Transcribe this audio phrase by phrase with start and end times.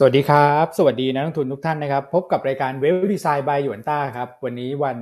[0.00, 4.98] สวัสดีครับ สวัสดีนักลงทุนทุกท่านนะครับ พบกับรายการเวลดีไซน์บายหยวนต้าครับ วันนี้วัน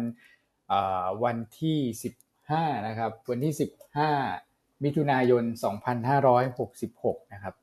[1.25, 1.79] วันที่
[2.33, 3.53] 15 นะครับ วันที่
[4.19, 5.43] 15 มิถุนายน
[6.59, 7.55] 2566 นะครับ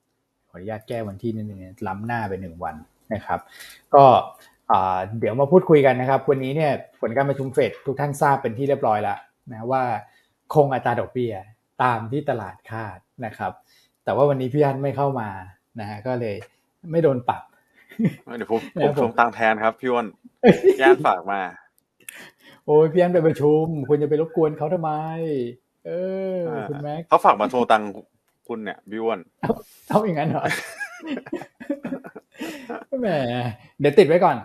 [0.50, 2.76] ขออนุญาตแก้วันที่นิดนึงล้ำหน้าไปหนึ่งวัน
[3.14, 3.40] นะครับ
[3.96, 4.04] ก็
[5.20, 6.72] เดี๋ยวมาพูดคุยกันนะครับ วันนี้เนี่ย
[7.02, 9.18] ผลการประชุมเฟดทุกท่านทราบเป็นที่เรียบร้อยแล้ว
[9.52, 9.84] นะว่า
[10.54, 11.34] คงอัตราดอกเบี้ย
[11.84, 13.52] ตามที่ตลาดคาดนะครับ
[14.04, 15.30] แต่ว่าวันนี้พี่อันไม่เข้ามา
[15.80, 16.38] นะฮะก็เลย
[16.92, 17.42] ไม่โดนปรับ
[18.38, 20.08] เดี๋ยวผมผมทวงตังแทนครับพี่วอน
[20.82, 21.42] ย่านฝากมา
[22.66, 24.92] โอ้ยพี่อันไปประชุม คุณจะไปรบกวนเขาทำไม
[25.88, 25.92] เอ
[26.36, 26.38] อ
[26.70, 27.84] คุณแม็กเขาฝากมาทวงตัง
[28.48, 29.20] คุณเนี่ยพี่วอน
[29.88, 30.46] เอาอย่างนั้นเหรอ
[33.02, 33.08] แหม
[33.80, 34.38] เดี๋ยวติดไว้ก่อน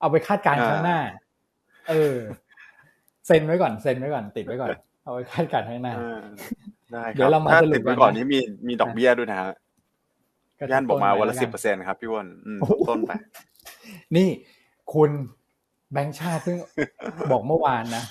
[0.00, 0.98] เอาไปคาดการณ์ข้างหน้า
[1.88, 2.16] เออ
[3.26, 4.70] เซ็นไว้ก่อนเซ็นไว้ก่อน ติดไว้ก่อน
[5.04, 5.94] เอาไว้คาดการณ์ข้างหน้า
[6.92, 9.52] ได้ครับเดี๋ยวเรามาสรุปกันก่อนนี้มีมีดอกเบี้ยด้วยนะฮะ
[10.72, 12.28] ย่านบอกมาวันละสิบเปอร์เซ็นครับพี่วอน
[12.88, 13.12] ต้นไป
[14.16, 14.28] นี่
[14.92, 15.10] คุณ
[15.92, 16.58] แบงค์ชาติเพิ่ง
[17.30, 18.04] บอกเมื่อวานนะ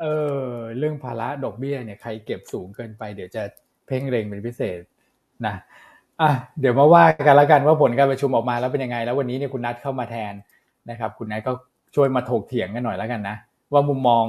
[0.00, 0.06] เอ
[0.38, 0.44] อ
[0.78, 3.42] เรื่องภาระดอกเบี้ยเนี่ยใครเก็บสูงเกินไปเดี๋ยวจะ
[3.86, 4.80] เพ่งเร็งเป็นพิเศษ
[5.46, 5.54] นะ
[6.20, 10.34] อะเดี๋ยวมาว่ากันแล้วกันว่าผลการประชุมออกมาแล้วเป็นยังไง แล้ววันนี้เนี่ยคุณนัทเข้ามาแทน
[10.90, 11.52] นะครับ คุณนัทก็
[11.94, 13.36] ช่วยมาถกเถียงกันหน่อยแล้วกันนะ
[13.72, 14.24] ว่ามุมมอง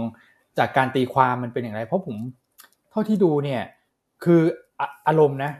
[0.57, 2.17] จากการตีความมันเป็นอย่างไร เพราะผม
[2.91, 3.61] เท่าที่ดูเนี่ย
[4.23, 4.41] คือ
[5.07, 5.51] อารมณ์นะ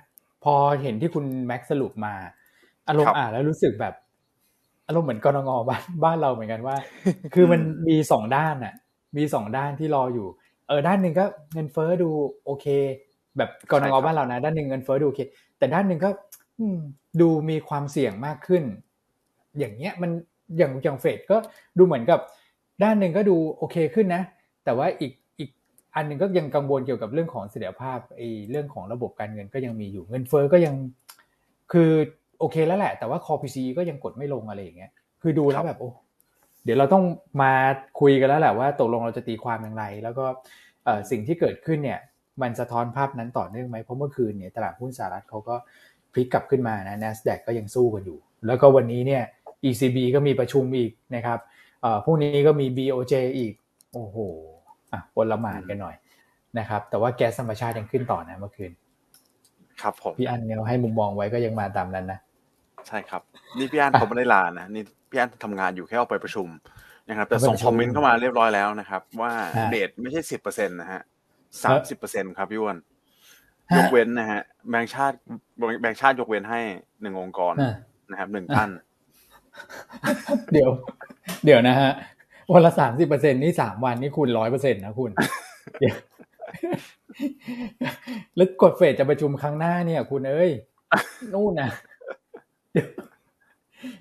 [0.44, 2.14] พอเห็นที่คุณแม็กสรุปมา
[2.88, 3.94] อารมณ์อ่านแล้วรู้สึกแบบ
[4.88, 6.75] อารมณ์เหมือนกรงงบ้านบ้านเราเหมือนกันว่า
[7.33, 8.73] คือมันมีสองด้านอะ
[9.17, 10.28] มีสองด้านที่รออยู่
[10.67, 12.09] เออด้านหนึ่งก็เงินเฟ้อดู
[12.45, 12.66] โอเค
[13.38, 15.22] แบบกรงงบ้านเรานะ ด้านหนึ่งเงินเฟ้อดูโอเค
[15.58, 16.09] แต่ด้านหนึ่งก็
[17.22, 18.64] ดูมีความเสี่ยงมากขึ้น
[19.58, 20.11] อย่างเงี้ยมัน
[20.58, 21.38] อย่างอย่างเฟดก็
[21.78, 22.20] ดูเหมือนกับ
[22.83, 24.23] ด้านหนึ่งก็ดูโอเคขึ้นนะ
[24.66, 25.11] แต่ว่าอีก
[25.95, 30.75] อันหนึ่งก็ยังกังวลเกี่ยวกับเรื่องของเสถียรภาพไอ้เรื่องของระบบการเงินก็ยังมีอยู่เงินเฟ้อก็ยัง
[31.72, 31.92] คือ
[32.39, 35.92] โอเคแล้วแหละ แต่ว่าคอพีซีก็ยังกดไม่ลงอะไรอย่างเงี้ยคือดูแล้วแบบโอ้
[36.64, 37.03] เดี๋ยวเราต้อง
[37.42, 37.53] มา
[38.00, 40.25] คุยกันแล้วแหละว่าตกลงเราจะตีความอย่างไร แล้วก็
[41.11, 41.99] สิ่งที่เกิดขึ้นเนี่ย
[42.42, 45.55] มันสะท้อนภาพนั้นต่อเนื่องไหมเพราะเมื่อคืนเนี่ยตลาดหุ้นสหรัฐเขาก็
[46.14, 49.23] พลิกกลับขึ้นมานะ NASDAQ ก็ยังสู้กันอยู่ แล้วก็วันนี้เนี่ย
[49.70, 51.39] ECB ก็มีประชุมอีกนะครับ
[52.05, 53.54] พรุ่งนี้ก็มี BOJ อีก
[53.94, 54.17] โอ้โห
[54.93, 55.95] อะวนละหมานกันหน่อย
[56.59, 58.71] นะครับ แต่ว่าแก๊สธรรมชาติยังขึ้นต่อนะเมื่อคืน
[59.81, 62.19] ครับผมพี่อันเนี่ยให้มุมมองไว้ก็ยังมาตามนั้นนะ
[62.87, 63.21] ใช่ครับ
[63.57, 66.47] นี่พี่อันเขาไม่ได้ลานะนี่พี่อันทำงานอยู่แค่ออกไปประชุม
[67.09, 69.31] นะครับ แต่ส่งคอมเมนต์เข้ามาเรียบร้อยแล้วนะครับ ว่า
[69.71, 71.02] เดทไม่ใช่สิบเปอร์เซ็นต์นะฮะ
[71.63, 72.77] สามสิบเปอร์เซ็นต์ครับพี่วัน
[73.77, 75.17] ยกเว้นนะฮะแบงค์ชาติ
[75.81, 76.59] แบงค์ชาติยกเว้นให้
[77.02, 77.53] หนึ่งองค์กร
[78.11, 78.69] นะครับหนึ่งท่าน
[80.53, 80.69] เดี๋ยว
[81.45, 81.91] เดี๋ยวนะฮะ
[82.53, 85.11] วันละสามสิบเปอร์เซ็นนี่สามวันนี่คูณร้อยเปอร์เซ็นต์นะคุณ
[88.35, 90.52] แล้วกดเฟดจะประชุมครั้งหน้าเนี่ย คุณเอ้ย
[91.33, 91.69] นู่นนะ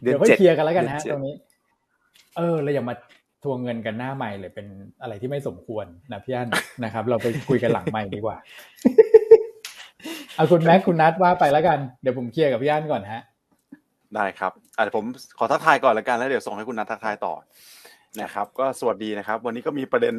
[0.01, 1.35] เดี๋ยวค่อยเคลียร์กันแล้วกันนะตรงนี้
[2.37, 2.95] เออเราอย่ามา
[3.45, 4.67] ทวงเงินกันหน้าใหม่เลยเป็น
[5.03, 6.49] อะไรที่ไม่สมควรนะพี่อัน
[6.85, 8.37] นะครับ เราไปคุยกันหลังใหม่ดีกว่า
[10.35, 13.23] เอาคุณแม็กคุณนัทว่าไปแล้วกันเดี๋ยวผมเคลียร์กับพี่อันก่อนฮะ
[14.15, 15.05] ได้ครับอาจจะผม
[15.39, 17.35] ขอทักทายก่อนแล้วกันแล้วเดี๋ยวส่งให้คุณนัททักทายต่อ
[18.19, 20.15] นะครับ ก็สวัสดีนะครับ วันนี้ก็มีประเด็น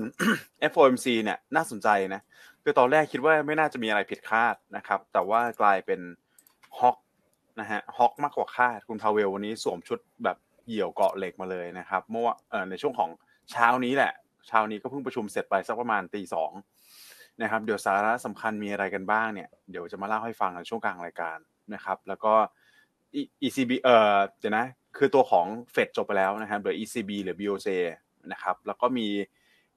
[0.72, 2.22] FOMC เนี่ยน่าสนใจนะ
[2.64, 6.00] คือตอนแรกคิดว่าไม่น่าจะมีอะไรผิดคาดนะครับ แต่ว่ากลายเป็น
[6.80, 6.98] ฮอก
[7.60, 12.26] นะฮะฮอกมากกว่าคาดคุณพาเวลวันนี้สวมชุดแบบเหี่ยวเกาะเหล็กมาเลยนะครับเมื่อ
[12.70, 13.10] ในช่วงของ
[13.52, 14.14] เช้านี้แหละ
[14.48, 16.52] เช้านี้ก็เพิ่งประชุมเสร็จไปสักประมาณตีสอง
[17.42, 21.38] นะครับเดี๋ยวสาระสำคัญมีอะไรกันบ้างเนี่ยเดี๋ยวจะมาเล่าให้ฟังในช่วงกลางรายการ
[21.74, 22.34] นะครับ แล้วก็
[23.46, 24.66] ECB เอ่อเดี๋ยวนะ
[24.98, 27.68] คือตัวของเฟดจบไปแล้วนะครับเหลือ ECB หรือ BOJ
[28.32, 29.08] นะครับ แล้วก็มี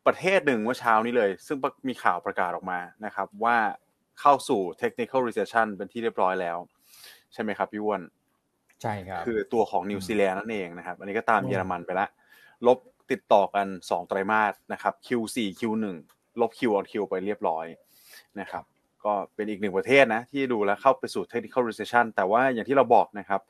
[0.07, 1.57] ประเทศหนึ่งเมื่อเช้านี้เลย ซึ่ง
[1.89, 3.57] มีข่าวประกาศออกมานะครับ ว่า
[4.21, 6.57] เข้าสู่ technical recession เป็นที่เรียบร้อยแล้ว
[7.33, 8.03] ใช่ไหมครับพี่วอน
[8.83, 12.09] ใช่ครับ คือตัวของนิวซีแลนด์นั่นเองนะครับ อันนี้ก็ตามเยอรมันไปแล้ว
[12.67, 12.79] ลบ
[13.11, 15.85] ติดต่อกัน 2 ไตรมาสนะครับ Q4 Q1
[16.41, 17.67] ลบ Q on Q ไปเรียบร้อย
[18.41, 18.65] นะครับ
[19.05, 23.41] ก็เป็นอีกหนึ่งประเทศนะ ที่ดูแลเข้าไปสู่ technical recession แต่ว่าอย่างที่เราบอกนะครับ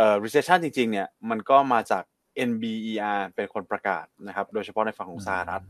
[0.00, 2.04] เอ่อ recession จริงๆเนี่ยมันก็มาจาก
[2.50, 5.62] NBER เป็นคนประกาศนะครับ โดยเฉพาะในฝั่งของสหรัฐ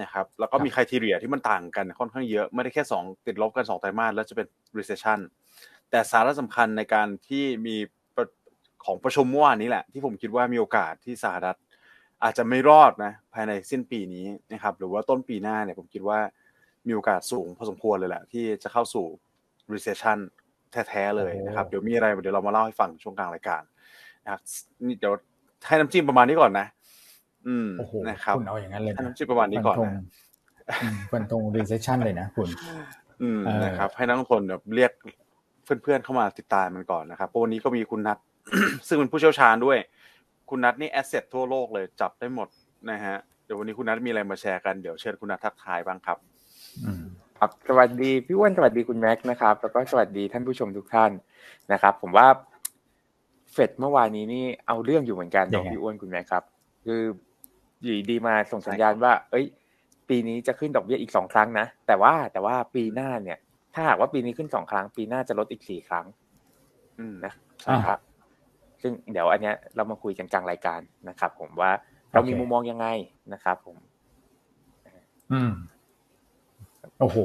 [0.00, 4.46] นะครับ แล้วก็มีคุณทีเรียที่มันต่างกันค่อนข้างเยอะ ไม่ได้แค่ 2 ติดลบกัน 2 ไตรมาสแล้วจะเป็น
[4.78, 5.18] recession
[5.90, 7.76] แต่สาระสำคัญในการที่มี
[8.84, 11.56] ของประชุมเมื่อวานนี้แหละ ที่ผมคิดว่ามีโอกาสที่สหรัฐ
[12.22, 16.18] อาจจะไม่รอดนะภายในสิ้นปีนี้นะครับ หรือว่าต้นปีหน้าเนี่ยผมคิดว่า
[16.86, 19.06] มีโอกาสสูงพอสมควรเลยแหละ ที่จะเข้าสู่
[19.72, 20.18] recession
[20.72, 23.62] แท้ๆเลยนะครับ เดี๋ยวมีอะไรเดี๋ยวเรามาเล่าให้ฟังช่วงกลางรายการ
[24.24, 24.40] นะครับ
[24.86, 25.12] นี่เดี๋ยว
[25.66, 26.66] ให้น้ำจิ้มประมาณนี้ก่อนนะ
[27.48, 27.68] อืม
[28.08, 30.02] นะครับคุณเอาอย่างนั้นเลยให้น้ำจิ้มประมาณนี้ก่อนนะ
[31.10, 32.48] ฟันธง recession เลยนะคุณ
[33.22, 34.92] อืมนะครับ ให้นักลงทุนแบบเรียก
[35.64, 38.18] เพื่อนๆเข้ามาติดตามมันก่อนนะครับเพราะวันนี้ก็มีคุณนัท
[38.88, 39.78] ซึ่งเป็นผู้เชี่ยวชาญด้วย
[40.50, 42.48] คุณนัทนี่ asset ทั่วโลกเลยจับได้หมด
[42.90, 46.18] นะฮะเดี๋ยววันนี้คุณนัทมีอะไรมาแชร์กันเดี๋ยวเชิญคุณนัททักทายบ้างครับ
[47.42, 51.10] ครับสวัสดีพี่อ้วนสวัสดีคุณแม็กซ์นะครับ แล้วก็สวัสดีท่านผู้ชมทุกท่าน
[51.72, 52.26] นะครับ ผมว่า
[53.52, 56.44] เฟดเมื่อวานนี้นี่เอาเรื่องอยู่เหมือนกันยัของงไงพี่อ้วนคุณแม็กซ์ครับ
[56.84, 57.02] คือ
[57.82, 59.46] อยู่ดีมาส่งสัญญาณว่า เอ้ย
[60.08, 63.38] ปีนี้จะขึ้นดอกเบี้ยอีกสองครั้งนะแต่ว่าแต่ว่าปีหน้าเนี่ย
[63.74, 66.06] ถ้าหากว่าปีนี้ขึ้นสองครั้ง ปีหน้าจะลดอีกสี่ครั้ง
[66.98, 67.32] อืมนะ
[67.62, 68.00] ใช่ครับ
[68.82, 71.70] ซึ่งเดี๋ยวอันเนี้ยเรามาคุยกันกลางรายการนะครับ ผมว่า
[72.12, 72.86] เรามีโอเคมุมมองยังไง
[73.32, 73.76] นะครับ ผม
[75.32, 75.52] อืม
[77.00, 77.18] โอ้โห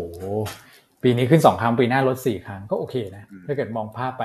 [1.04, 4.24] ปีนี้ขึ้นสองครั้งปีหน้าลดสี่ครั้งก็โอเคนะอืมถ้าเกิดมองภาพไป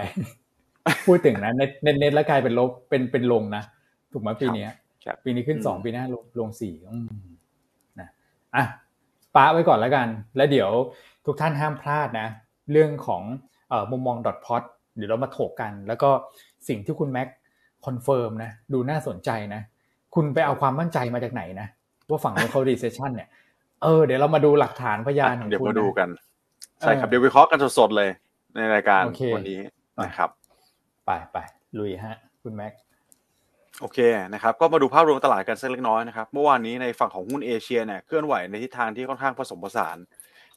[1.06, 3.62] พูดถึงนะ net net net แล้วกลายเป็นลบเป็นเป็นลงนะ
[4.12, 4.70] ถูกไหมปีเนี้ย
[5.04, 7.08] ครับปีนี้ขึ้นสองปีหน้าลงลงสี่อืม
[8.00, 8.08] นะ
[8.56, 10.06] อะแปะไว้ก่อนแล้วกัน
[10.36, 10.70] แล้วเดี๋ยว
[11.26, 12.28] ทุกท่านห้ามพลาดนะ
[12.72, 13.22] เรื่องของ
[13.68, 14.62] เอ่อมุมมอง dot plot
[14.96, 16.10] เดี๋ยวเรามาถกกัน แล้วก็
[16.68, 17.28] สิ่งที่คุณแม็ก
[17.86, 19.62] confirm นะ ดูน่าสนใจนะ
[20.14, 21.68] คุณไปเอาความมั่นใจมาจากไหนนะ
[22.08, 23.28] ว่าฝั่งนู้นเขา recession เนี่ย
[23.82, 26.08] เออเดี๋ยวเรามาดูหลักฐานพยานของเดี๋ยวคุณมาดูนะกัน
[26.80, 28.10] ใช่ครับเออเดี๋ยววิเคราะห์กันสดๆเลย
[28.56, 29.60] ในรายการโอเควันนี้
[30.04, 30.30] นะครับ
[31.06, 31.36] ไปไป
[31.78, 32.72] ลุยฮะ คุณแม็ก
[33.80, 33.98] โอเค
[34.34, 39.96] นะครับก็มาดูภาพรวมตลาดกันสักเล็กน้อยนะครับเมื่อวานนี้ในฝั่งของหุ้นเอเชียเนี่ยเคลื่อนไหวในทิศทางที่ค่อนข้างผสมผสาน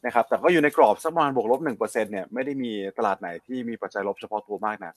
[0.05, 4.93] นะครับแต่ก็อยู่ในกรอบสักประมาณบวกลบหนึ่งเปอร์เซ็นต์เนี่ยไม่ได้มีตลาดไหนที่มีปัจจัยลบเฉพาะตัวมากนะ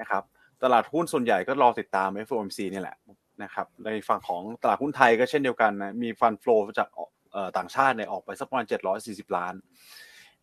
[0.00, 0.22] นะครับ
[0.62, 2.96] ตลาดหุ้นส่วนใหญ่ก็รอติดตาม FOMC นี่แหละ
[3.42, 7.08] นะครับในฝั่งของตลาดหุ้นไทยก็เช่นเดียวกันนะมี fund flow จากเอ่อ
[7.56, 8.66] ต่างชาติเนี่ยออกไปสักประมาณ
[9.00, 9.54] 740 ล้าน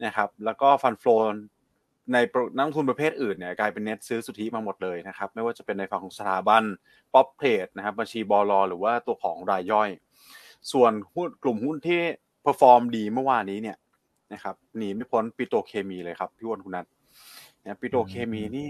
[0.06, 1.20] นะครับ แล้วก็ fund flow
[2.14, 2.18] ใน
[2.56, 6.64] นักลงทุนประเภทอื่นเนี่ยกลายเป็นเน็ตซื้อสุทธิมาหมดเลยนะครับ ไม่ว่าจะเป็นในฝั่งของสถาบัน
[7.14, 9.90] prop trade นะครับบัญชีบล.หรือว่าตัวของรายย่อย
[10.72, 12.02] ส่วนหุ้นกลุ่มหุ้นที่
[12.42, 13.78] perform ดีเมื่อวานนี้เนี่ย
[14.34, 16.86] นะครับหนีไม่พ้นปิโตเคมีเลยครับพี่อ้วนคุณนัท
[17.64, 18.68] นะปิโตเคมีนี่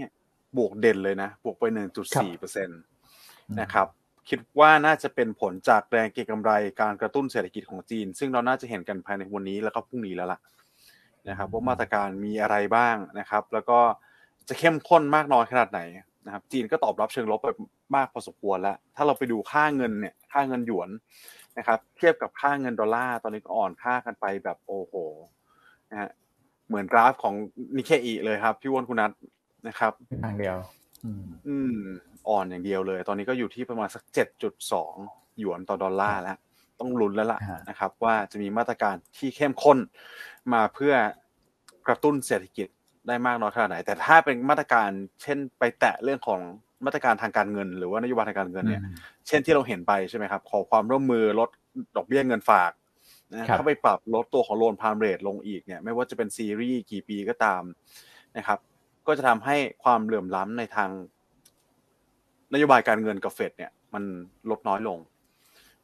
[0.56, 1.64] บวกเด่นเลยนะ บวกไป
[2.02, 2.80] 1.4เปอร์เซ็นต์
[3.60, 3.86] นะครับ
[4.28, 10.40] คิดว่าน่าจะเป็นผลจากแรงเก็งกำไรการกระตุ้นเศรษฐกิจของจีน ซึ่งเราน่าจะเห็นกันภายในวันนี้แล้วก็พรุ่งนี้แล้วล่ะ
[11.28, 13.78] นะครับว่ามาตรการมีอะไรบ้างนะครับ แล้วก็
[14.48, 15.80] จะเข้มข้นมากน้อยขนาดไหน
[16.26, 17.48] นะครับ จีนก็ตอบรับเชิงลบไป
[17.96, 20.88] มากพอสมควรแล้ว ถ้าเราไปดูค่าเงินเนี่ยค่าเงินหยวน
[21.58, 24.94] นะครับ เทียบกับค่าเงินดอลลาร์ตอนนี้ก็อ่อนค่ากันไปแบบโอ้โห
[25.90, 26.10] นะฮะ
[26.68, 27.34] เหมือนกราฟของ
[27.76, 29.10] นิเคอีเลยครับ พี่อ้วนคุณนัท
[29.68, 29.92] นะครับ
[30.24, 30.56] ทางเดียว
[31.48, 31.78] อืม
[32.26, 34.94] อืมอ่อนอย่างเดียวเลย ตอนนี้ก็อยู่ที่ประมาณสักเจ็ดจุดสอง
[35.38, 36.36] หยวนต่อดอลลาร์แล้ว
[36.80, 39.78] ต้องลุ้นแล้วล่ะฮะนะครับ ว่าจะมีมาตรการที่เข้มข้น
[40.52, 40.94] มาเพื่อ
[41.86, 42.68] กระตุ้นเศรษฐกิจ
[43.08, 44.88] ได้มากน้อยขนาดไหน แต่ถ้าเป็นมาตรการ
[45.22, 46.40] เช่นไปแตะเรื่องของ
[46.86, 48.82] มาตรการทางการเงิน หรือว่านโยบายทางการเงินเนี่ย
[49.26, 51.50] เช่นที่เราเห็นไปใช่ไหมครับ ขอความร่วมมือลด
[51.96, 52.72] ดอกเบี้ยเงินฝาก
[53.38, 57.62] นะครับถ้าไปปรับลดตัวของโลนพามเรทลงอีกเนี่ย ไม่ว่าจะเป็นซีรีส์กี่ปีก็ตาม
[58.36, 58.58] นะครับ
[59.06, 60.90] ก็จะทำให้ความเหลื่อมล้ำในทาง
[62.52, 64.04] นโยบายการเงินกับเฟดเนี่ยมัน
[64.50, 64.98] ลดน้อยลง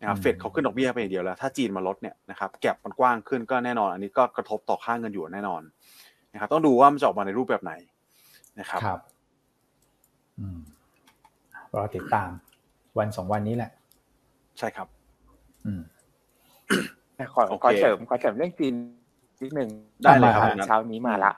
[0.00, 5.62] นะครับอืมเฟดเขาขึ้นดอกเบี้ยไปอย่างเดียวแล้ว ถ้าจีนมาลดเนี่ยนะครับแก็บมันกว้างขึ้นก็แน่นอน อันนี้ก็กระทบต่อค่าเงินหยวนแน่นอน
[6.32, 7.72] นะครับต้องดูว่ามันจะออกมาในรูปแบบไหน
[8.60, 9.00] นะครับครับ
[10.38, 10.58] อืม
[11.74, 12.30] รอติดตาม
[12.98, 13.70] วันสองวันนี้แหละ
[14.58, 14.88] ใช่ครับ
[15.66, 15.80] อืม
[17.34, 18.74] ขอโอเคขอเสริมขอเสริมเรื่องจีน
[19.42, 19.68] นิดหนึ่ง
[20.02, 21.32] ได้เลยครับอ่าเช้านี้มาละ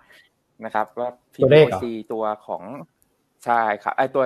[0.64, 1.08] นะครับ ว่า
[1.42, 2.62] ตัวเลขเหรอ PBOC ตัวของ
[3.44, 4.24] ใช่ครับไอตัว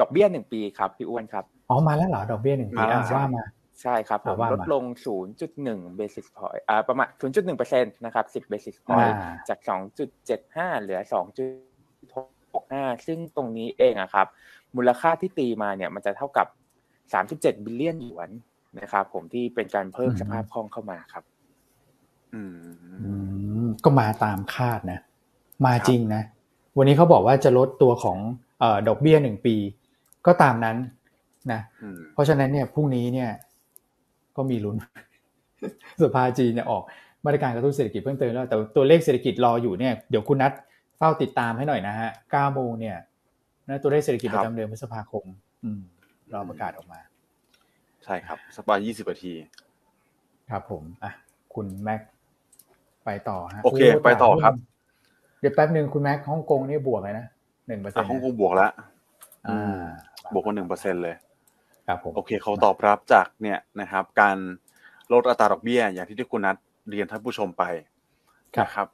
[0.00, 3.44] ดอกเบี้ยหนึ่งปีครับพี่อ้วนครับอ๋อมาแล้วเหรอดอกเบี้ยหนึ่งปีมาแล้วอะว่ามา
[3.82, 4.84] ใช่ครับผมอ่าว่ามาลดลง
[5.42, 9.58] 0.1 basis point อ่าประมาณ 0.1เปอร์เซ็นต์นะครับ 10 basis point อ่าจาก
[10.20, 11.00] 2.75 เหลือ
[11.82, 14.26] 2.65 ซึ่งตรงนี้เองอะครับ
[14.76, 16.46] มูลค่าที่ตีมาเนี่ยมันจะเท่ากับ
[17.06, 18.30] 37 บิลเลียนหยวน
[18.80, 21.24] นะครับผมที่เป็นการเพิ่มสภาพคล่องเข้ามาครับ
[22.34, 22.54] อืม
[23.04, 23.12] อื
[23.66, 25.00] มก็มาตามคาดนะ
[25.66, 26.22] มาจริงนะ
[26.76, 28.18] วันนี้เขาบอกว่าจะลดตัวของ
[28.60, 29.56] เอ่อดอกเบี้ยหนึ่งปี
[30.26, 30.76] ก็ตามนั้น
[31.52, 33.30] นะอืมเพราะฉะนั้นเนี่ยพรุ่งนี้เนี่ย
[34.36, 34.76] ก็มีลุ้น
[36.02, 36.82] สภาจีนเนี่ยออก
[37.24, 40.52] มาตรการกระตุ้นเศรษฐกิจเพิ่มเติมแล้วแต่ตัวเลขเศรษฐกิจรออยู่เนี่ยเดี๋ยวคุณนัท
[40.98, 42.96] เฝ้าติดตามให้หน่อยนะฮะ9โมงเนี่ย
[43.68, 45.24] นะตัวเลขเศรษฐกิจคปรับระจำเดือนพฤษภาคม
[45.64, 45.80] อืม
[46.32, 47.00] รอประกาศออกมา
[48.04, 49.32] ใช่ครับสักประมาณยี่สิบนาที
[50.50, 51.12] ครับผมอะ
[51.54, 52.00] คุณแม็ก
[53.04, 54.54] ไปต่อฮะโอเค ไปต่อครับ
[55.40, 57.26] เดี๋ยวแป๊บหนึ่งคุณแม็กฮ่องกงนี่บวกเลยนะ
[57.66, 58.86] หนึ่งเปอร์เซ็นอะต์ฮ่องกงบวกแล้วอ่า
[60.32, 61.14] บวกมาหนึ่งเปอร์เซ็นเลย
[61.86, 64.36] ครับผมโอเคเขาตอบรับจากเนี่ยนะครับ การ
[65.12, 66.56] ลดอัตราดอกเบี้ย อย่างที่ที่คุณนัท
[66.90, 67.64] เรียนท่านผู้ชมไป
[68.62, 68.88] นะครับ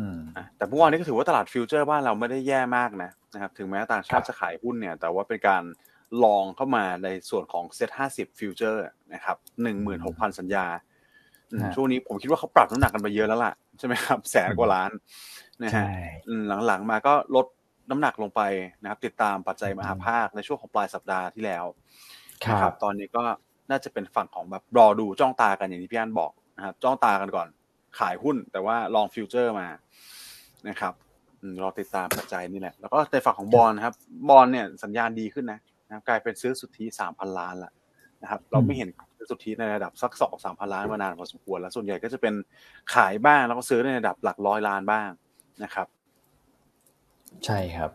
[0.00, 5.62] อืมอะแต่เมื่อวานนี้ก็ถือว่าตลาดฟิวเจอร์บ้านเราไม่ได้แย่มากนะนะครับ ถึงแม้ต่างชาครับจะขายหุ้นเนี่ย แต่ว่าเป็นการ
[6.24, 10.66] long เข้ามาในส่วนของเซ็ตห้าสิบ futures นะครับหนึ่งหมื่นหกพันสัญญา
[11.52, 14.90] อืมช่วงนี้ผมคิดว่าเขาปรับน้ำหนักกันไปเยอะแล้วล่ะ ใช่ไหมครับ แสนกว่าล้าน
[15.62, 15.90] นะฮะใช่
[16.28, 17.46] อืมหลังๆมาก็ลด
[17.90, 18.40] น้ำหนักลงไป
[18.82, 21.64] นะครับ ติดตามปัจจัยมหภาคในช่วงของปลายสัปดาห์ที่แล้ว
[22.44, 23.22] คนะรับ ตอนนี้ก็
[23.70, 27.48] น่าจะเป็นฝั่งของแบบรอดูจ้องตากันอย่างที่พี่อันบอกนะครับจ้องตากันก่อน
[27.98, 29.68] ขายหุ้น แต่ว่าลองฟิวเจอร์มา
[30.68, 30.94] นะครับ
[31.40, 33.94] อืมรอติดตามปัจจัยนี่แหละ แล้วก็ในฝั่งของบอลนะครับ
[34.28, 37.72] บอลเนี่ยสัญญาณดีขึ้นนะนะครับกลายเป็นซื้อสุทธิสามพันล้านละ
[38.22, 42.34] นะครับ เราไม่เห็นซื้อสุทธิในระดับสักสองสามพันล้านมานานพอสมควรแล้วส่วนใหญ่ก็จะเป็น
[42.94, 45.08] ขายบ้างแล้วก็ซื้อในระดับหลักร้อยล้านบ้าง
[45.64, 45.86] นะครับ
[47.46, 47.90] ใช่ครับ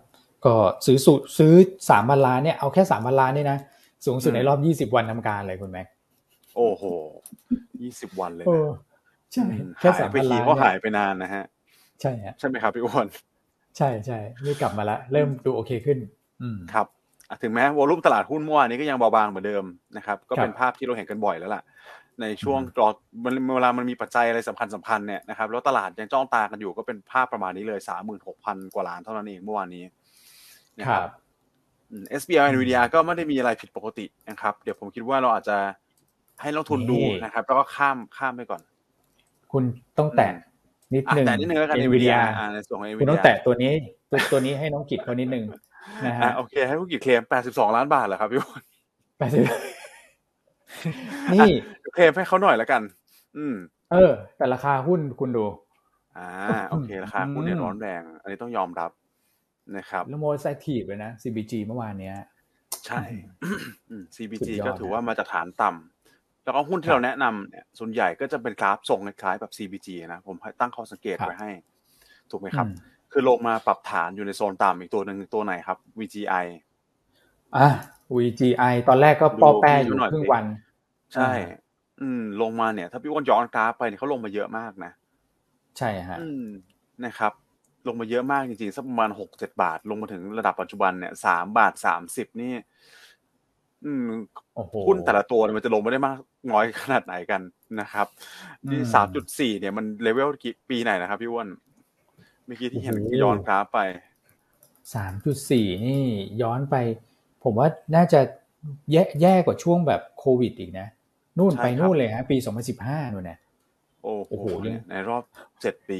[0.46, 1.54] ก็ซื้อสุซื้อ
[1.90, 3.58] สามพันล้านเนี่ยเอาแค่สามพันล้านนี่นะ
[4.06, 5.88] สูงสุดอืมในรอบยี่สิบวันทำการเลยคุณแม็ก
[6.56, 6.84] โอ้โห
[7.82, 8.70] ยี่สิบวันเลยเอนะอ
[9.34, 11.44] ใช่อืมแค่หาสายมไปพันทีล้านก็เนี่หายยไปนานนะฮะ
[12.02, 13.08] ใช่ฮะใช่ไหมครับพี่อ้วน
[13.78, 15.98] ใช่ใช่นี่กลับมาแล้วเริ่มดูโอเคขึ้น
[16.42, 16.88] อืมครับ
[17.30, 19.64] อะถึงแม้วอลุ่มตลาดหุ้นเมื่อวานนี้ก็ยังเบาบางเหมือนเดิม
[19.98, 21.62] นะครับ ก็เป็นครับภาพที่เราเห็นกันบ่อยแล้วล่ะ
[22.22, 22.88] ในช่วงอืมรอ
[23.24, 29.84] มันเวลามันมีปัจจัยอะไรสำคัญสำคัญเนี่ยนะครับแล้วตลาดยังจ้องตากันอยู่ก็เป็นภาพประมาณนี้เลยสามหมื่นหกพันกว่าล้านเท่านั้นเองเมื่อวานนี้
[30.80, 31.12] นะคครัรับบ
[31.90, 35.58] อืม SBL Nvidia ก็ไม่ได้มีอะไรผิดปกตินะครับ เดี๋ยวผมคิดว่าเราอาจจะ
[36.42, 38.62] ให้นักลงทุนดูนะครับแล้วก็ข้ามข้ามไปก่อน
[39.52, 39.64] คุณ
[39.98, 40.28] ต้องแตะ
[40.94, 43.72] นิดอะนึงแต่นิดนึงแล้วกัน Nvidia Nvidia อ่าในส่วนของคุณ Nvidia ต้องแตะตัวนี้
[44.12, 45.44] ตัวตัวนี้ให้น้องกิจเขานิดนึง
[46.06, 48.54] นะอะฮะโอเคให้ผู้กิจเคลม82 ล้านบาทเหรอครับพี่อ้ว
[50.74, 50.90] น
[51.26, 51.52] แปดสิบนี่
[51.94, 52.82] เคลมให้เขาหน่อยแล้วกัน
[53.38, 53.56] อืม
[53.92, 55.46] เออ แต่ราคาหุ้นคุณดู
[56.18, 56.30] อ่า
[56.70, 58.92] โอเค ราคาหุ้นเนี่ยร้อนแรง อันนี้ต้องยอมรับ
[59.78, 62.16] นะครับแล้วโมไซทีฟเลยนะ CBG เมื่อวานเนี้ย
[62.86, 63.04] ใช่
[63.90, 71.52] อืม CBG สุดยอดก็ถือว่ามาจากฐานต่ำแล้วก็หุ้นที่เราแนะนำเนี่ยส่วนใหญ่ก็จะเป็นกราฟทรงคล้ายๆแบบ CBG นะ ผมตั้งข้อสังเกตไว้ให้
[72.32, 76.46] ถูกไหมครับอืมคือลงมาปรับฐานอยู่ในโซนต่ำอีกตัวหนึ่งตัวไหนครับ VGI
[77.58, 77.70] อะ
[78.18, 80.46] VGI ตอนแรกก็ป้อแป้อยู่ดูหน่อยครึ่งสิวัน
[81.14, 81.32] ใช่
[82.02, 84.92] อืม ลงมาเนี่ย ถ้าพี่อ้วนย้อนกราฟไปเนี่ยเขาลงมาเยอะมากนะ
[85.78, 86.46] ใช่ฮะอืม
[87.06, 87.34] นะครับ
[87.88, 92.54] ลงมาเยอะมากจริงๆสักประมาณหกเจ็ดบาท ลงมาถึงระดับปัจจุบันเนี่ยสามบาทสามสิบนี่
[93.86, 94.06] อืม
[94.56, 96.18] โอ้โหหุ้นแต่ละตัวเนี่ยมันจะลงไม่ได้มาก
[96.52, 97.42] น้อยขนาดไหนกัน
[97.82, 98.08] นะครับ
[98.70, 101.48] ที่อืมสามจุดสี่เนี่ยมันเลเวลกี่ปีไหนนะครับพี่อ้วน
[102.46, 103.80] เมื่อกี้ที่เห็นโอ้โหย้อนกราฟไป
[104.96, 106.04] สามจุดสี่นี่
[106.42, 106.76] ย้อนไป
[107.44, 108.20] ผมว่าน่าจะ
[108.92, 110.88] แย่แย่กว่าช่วงแบบโควิดอีกนะ
[111.38, 113.38] นู่นใช่ไปครับนู่นเลยฮะ ปีสองพันสิบห้านู่นนะ
[114.04, 115.24] โอ้โอ้โหโหเนี่ยในรอบ
[115.62, 116.00] เจ็ดปี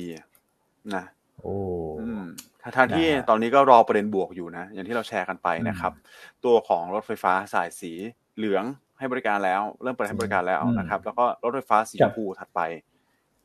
[0.96, 1.04] นะ
[1.42, 1.56] โอ้
[2.02, 2.24] อืม
[2.78, 5.94] ทางที่นะฮะตอนนี้ก็รอประเด็นบวกอยู่นะ อย่างที่เราแชร์กันไปนะครับ
[6.46, 7.92] ตัวของรถไฟฟ้าสายสี
[8.38, 8.64] เหลือง
[9.00, 12.62] ให้บริการแล้ว เริ่มเปิดให้บริการแล้วอืมนะครับ แล้วก็รถไฟฟ้าสีคชรับมพูถัดไป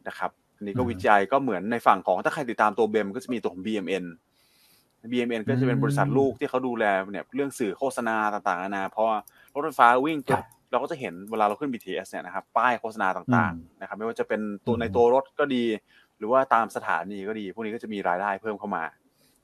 [0.08, 4.04] นะครับอันนี้ก็อืมวิจัยก็เหมือนในฝั่งของถ้าใครติดตามตัวเบมก็จะมีตัวของ BMN
[5.12, 9.18] BMN ก็จะเป็นอืมบริษัทลูกที่เขาดูแลเนี่ยเรื่องสื่อโฆษณาต่างๆนานาเพราะว่า
[9.54, 15.64] รถไฟฟ้าวิ่งครับเราก็จะเห็นเวลาเราขึ้น BTS เนี่ยนะครับป้ายโฆษณาต่างอืมๆนะครับไม่ว่าจะเป็นตัวอืมในตัวรถก็ดี
[16.18, 18.84] หรือว่าตามสถานีก็ดี พวกนี้ก็จะมีรายได้เพิ่มเข้ามา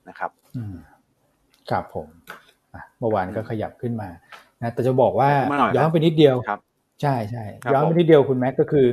[0.09, 0.77] นะครับอืม
[1.71, 2.09] ครับผม
[2.75, 4.09] อะเมื่อวานก็ขยับขึ้นมา
[4.63, 6.61] นะแต่จะบอกว่าขึ้นมาหน่อยนะย้อนไปนิดเดียวครับ
[7.03, 8.87] ใช่ใช่ครับย้อนไปผมนิดเดียวคุณแม็กก็คือ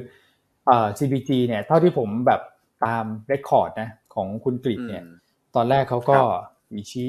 [0.68, 2.42] เอ่อ CBG เนี่ยเท่าที่ผมแบบ
[2.86, 5.22] ตาม record นะของคุณกริดเนี่ยอืม
[5.56, 7.06] ตอนแรกเขาก็ครับ ICHI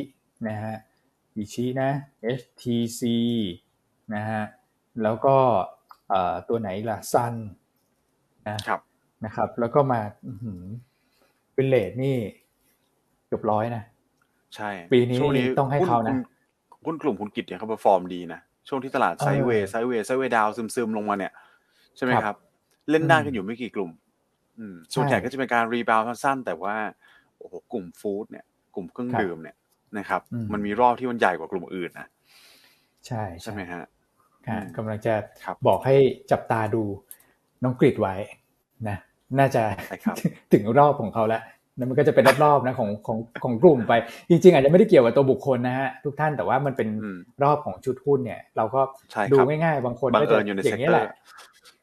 [0.48, 0.74] นะฮะ
[1.36, 1.90] ICHI นะ
[2.38, 3.02] HTC
[4.14, 4.42] นะฮะ
[5.02, 5.36] แล้วก็
[6.08, 7.34] เอ่อตัวไหนล่ะ SUN
[8.48, 8.80] นะครับ
[9.24, 10.62] นะครับ แล้วก็มาอื้อหือ
[11.54, 12.16] เป็น rate นี่
[13.26, 13.82] เกือบร้อยนะ
[14.56, 16.18] ใช่ ปีนี้ช่วงนี้ต้องให้เขานะหุ้
[16.86, 21.32] หุ้นกลุ่มคุณกิจเนี่ยเขา perform ดีนะ ช่วงที่ตลาดเออ sideway sideway sideway down ซึมๆ ลงมาเนี่ย
[21.96, 22.36] ใช่ไหมครับครับ
[22.90, 23.90] เล่นได้อืมกันอยู่ไม่กี่กลุ่ม
[24.58, 26.76] อืมใช่ส่วนใหญ่ก็จะเป็นการรีบาวสั้นๆแต่ว่า
[27.38, 29.56] โอ้โหกลุ่มฟู้ดเนี่ย กลุ่มเครื่องครับดื่มเนี่ย
[29.98, 32.06] นะครับอืมมันมีรอบที่มันใหญ่กว่ากลุ่มอื่นนะ
[33.06, 33.82] ใช่ใช่ไหมฮะ
[34.48, 35.14] ฮะอืมกำลังจะ
[35.44, 35.94] ครับบอกให้
[36.30, 36.82] จับตาดู
[37.62, 38.14] น้องกริดไว้
[38.88, 38.96] นะ
[39.38, 40.16] น่าจะใช่ครับ
[40.52, 41.42] ถึงรอบของเขาแล้ว
[41.76, 43.92] แล้วมันก็จะเป็นรอบๆนะของของของกลุ่มไป
[44.30, 48.80] จริง ๆ อาจจะไม่ได้เกี่ยวกับตัวบุคคลนะฮะทุกท่านแต่ว่ามันเป็นอืมรอบของชุดหุ้นเนี่ย เราก็
[49.12, 51.16] ใช่ครับดูง่ายๆ บางคนบังก็เอิจะญอยู่ในอย่างนี้ยแหละ sector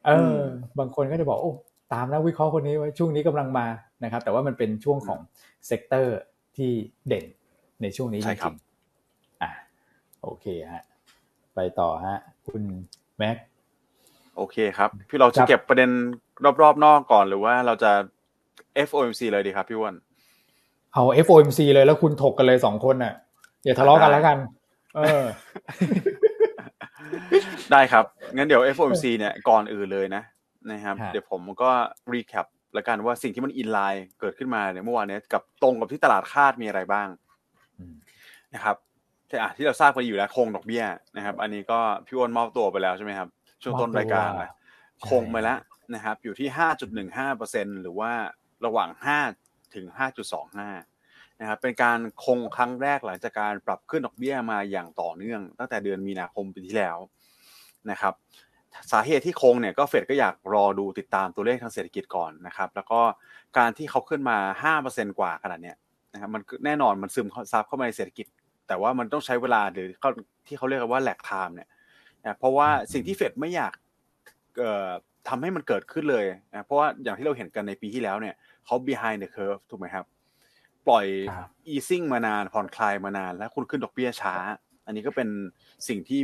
[0.06, 0.44] เอออม
[0.78, 1.52] บางคนก็จะบอกโอ้
[1.92, 3.66] ตามแล้ววิเคราะห์คนนี้ไว้ช่วงนี้กำลังมา
[4.04, 5.18] นะครับ แต่ว่ามันเป็นช่วงของ
[5.66, 6.18] เซกเตอร์
[6.60, 6.72] ที่
[7.08, 7.24] เด่น
[7.82, 9.50] ในช่วงนี้จใช่ครัริบงๆอะ
[10.22, 10.82] โอเคฮะ
[11.54, 12.16] ไปต่อฮะ
[12.48, 12.62] คุณ
[13.18, 13.36] แม็ก
[14.36, 15.90] โอเคครับ พี่เราคจะรับเก็บประเด็น
[16.62, 17.92] รอบๆนอกก่อนหรือว่าเราจะ
[18.88, 19.94] FOMC เลยดีครับพี่อ้วน
[20.94, 23.14] เอา FOMC เลยแล้วคุณถกกันเลยสองคนน่ะ
[23.64, 24.38] อย่าทะเลาะกันแล้วกัน
[24.96, 25.24] เออ
[27.72, 28.04] ได้ครับ
[28.36, 30.22] งั้นเดี๋ยว FOMC เนี่ยก่อนอื่นเลยนะ
[30.70, 31.70] นะครับฮะเดี๋ยวผมก็
[32.12, 37.08] รีแคปแล้วกันว่าสิ่งที่มันอินไลน์เกิดขึ้นมาเนี่ยเมื่อวานเนี้กับตรงกับที่ตลาดคาดมีอะไรบ้าง
[37.78, 37.94] อืม
[38.54, 38.76] นะครับ
[39.28, 40.84] ที่อะที่เราทราบกันอยู่แล้วคงดอกเบี้ย
[41.16, 43.28] นะครับ อันนี้ก็พี่อ้วนมอบตัวไปแล้วใช่ไหมครับ
[43.62, 44.48] ช่วงต้นรายการนะใช่
[45.08, 45.58] คงไปแล้ว
[45.94, 48.12] นะครับ อยู่ที่ห้าจุดหนึ่งห้าเปอร์เซ็นหรือว่า
[48.64, 49.18] ระหว่างห้า
[49.74, 50.68] ถึงห้าจุดสองห้า
[51.40, 56.98] นะครับเป็นการคงครั้งแรกหลังจากการปรับขึ้นดอกเบี้ยมาอย่างต่อเนื่อง ตั้งแต่เดือนมีนาคมปีที่แล้ว
[57.90, 58.14] นะครับ
[58.92, 63.00] สาเหตุที่คงเนี่ยก็เฟดก็อยากรอดูติดตามตัวเลขทางเศรษฐกิจก่อนนะครับ แล้วก็
[63.58, 64.38] การที่เขาขึ้นมา
[64.82, 65.76] 5%กว่าขนาดเนี้ย
[66.12, 68.26] นะครับมันแน่นอนมันซึมซับเข้ามาในเศรษฐกิจ
[68.68, 69.88] แต่ว่ามันต้องใช้เวลาหรือ
[70.46, 71.68] ที่เขาเรียกว่าแลกไทม์เนี่ย
[72.22, 73.72] นะเพราะว่าสิ่งที่เฟดไม่อยาก
[74.58, 74.90] เอ่อ
[75.28, 78.34] ทำให้มันเกิดขึ้นเลยนะเพราะว่าอย่างที่เราเห็นกันในปีที่แล้วเนี่ย
[78.64, 80.04] เขา behind the curve ถูกไหมครับ
[80.88, 81.06] ปล่อย
[81.74, 84.34] easing มานานผ่อนคลายมานาน แล้วคุณขึ้นดอกเบี้ยช้า
[84.90, 85.28] อันนี้ก็เป็น
[85.88, 86.20] สิ่งที่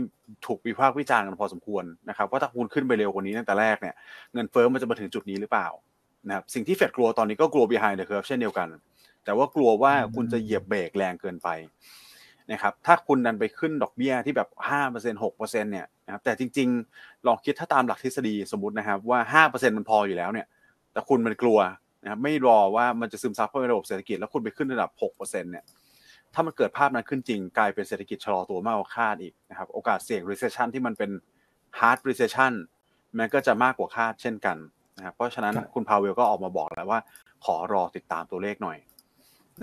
[0.47, 3.95] ถูกวิพากษ์วิจารณ์กันพอสมควรนะครับว่าถ้าคุณขึ้นไปเร็วกว่านี้ตั้งแต่แรกเนี่ย
[4.33, 5.69] เงินเฟ้อมันจะมาถึงจุดนี้หรือเปล่า
[6.29, 8.69] นะครับสิ่งที่เฟดกลัวตอนนี้ก็กลัว behind the curve เช่นเดียวกัน
[9.25, 11.49] แต่ว่ากลัวว่าคุณจะเหยียบเบรกแรงเกินไป
[12.53, 20.47] นะครับถ้าคุณดันไปขึ้นดอกเบี้ยที่แบบห้าเปอร์เซ็นหกเปอร์เซ็นเนี่ยนะครับแต่จริงๆ ลองคิดถ้าตามหลักทฤษฎีสมมตินะครับว่าห้าเปอร์เซ็นมันพออยู่แล้วเนี่ย
[20.93, 21.59] แต่คุณมันกลัว
[22.03, 25.65] นะครับไม่รอว่ามันจะซึมซับเข้าในระบบเศรษฐกิจแล้วคุณไปขึ้นระดับหกเปอร์เซ็นเนี่ย
[26.38, 31.11] ถ้ามันเกิดภาพนั้นขึ้นจริง กลายเป็นเศรษฐกิจชะลอตัวมากกว่าคาดอีกนะครับโอกาสเสี่ยง recession ที่มันเป็น
[31.78, 32.52] hard recession
[33.19, 34.57] มันก็จะมากกว่าคาดเช่นกัน
[34.97, 37.00] นะครับเพราะฉะนั้นคุณพาวเวลก็ออกมาบอกแล้วว่า
[37.45, 38.78] ขอรอติดตามตัวเลขหน่อย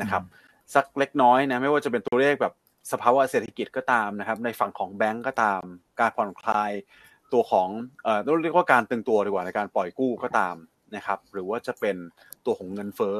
[0.01, 0.23] นะครับ
[0.75, 2.53] สักเล็กน้อยนะไม่ว่าจะเป็นตัวเลขแบบ
[2.91, 5.61] สภาวะเศรษฐกิจก็ตามนะครับ ในฝั่งของแบงก์ก็ตาม
[5.99, 6.71] การผ่อนคลาย
[7.33, 7.69] ตัวของ
[8.03, 10.55] เอ่อต้องเรียกว่าการตึงตัวดีกว่าในการปล่อยกู้ก็ตาม
[10.95, 11.95] นะครับ หรือว่าจะเป็น
[12.45, 13.17] ตัวของเงินเฟ้อ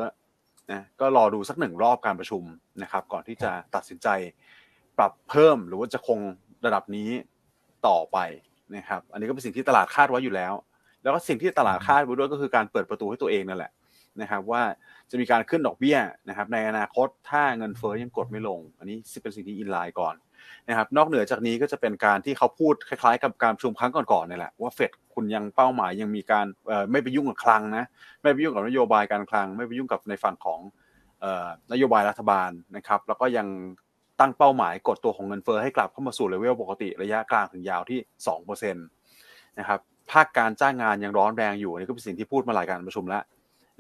[0.72, 2.44] นะก็รอดูสักหนึ่งรอบการประชุม
[2.82, 4.08] นะครับ ก่อนที่จะตัดสินใจ
[4.98, 6.20] ปรับเพิ่มหรือว่าจะคง
[6.66, 7.10] ระดับนี้
[7.88, 8.18] ต่อไป
[8.76, 10.54] นะครับ อันนี้ก็เป็นสิ่งที่ตลาดคาดไว้อยู่แล้ว
[11.04, 13.72] แล้วก็สิ่งที่ตลาดคาดไว้ด้วยก็คือการเปิดประตูให้ตัวเองนั่นแหละ
[14.22, 14.62] นะครับ ว่า
[15.10, 15.98] จะมีการขึ้นดอกเบี้ย
[16.30, 20.16] นะครับ ในอนาคตถ้าเงินเฟ้อยังกดไม่ลง อันนี้เป็นสิ่งที่อินไลน์ก่อน
[20.70, 26.46] นะครับนอกเหนือจากนี้ก็จะเป็นการที่เขาพูดคล้ายๆ กับการประชุมครั้งก่อนๆนี่แหละว่าเฟดคุณยังเป้าหมายยังมีการ
[26.92, 27.86] ไม่ไปยุ่งกับคลังนะ
[28.22, 30.60] ไม่ไปยุ่งกับนโยบายการคลัง ไม่ไปยุ่งกับในฝั่งของ
[31.72, 33.48] นโยบายรัฐบาลนะครับ แล้วก็ยัง
[34.20, 38.00] ตั้งเป้าหมายกดตัวของเงินเฟ้อให้กลับเข้ามาสู่เลเวลปกติระยะกลางถึงยาวที่
[38.40, 39.80] 2%นะครับ
[40.12, 43.24] ภาคการจ้างงานยังร้อนแรงอยู่นี่ก็เป็นสิ่งที่พูดมาหลายการประชุมแล้ว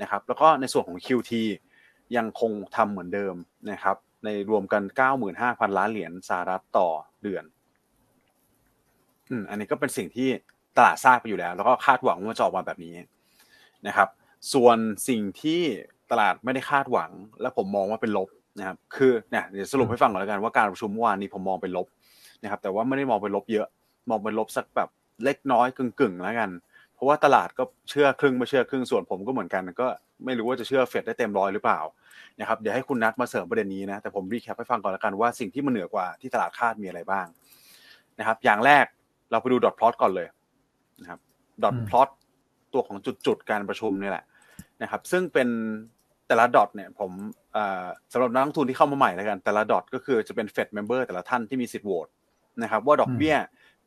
[0.01, 1.31] นะครับ แล้วก็ในส่วนของ QT
[2.17, 3.35] ยังคงทำเหมือนเดิม
[3.71, 4.83] นะครับ ในรวมกัน
[5.31, 6.89] 95,000 ล้านเหรียญสหรัฐต่อ
[7.23, 7.43] เดือน
[9.29, 10.29] อืมอันนี้ก็เป็นสิ่งที่
[10.77, 12.93] ตลาดทราบไปอยู่แล้ว แล้วก็คาดหวังว่าจะออกมาแบบนี้
[13.87, 14.09] นะครับ
[14.53, 15.61] ส่วนสิ่งที่
[16.11, 21.87] ตลาดไม่ได้คาดหวัง และผมมองว่าเป็นลบนะครับ คือเนี่ยเดี๋ยวสรุปให้ฟังก่อนแล้วกันว่าการประชุมเมื่อวานนี้ผมมองเป็นลบ
[22.43, 23.67] นะครับ แต่ว่าไม่ได้มองเป็นลบเยอะ
[24.09, 24.89] มองเป็นลบสักแบบ
[25.23, 26.49] เล็กน้อยกึ่งๆแล้วกัน
[26.95, 29.87] เพราะว่าตลาดก็เชื่อครึ่งไม่เชื่อครึ่งส่วนผมก็เหมือนกันก็
[30.25, 31.79] ไม่รู้ว่าจะเชื่อเฟดได้เต็มร้อยหรือเปล่า
[32.39, 37.25] นะครับเดี๋ยวให้คุณนัทมาเสริมประเด็นนี้นะแต่ผมรีแคปให้ฟังก่อนแล้วกันว่าสิ่งที่มันเหนือกว่าที่ตลาดคาดมีอะไรบ้าง
[38.19, 38.85] นะครับ อย่างแรก
[39.31, 40.27] เราไปดูดอทพลอตก่อนเลย
[41.01, 41.19] นะครับ
[41.63, 42.09] ดอทพลอต
[42.73, 44.25] ตัวของจุดๆการประชุมนี่แหละ
[44.81, 45.49] นะครับ ซึ่งเป็น
[46.27, 47.11] แต่ละดอทเนี่ยผม
[48.11, 52.07] สำหรับนักลงทุนที่เข้ามาใหม่แล้วกัน แต่ละ dot ก็คือจะเป็น Fed member แต่ละท่านที่มีสิทธิ์โหวต
[52.63, 53.35] นะครับ ว่าดอกเบี้ย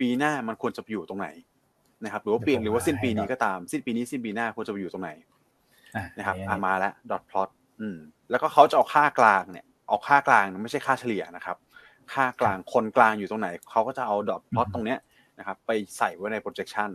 [0.00, 1.28] ปีหน้ามันควรจะอยู่ตรงไหน
[2.04, 5.10] นะครับหรือว่าปีหรือว่าสิ้นปีนี้ก็ตามสิ้นปีนี้สิ้นปีหน้าควรจะไปอยู่ตรงไหน
[6.18, 7.48] นะครับอ่ามาแล้ว dot plot
[7.80, 7.98] อืม
[8.30, 11.56] แล้วก็เขาจะเอาค่ากลางเนี่ยเอาค่ากลางไม่ใช่ค่าเฉลี่ยนะครับ
[12.12, 14.98] ค่ากลางคนกลางอยู่ตรงไหนเขาก็จะเอา dot plot ตรงเนี้ย
[15.38, 16.90] นะครับไปใส่ไว้ใน projection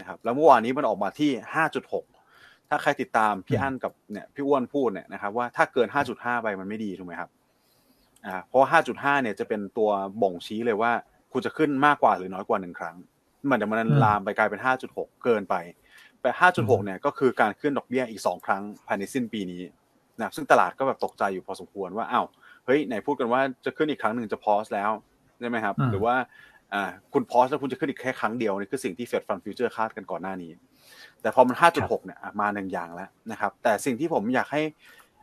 [0.00, 2.04] นะครับแล้วเมื่อวานนี้มันออกมาที่ห้าจุดหก
[2.68, 7.30] ถ้าใครติดตามพี่อ้วนกับเนี่ยพี่อ้วนพูดเนี่ยนะครับว่าถ้าเกินห้าจุดห้าไปมันไม่ดีถูกไหมครับ
[8.26, 9.90] อ่าเพราะห้าจุดห้าเนี่ยจะเป็นตัว
[10.22, 10.92] บ่งชี้เลยว่า
[11.32, 12.96] คุณจะขึ้นมากกว่าหรือน้อยกว่าหนึ่งครั้ง
[13.50, 14.60] มันจะมันลามไปกลายเป็น
[14.92, 15.54] 5.6 เกินไป
[16.22, 19.62] แต่5.6 เนี่ยก็คือการขึ้นดอกเบี้ยอีก 2 ครั้งภายในสิ้นปีนี้
[20.18, 22.26] นะซึ่งตลาดก็แบบตกใจอยู่พอสมควรว่าอ้าว
[22.66, 24.90] เฮ้ยไหนพูดกันว่าจะขึ้นอีกครั้งหนึ่งจะ pause แล้ว
[25.40, 26.16] ใช่ไหมครับ หรือว่า
[26.74, 30.50] อ่าคุณ pause แล้วคุณจะขึ้นอีกแค่ครั้งเดียวนี่คือสิ่งที่ Fed fund futures คาดกันก่อนหน้านี้
[31.22, 34.62] แต่พอมัน 5.6 เนี่ยมาหนึ่งอย่างแล้วนะครับ แต่สิ่งที่ผมอยากให้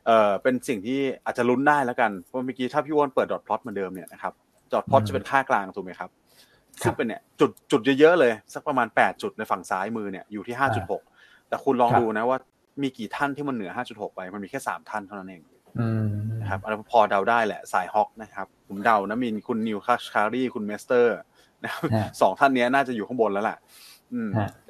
[0.06, 4.34] เอ่อเป็นสิ่งที่อาจจะลุ้นได้แล้วกันเพราะเมื่อกี้ถ้าพี่อ้วนเปิด dot plot เหมือนเดิมเนี่ยนะครับ
[4.74, 6.10] dot plot จะเป็นค่ากลางถูกไหมครับ
[6.84, 11.02] ซึ่งเป็นเนี่ยจุดจุดเยอะๆเลย สักประมาณแปดจุดในฝั่งซ้ายมือเนี่ยอยู่ที่ห้าจุดหก
[11.50, 12.38] แต่คุณลองดูนะว่า
[12.82, 15.42] มีกี่ท่านที่มันเหนือห้าจุดหกไป มันมีแค่สามท่านเท่านั้นเอง
[16.42, 21.16] นะครับอันนี้พอเดาได้แหละสาย hawk นะครับ ผมเดานะมีคุณนีลคาชคารีคุณเมสเตอร์
[21.64, 21.82] นะครับ
[22.22, 23.58] สองท่านนี้น่าจะอยู่ข้างบนแล้วแหละ
[24.14, 24.30] อืม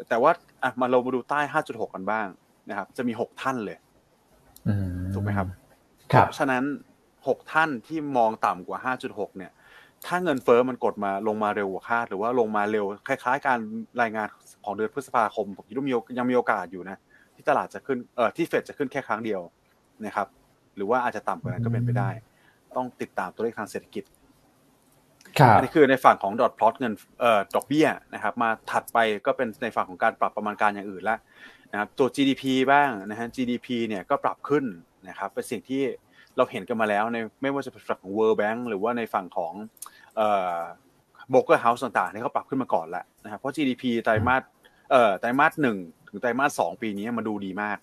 [0.09, 0.31] แต่ว่า
[0.63, 2.27] อะมาเรามาดูใต้ห้าจุดหกกันบ้าง
[2.69, 3.77] นะครับ จะมีหกท่านเลย
[5.13, 5.47] ถูกไหมครับ
[6.07, 6.63] เพราะฉะนั้น
[7.27, 9.51] หกท่านที่มองต่ำกว่าห้าจุดหกเนี่ย
[10.07, 13.59] ถ้าเงินเฟอ้อมันกดมาลงมาเร็วกว่าคาด หรือว่าลงมาเร็ว คล้าย ๆ การ
[14.01, 14.27] รายงาน
[14.65, 16.97] ของเดือนพฤษภาคม ผมคิดว่ามียังมีโอกาสอยู่นะ
[17.35, 19.41] ที่ตลาดจะขึ้นเอ่อที่เฟดจะขึ้นแค่ครั้งเดียว
[20.05, 20.27] นะครับ
[20.75, 22.09] หรือว่าอาจจะต่ำกว่านั้นก็เป็นไปได้
[22.75, 24.03] ต้องติดตามตัวเลขทางเศรษฐกิจ
[25.55, 31.19] อันนี้คือในฝั่งของดอทพลอตเงินเอ่อดอกเบี้ยนะครับ มาถัดไปก็เป็นในฝั่งของการปรับประมาณการอย่างอื่นแล้ว
[31.71, 34.65] นะครับตัว GDP บ้างนะฮะ GDP เนี่ยก็ปรับขึ้น
[35.09, 35.83] นะครับเป็นสิ่งที่
[36.39, 39.53] เราเห็นกันมาแล้วในไม่ว่าจะเป็นฝั่งของ World Bank หรือว่าในฝั่งของ
[40.15, 40.59] เอ่อ
[41.33, 44.43] broker house ต่างๆที่เขาปรับขึ้นมาก่อนแล้วนะครับเพราะ GDP ไตรมาส
[44.91, 45.77] เอ่อไตรมาสหนึ่ง
[46.09, 47.77] ถึงไตรมาสสองปีนี้มาดูดีมาก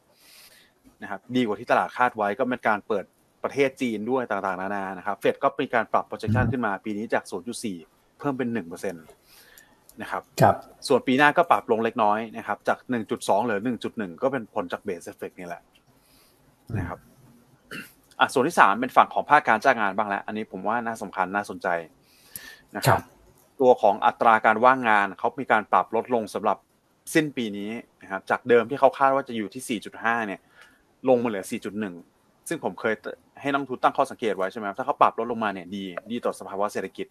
[1.02, 3.04] นะครับดีกว่าที่ตลาดคาดไว้ก็เป็นการเปิด
[3.44, 7.24] ประเทศจีนด้วยต่างๆ นานานะครับเฟดก็มีการปรับ projection ขึ้นมาปีนี้จาก
[7.70, 10.54] 0.4 เพิ่มเป็น1%นะครับครับ
[10.88, 12.78] ส่วนปีหน้าก็ปรับลงเล็กน้อยนะครับจาก
[13.12, 13.60] 1.2เหลือ
[13.92, 15.62] 1.1 ก็เป็นผลจาก base effect นี่แหละ
[16.78, 16.98] นะครับ
[18.20, 21.68] อะส่วนที่สามเป็นฝั่งของภาคการจ้างงานบ้างแล้ว อันนี้ผมว่าน่าสำคัญน่าสนใจ
[22.76, 23.02] นะคครับ
[23.60, 26.58] ตัวของอัตราการว่างงานเขามีการปรับลดลงสำหรับ
[27.14, 27.70] สิ้นปีนี้
[28.02, 30.40] นะครับ จากเดิมที่เขาคาดว่าจะอยู่ที่ 4.5 เนี่ย
[31.08, 31.44] ลงมาเหลือ
[31.96, 32.94] 4.1 ซึ่งผมเคย
[33.40, 37.06] ให้นักลงทุนตั้งข้อสังเกตไว้ใช่ไหมครับถ้าเขาปรับลดลงมาเนี่ยดี ดีต่อสภาวะเศรษฐกิจ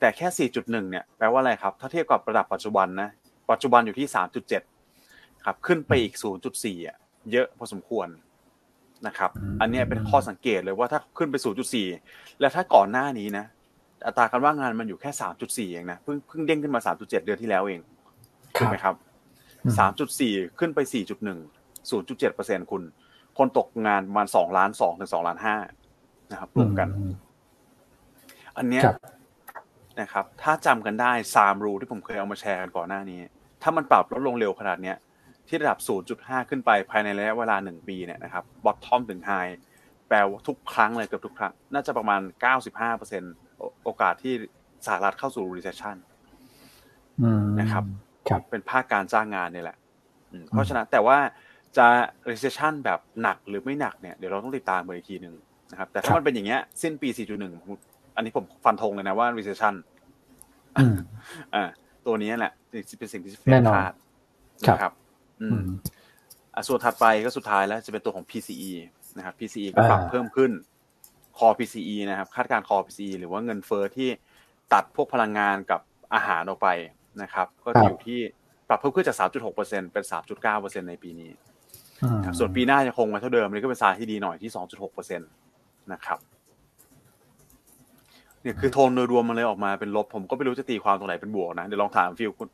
[0.00, 3.08] แต่แค่ 4.1 เนี่ยแปลว่าอะไรครับ ถ้าเทียบกับระดับปัจจุบันนะ
[3.50, 4.06] ปัจจุบันอยู่ที่
[4.76, 6.14] 3.7 ครับ ขึ้นไปอีก
[6.50, 6.96] 0.4 อะ
[7.32, 8.08] เยอะพอสมควร
[9.06, 11.36] นะครับอืมอันเนี้ยเป็นข้อสังเกตเลยว่าถ้าขึ้นไป
[11.88, 13.44] 0.4แล้วถ้าก่อนหน้านี้นะ
[14.06, 15.10] อัตราการว่างงานมันอยู่แค่
[15.42, 17.80] 3.4 เองนะเพิ่งเพิ่งเด้งขึ้นมา 3.7 เดือนที่แล้วเอง
[18.56, 18.94] คถูกบไหมครับ
[19.64, 21.38] อืมสามจุดสี่ขึ้นไปสี่จุดหนึ่ง
[21.90, 22.82] ศูนย์จุดเจ็ดเปอร์เซ็นคุณ
[23.38, 25.56] คนตกงานประมาณสองล้านสองถึงสองล้านห้า
[26.30, 27.12] นะครับรวมกันอืม
[28.58, 28.96] อันเนี้ยครับ
[30.00, 33.20] นะครับ ถ้าจำกันได้ Sahm Rule ที่ผมเคยเอามาแชร์กันก่อนหน้านี้
[33.62, 34.96] ถ้ามันปรับลดลงเร็วขนาดเนี้ย
[35.48, 35.78] ที่ระดับ
[36.14, 39.30] 0.5 ขึ้นไปภายในระยะเวลาหนึ่งปีเนี่ยนะครับ bottom ถึง high
[40.08, 42.20] แปลว่าทุกครั้งเลยเกือบทุกครั้ง น่าจะประมาณ
[43.02, 44.34] 95%โอกาสที่
[44.86, 45.96] สหรัฐเข้าสู่ recession
[47.22, 47.84] อืมนะครับ
[48.28, 49.76] ครับ เป็นภาคการจ้างงานนี่แหละ
[50.30, 51.18] อืมเพราะฉะนั้นแต่ว่า
[51.76, 51.86] จะ
[52.30, 55.34] recession แบบหนักหรือไม่หนักเนี่ยเดี๋ยวเราต้องติดตามกันอีกทีหนึ่ง
[55.70, 57.78] นะครับ แต่ถ้ามันเป็นอย่างเงี้ยสิ้นปี 4.1ผม
[58.16, 59.74] อันนี้ผมฟันธงเลยนะว่า recession
[60.76, 60.96] อืม
[61.54, 61.68] อ่า
[62.06, 62.52] ตัวนี้แหละ
[62.98, 63.92] เป็นสิ่งที่เฟแน่ดนอนคาด
[64.68, 64.92] ครับนะครับ
[65.42, 65.68] อือืมม
[66.54, 68.70] อะส่วนถัดไปก็สุดท้ายแล้วจะเป็นตัวของ PCE
[69.16, 70.50] นะครับ PCE ก็ปรับอ่าเพิ่มขึ้น
[71.38, 74.08] core PCE นะครับ คาดการณ์ core PCE หรือว่าเงินเฟอ้อที่
[74.72, 75.80] ตัดพวกพลังงานกับ
[76.14, 76.68] อาหารออกไป
[77.22, 78.20] นะครับ ก็จะอยู่ที่
[78.68, 80.04] ปรับเพิ่มขึ้นจาก 3.6%เป็น
[80.46, 81.30] 3.9%ในปีนี้
[82.02, 84.50] อืมครับส่วนปีหน้ายังคงไว้เท่าเดิมนี่ก็เป็นสายที่ดีหน่อยที่
[84.96, 86.18] 2.6%นะครับ
[88.42, 92.48] เนี่ยคือโทนโดยรวมมันเลยออกมาเป็นลบ ผมก็ไม่รู้จะตีความตรงไหนเป็นบวกนะ เดี๋ยวลองถามฟิลคุณ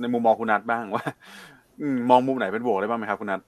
[0.00, 1.04] ในมุมมองคุณนัทบ้างว่า
[1.54, 1.57] อื
[2.10, 3.40] มองมุมไหนเป็นบวกได้บ้างไหมครับคุณนัท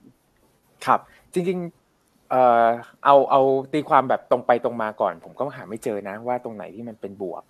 [0.87, 1.01] ครับ
[1.33, 2.67] จริงๆเอ่อ
[3.05, 3.41] เอาเอา
[3.73, 7.43] ตีความแบบตรงไปตรงมาก่อน ผมก็หาไม่เจอนะ ว่าตรงไหนที่มันเป็นบวก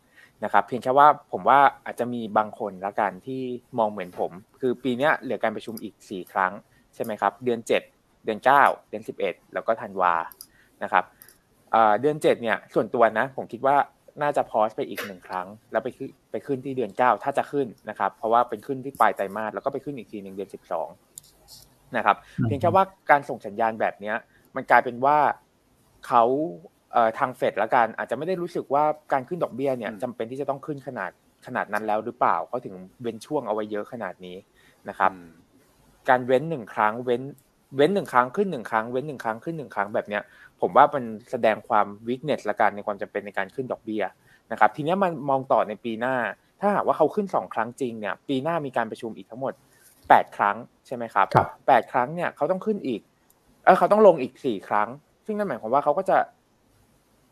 [0.44, 3.42] นะครับ เพียงแค่ว่าผมว่าอาจจะมีบางคนละกันที่
[3.78, 6.52] มองเหมือนผม คือปีนี้เหลือการประชุมอีกสี่ครั้ง
[6.94, 7.82] ใช่ไหมครับ เดือนเจ็ด
[8.24, 10.14] เดือนเก้าเดือนสิบเอ็ดแล้วก็ธันวา
[10.82, 11.04] นะครับ
[11.72, 13.76] เอ่อเดือนเจ็ดเนี่ยส่วนตัวนะ ผมคิดว่า
[14.22, 20.88] น่าจะพอสไปอีกหนึ่งครั้ง แล้วไปขึ้นไปขึ้นที่เดือนเก้าถ้าจะขึ้นนะครับ เพราะว่าเป็นขึ้นที่ปลายไตรมาสแล้วก็ไปขึ้นอีกทีหนึ่งเดือนสิบสอง
[21.96, 24.16] นะครับอืมเพียงแค่ว่าการส่งสัญญาณแบบเนี้ย
[24.56, 25.18] มันกลายเป็นว่า
[26.06, 26.24] เขา
[26.92, 31.10] เอ่อทางเฟดละกัน อาจจะไม่ได้รู้สึกว่าการขึ้นดอกเบี้ยเนี่ยอืมจำเป็นที่จะต้องขึ้นขนาด
[31.46, 34.36] ขนาดนั้นแล้วหรือเปล่าเขาถึงเว้นช่วงเอาไว้เยอะขนาดนี้
[34.88, 35.28] นะครับอืม
[36.08, 37.22] การเว้นหนึ่งครั้งเว้น
[37.76, 40.22] เว้นหนึ่งครั้งขึ้นหนึ่งครั้งเว้นหนึ่งครั้งขึ้นหนึ่งครั้งแบบเนี้ย
[40.60, 44.02] ผมว่ามันแสดงความวิกเนสละกันในความจำเป็นในการขึ้นดอกเบี้ย
[44.52, 46.16] นะครับทีเนี้ยมันมองต่อในปีหน้า
[46.60, 49.52] ถ้าหากว่าเขาขึ้นสองครั้งจริงเนี่ยปีหน้ามีการประชุมอีกทั้งหมด
[50.08, 50.56] แปดครั้ง
[50.86, 53.00] ใช่ไหมครับครับแปดครั้งเนี่ยเขาต้องขึ้นอีก
[53.64, 54.88] เออเขาต้องลงอีกสี่ครั้ง
[55.26, 56.18] ซึ่งนั่นหมายความว่าเขาก็จะ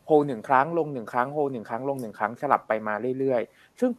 [0.05, 3.91] โฮหนึ่งครั้งลงหนึ่งครั้งโฮหนึ่งครั้งลงหนึ่งครั้งสลับไปมาเรื่อยๆ ซึ่ง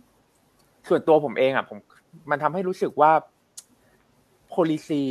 [0.88, 1.78] ส่วนตัวผมเองอะผม
[2.30, 3.12] มันทำให้รู้สึกว่า
[4.52, 5.04] policy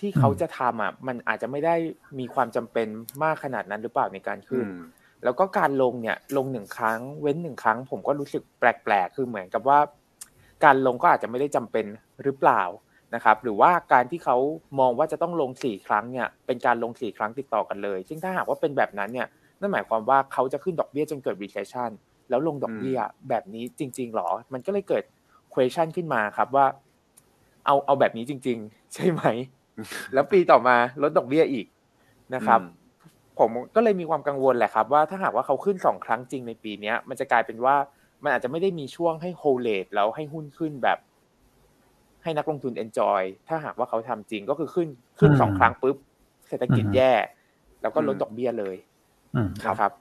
[0.00, 1.74] ที่เขาจะทำอะมันอาจจะไม่ได้
[2.18, 2.88] มีความจำเป็น
[3.22, 4.70] มากขนาดนั้นหรือเปล่าในการอืขึ้นม
[5.24, 9.78] แล้วก็การลงเนี่ยลงหนึ่งครั้ง เว้นหนึ่งครั้ง ผมก็รู้สึกแปลกๆ คือเหมือนกับว่า
[10.64, 11.86] การลงก็อาจจะไม่ได้จำเป็น
[12.22, 12.62] หรือเปล่า
[13.14, 14.36] นะครับ หรือว่าการที่เขา
[14.80, 19.28] มองว่าจะต้องลงสี่ครั้งเนี่ยเป็นการลงสี่ครั้งติดต่อกันเลย ซึ่งถ้าหากว่าเป็นแบบนั้นเนี่ย
[19.60, 21.90] นั่นหมายความว่าเขาจะขึ้นดอกเบี้ยจนเกิด recession
[22.28, 25.04] แล้วลงดอกเบี้ยแบบนี้จริง ๆหรอ มันก็เลยเกิด
[25.54, 26.66] question ขึ้นมาครับว่า
[27.66, 29.22] เอาเอาแบบนี้จริง ๆ ใช่ไหม
[30.14, 31.66] แล้วปีต่อมาลดดอกเบี้ยอีก
[32.34, 32.84] นะครับอืม
[33.38, 37.76] ผมก็เลยมีความกังวลแหละครับว่าถ้าหากว่าเขาขึ้นสองครั้งจริงในปีเนี้ย มันจะกลายเป็นว่า
[38.22, 40.98] มันอาจจะไม่ได้มีช่วงให้โฮเลตแล้วให้หุ้นขึ้นแบบ
[42.22, 45.96] ให้นักลงทุน enjoy ถ้าหากว่าเขาทำจริงก็คือขึ้นขึ้นอืมสองครั้งปุ๊บ
[46.48, 47.12] เศรษฐกิจอืมแย่
[47.82, 48.76] แล้วก็ลดอืมดอกเบี้ยเลย
[49.34, 49.92] อืมนะครับ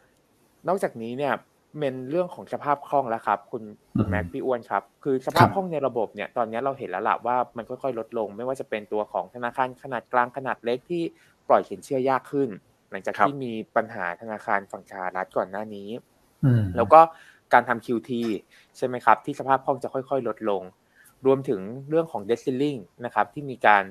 [0.68, 1.34] นอกจากนี้เนี่ย
[1.80, 3.64] เป็นเรื่องของสภาพคล่องแล้วครับ คุณ
[3.96, 11.04] คุณอืมแม็กพี่อ้วนครับ คือสภาพครับคล่องในระบบเนี่ยตอนนี้เราเห็นแล้วล่ะว่ามันค่อยๆลดลง ไม่ว่าจะเป็นตัวของธนาคารขนาดกลางขนาดเล็กที่
[11.48, 12.50] ปล่อยสินเชื่อยากขึ้น
[12.92, 15.90] หลังจากครับที่มีปัญหาธนาคารฝั่งสหรัฐก่อนหน้านี้
[16.46, 17.00] อืมแล้วก็
[17.54, 18.12] การทำ QT
[18.78, 20.62] ใช่ไหมครับ ที่สภาพคล่องจะค่อยๆ ลดลง
[21.26, 23.84] รวมถึงเรื่องของ debt ceiling นะครับที่มีการ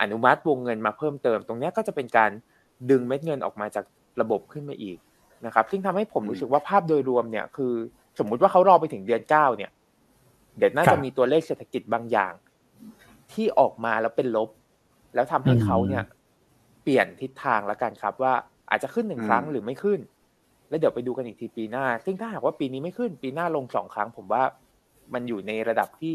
[0.00, 2.30] อนุมัติวงเงินมาเพิ่มเติม ตรงเนี้ยก็จะเป็นการ
[2.90, 3.84] ดึงเม็ดเงินออกมาจาก
[4.20, 4.98] ระบบขึ้นมาอีก
[5.46, 7.74] นะครับ ซึ่งทำให้ผมรู้สึกว่าภาพโดยรวมเนี่ยคือ
[8.18, 9.70] สมมุติว่าเขารอไปถึงเดือนเก้าเนี่ย
[10.58, 12.32] เดี๋ยวน่าจะมีตัวเลขเศรษฐกิจบางอย่าง
[13.32, 14.50] ที่ออกมาแล้วเป็นลบ
[15.14, 16.04] แล้วทำให้เขาเนี่ย
[16.82, 18.34] เปลี่ยนทิศทางแล้วกันครับ ว่า
[18.70, 20.00] อาจจะขึ้นหนึ่งครั้งหรือไม่ขึ้น
[20.68, 24.42] แล้วเดี๋ยวไปดูกันอีกทีปีหน้า ซึ่งถ้าหากว่าปีนี้ไม่ขึ้น ปีหน้าลงสองครั้ง ผมว่า
[25.14, 26.12] มันอยู่ในระดับที่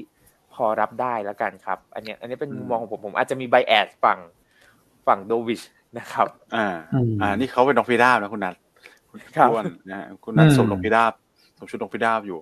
[0.53, 4.19] พอรับได้แล้วกันครับ อันนี้อันนี้เป็นมุมมองของผมผมอาจจะมีไบแอสฝั่ง
[5.07, 5.61] ฝั่งโดวิช
[5.97, 6.67] นะครับ อ่า
[7.21, 8.55] อ่า นี่เขาเป็นนกพิราบนะคุณนัท
[9.13, 11.13] คุณครับอ้วนนะฮะคุณนัทสวมนกพิราบ
[11.57, 12.39] สวมชุดนกพิราบอยู่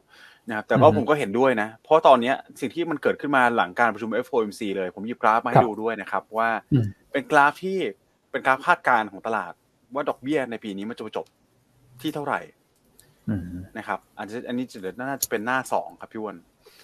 [0.49, 6.49] นะครับแต่ก็ผมก็เห็นด้วยนะ เพราะตอนเนี้ยสิ่งที่มันเกิดขึ้นมาหลังการประชุม FOMC เลย ผมหยิบกราฟมาให้ดูด้วยนะครับ ว่า
[7.11, 7.77] เป็นกราฟที่
[8.31, 9.53] เป็นกราฟคาดการณ์ของตลาด
[9.93, 11.25] ว่าดอกเบี้ยในปีนี้มันจะจบ
[12.01, 12.39] ที่เท่าไหร่
[13.77, 16.35] นะครับอันนี้อันนี้จะน่าจะเป็นหน้าสองครับพี่อ้วน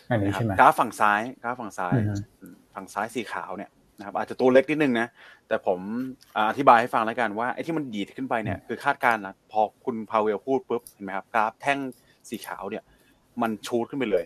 [0.09, 1.93] อันนี้ใช่ไหมกราฟฝั่งซ้ายกราฟฝั่งซ้าย
[2.75, 5.07] ฝั่งซ้ายสีขาวเนี่ย นะครับอาจจะตัวเล็กนิดนึงนะ
[5.47, 5.79] แต่ผม
[6.49, 11.79] อธิบายให้ฟังแล้วกันว่าไอ้ที่มันดีดขึ้นไปเนี่ยคือคาดการณ์นะพอคุณพาเวลพูดปุ๊บเห็นไหมครับกราฟแท่ง
[12.29, 12.83] สีขาวเนี่ย
[13.41, 14.25] มันชูดขึ้นไปเลย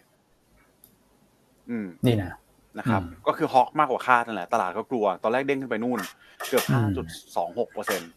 [1.70, 2.32] อืมนี่นะ
[2.80, 6.00] นะครับ ก็คือฮอกมากกว่าคาดนั่นแหละ ตลาดก็กลัว ตอนแรกเด้งขึ้นไปนู่น
[6.48, 6.66] เกือบ
[7.20, 8.12] 5.26เปอร์เซ็นต์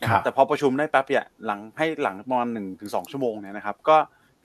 [0.00, 3.96] นะครับแต่พอประชุมได้แป๊บเนี่ยหลังให้หลังประมาณหนึ่งถึงสองชั่วโมงเนี่ยนะครับ ก็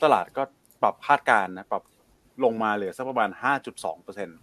[0.03, 0.43] ตลาดก็
[0.81, 1.83] ปรับคาดการณ์นะปรับ
[2.43, 3.29] ลงมาเหลือสักประมาณ
[3.67, 4.37] 5.2เปอร์เซ็นต์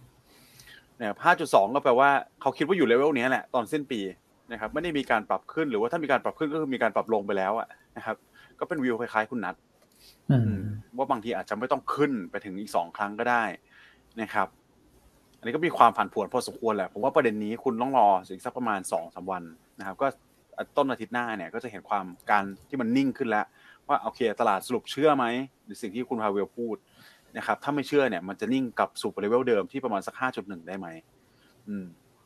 [0.99, 2.09] นะครับ5.2 ก็แปลว่า
[2.41, 3.99] เขาคิดว่าอยู่เลเวลนี้แหละตอนสิ้นปี
[4.51, 8.15] นะครับไม่ได้มีการปรับขึ้นหรือว่าถ้ามีการปรับขึ้นก็คือมีการปรับลงไปแล้วอะนะครับ
[8.59, 9.55] ก็เป็นวิวคล้ายๆคุณนัท
[10.97, 13.43] ว่าบางทีอาจจะไม่ต้องขึ้นไปถึงอีกสองครั้งก็ได้
[14.21, 14.47] นะครับ
[15.37, 19.43] อันนี้ก็มีความผันผวนพอสมควรแหละผมว่าประเด็นนี้คุณต้องรออีกสักประมาณสองสาวัน
[19.79, 20.07] นะครับ ก็
[20.77, 23.45] ต้นอาทิตย์หน้าเนี่ยก็จะเห็นความการที่มันนิ่งขึ้นแล้ว
[23.87, 25.25] ว่าโอเค ตลาดสรุปเชื่อไหม
[25.65, 26.75] หรือสิ่งที่คุณพาเวลพูด
[27.37, 30.87] นะครับถ้าไม่เชื่อเนี่ยมันจะนิ่งกลับสู่เลเวลเดิมที่ประมาณสักห้าจุดหนึ่งได้ไหม
[31.69, 31.85] อืม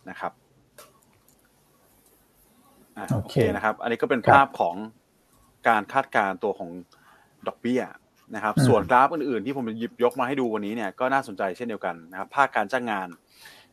[0.10, 0.32] นะครับ
[3.14, 4.76] โอเคนะครับ อันนี้ก็เป็นภาพของ
[5.68, 6.70] การคาดการตัวของ
[7.48, 7.82] ดอกเบี้ย
[8.36, 13.08] นะครับ ส่วนกราฟอื่นๆ ที่ผมหยิบยกมาให้ดูวันนี้เนี่ยก็น่าสนใจเช่นเดียวกันนะครับภาคการจ้างงาน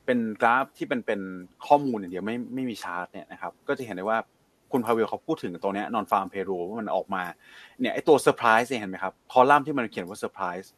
[0.04, 1.20] เป็นกราฟที่เป็นเป็น
[1.66, 4.18] ข้อมูลอย่างเดียวไม่ไม่มีชาร์ตเนี่ยนะครับ ก็จะเห็นได้ว่า
[4.72, 7.22] คุณพาเวลเขาพูดถึงตัวนี้ nonfarm payroll ว่ามันออกมา
[7.80, 10.72] เนี่ยไอตัวเซอร์ไพรส์เห็นไหมครับคอลัมน์ที่มันเขียนว่าเซอร์ไพรส์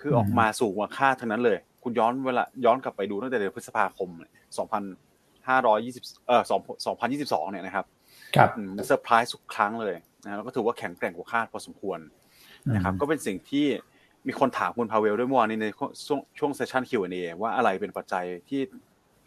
[0.00, 6.42] คือออกมาสูงกว่าคาดทั้งนั้นเลย คุณย้อนเวลาย้อนกลับไปดูตั้งแต่เดือนพฤษภาคม2520เอ่อ
[6.98, 7.86] 2022 เนี่ยนะครับ
[8.36, 11.98] ครับมันเซอร์ไพรส์ทุกครั้งเลยนะแล้วก็ถือว่าแข็งแกร่งกว่าคาดพอสมควร
[12.74, 13.66] นะครับ ก็เป็นสิ่งที่
[14.26, 15.66] มีคนถามคุณพาเวลด้วยเมื่อวานนี้ใน
[16.06, 18.60] ช่วงช่วง session Q&A ว่าอะไรเป็นปัจจัยที่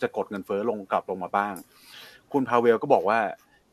[0.01, 1.53] จะกดเงินเฟ้อลงกลับลงมาบ้าง
[2.31, 3.19] คุณพาเวลก็บอกว่า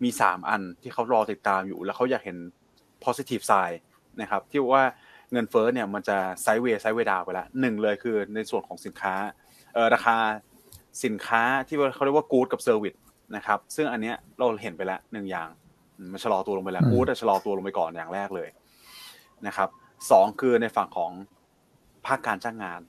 [0.05, 2.39] มีสามอันที่เขารอติดตามอยู่ แล้วเขาอยากเห็น
[3.05, 3.79] positive side
[4.21, 4.85] นะครับ ที่ว่า
[5.33, 9.15] เงินเฟ้อเนี่ยมันจะ sideway sideway down ไปละหนึ่งเลยคือในส่วนของสินค้า
[9.75, 10.17] เออราคา
[11.05, 12.95] สินค้าที่เขาเรียกว่า goods กับ service
[13.37, 15.49] นะครับซึ่งอันเนี้ยเราเห็นไปแล้วหนึ่งอย่าง
[16.13, 18.49] มันชะลอตัวลงไปแล้วกู๊ดชะลอตัวลงไปก่อนอย่างแรกเลย
[19.47, 19.69] นะครับ
[20.11, 21.13] สองคือในฝั่งของ
[22.07, 22.81] ภาคการจ้างงาน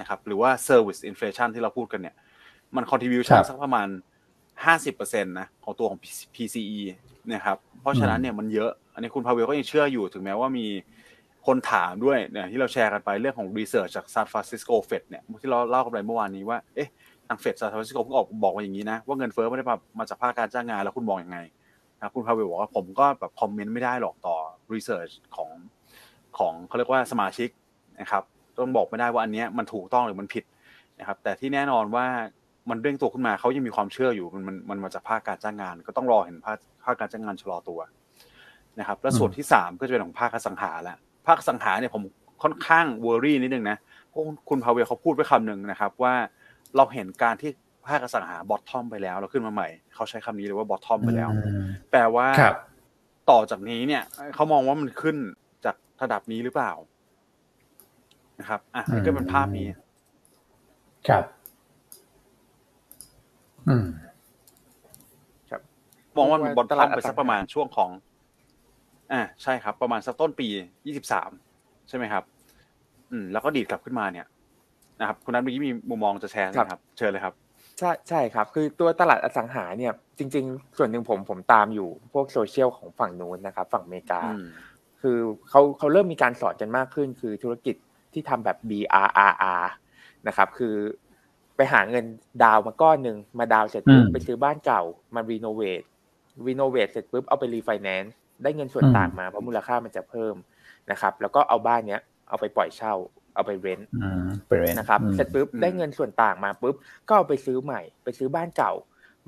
[0.00, 2.14] นะครับหรือว่า service inflation ที่เราพูดกันเนี่ย
[2.76, 3.88] มัน contribution สักประมาณ
[4.64, 5.98] ห้าสิบเปอร์เซ็นต์นะของตัวของ
[6.34, 6.80] PCE
[7.32, 10.66] นะครับเพราะฉะนั้นเนี่ยมันเยอะ อันนี้คุณพาเวลก็ยังเชื่ออยู่ถึงแม้ว่ามี
[11.46, 16.88] คนถามด้วยเนี่ยที่เราแชร์กันไปเรื่องของ research จากซานฟรานซิสโกเฟดเนี่ยที่เราเล่ากันไปเมื่อวานนี้ว่าเอ๊ะ
[17.28, 21.38] ทางเฟดซานฟรานซิสโกเพิ่งออกบอกมาอย่างนี้นะว่าเงินเฟ้อไม่ได้มามาจากภาคการจ้างงานแล้วคุณมองยังไง
[21.98, 24.36] นะคุณพาเวลบอกว่าผมก็แบบคอมเมนต์ไม่ได้หรอกต่อ
[24.74, 25.50] รีเสิร์ชของ
[26.38, 27.48] ของเขาเรียกว่าสมาชิก
[28.00, 28.22] นะครับ
[28.56, 30.44] ต้องบอกไม่ได้ว่าอันนี้มันถูกต้องหรือมันผิด
[31.00, 32.06] นะครับแต่ที่แน่นอนว่า
[32.70, 37.80] มันเร่งตัวขึ้นมาเขายังมีความเชื่ออยู่มันมันมันมาจากภาคการจ้างงาน ก็ต้องรอเห็นภาคภาคการจ้างงานชะลอตัว
[38.78, 40.96] นะครับ แล้วส่วนที่สามก็จะเป็นของภาคสังหาละ
[41.26, 42.02] ภาคอสังหาเนี่ยผม
[42.42, 43.76] ค่อนข้างเวอรี่นิดนึงนะ
[44.08, 46.14] เพราะคุณพาเวลเขาพูดไว้คำหนึ่งนะครับ ว่า
[46.76, 47.50] เราเห็นการที่
[47.88, 51.30] ภาคอสังหาบอททอมไปแล้วเราขึ้นมาใหม่ เขาใช้คำนี้เลยว่าบอททอมไปแล้ว
[51.90, 52.26] แปลว่า
[53.30, 54.02] ต่อจากนี้เนี่ย
[54.34, 55.16] เขามองว่ามันขึ้น
[55.64, 56.72] จากระดับนี้หรือเปล่า
[58.40, 59.66] นะครับ อะนี่ก็เป็นภาพนี้
[61.08, 61.24] ครับ
[63.68, 63.86] อืม
[65.50, 65.60] ครับ
[66.16, 67.90] มองว่ามันบอลตลาดไปสักประมาณช่วงของ
[69.12, 70.48] อ่าใช่ครับ ประมาณสักต้นปี
[70.86, 71.30] ยี่สิบสาม
[71.88, 72.24] ใช่ไหมครับ
[73.10, 74.26] อืมแล้วก็ดีดกลับขึ้นมาเนี่ย
[75.00, 77.34] นะครับคุณนัทเมื่อกี้มีมุมมองจะแชร์นะครับ เชิญเลยครับ
[77.78, 84.20] ใช่ใช่ครับ คือตัวตลาดอสังหาเนี่ย จริง ๆ ส่วนหนึ่งผมผมตามอยู่พวกโซเชียลของฝั่งนู้นนะครับ ฝั่งอเมริกา
[85.00, 85.18] คือ
[85.50, 87.76] เขาเขาเริ่มมีการสอนกันมากขึ้น คือธุรกิจ
[88.12, 89.64] ที่ทำแบบ BRRR
[90.26, 90.74] นะครับ คือ
[91.56, 92.04] ไปหาเงิน
[92.42, 94.82] ดาวน์มาก้อนหนึ่งมาดาวน์เสร็จปุ๊บไปซื้อบ้านเก่า
[95.14, 95.82] มา renovate
[96.46, 100.34] renovate เสร็จปุ๊บเอาไปรีไฟแนนซ์ ได้เงินส่วนต่างมาเพราะมูลค่ามันจะเพิ่ม
[100.90, 102.94] นะครับ แล้วก็เอาบ้านเนี้ยเอาไปปล่อยเช่า
[103.34, 103.88] เอาไป rent
[104.78, 106.74] นะครับเสร็จปุ๊บได้เงินส่วนต่างมาปุ๊บ
[107.08, 108.72] ก็เอาไปซื้อใหม่ ไปซื้อบ้านเก่า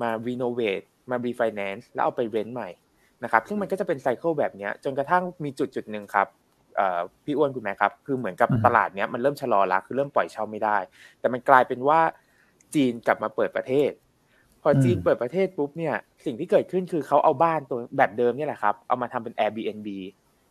[0.02, 2.70] มา renovate มารีไฟแนนซ์แล้วเอาไป rent ใหม่
[3.24, 6.28] นะครับ ซึ่งมันก็จะเป็น cycle แบบนี้จนกระทั่งมีจุดจุดหนึ่งครับ
[7.24, 10.78] พี่อ้วนคุณแม่ครับ คือเหมือนกับตลาดเนี้ยมันเริ่มชะลอละคือเริ่มปล่อยเช่าไม่ได้
[11.20, 12.00] แต่มันกลายเป็นว่า
[12.74, 13.90] จีนกลับมาเปิดประเทศ
[14.62, 15.94] พอจีนเปิดประเทศปุ๊บเนี่ย
[16.24, 19.88] สิ่งที่เกิดขึ้นคือเขาเอาบ้านตัวแบบเดิมเนี่ยแหละครับ เอามาทำเป็น Airbnb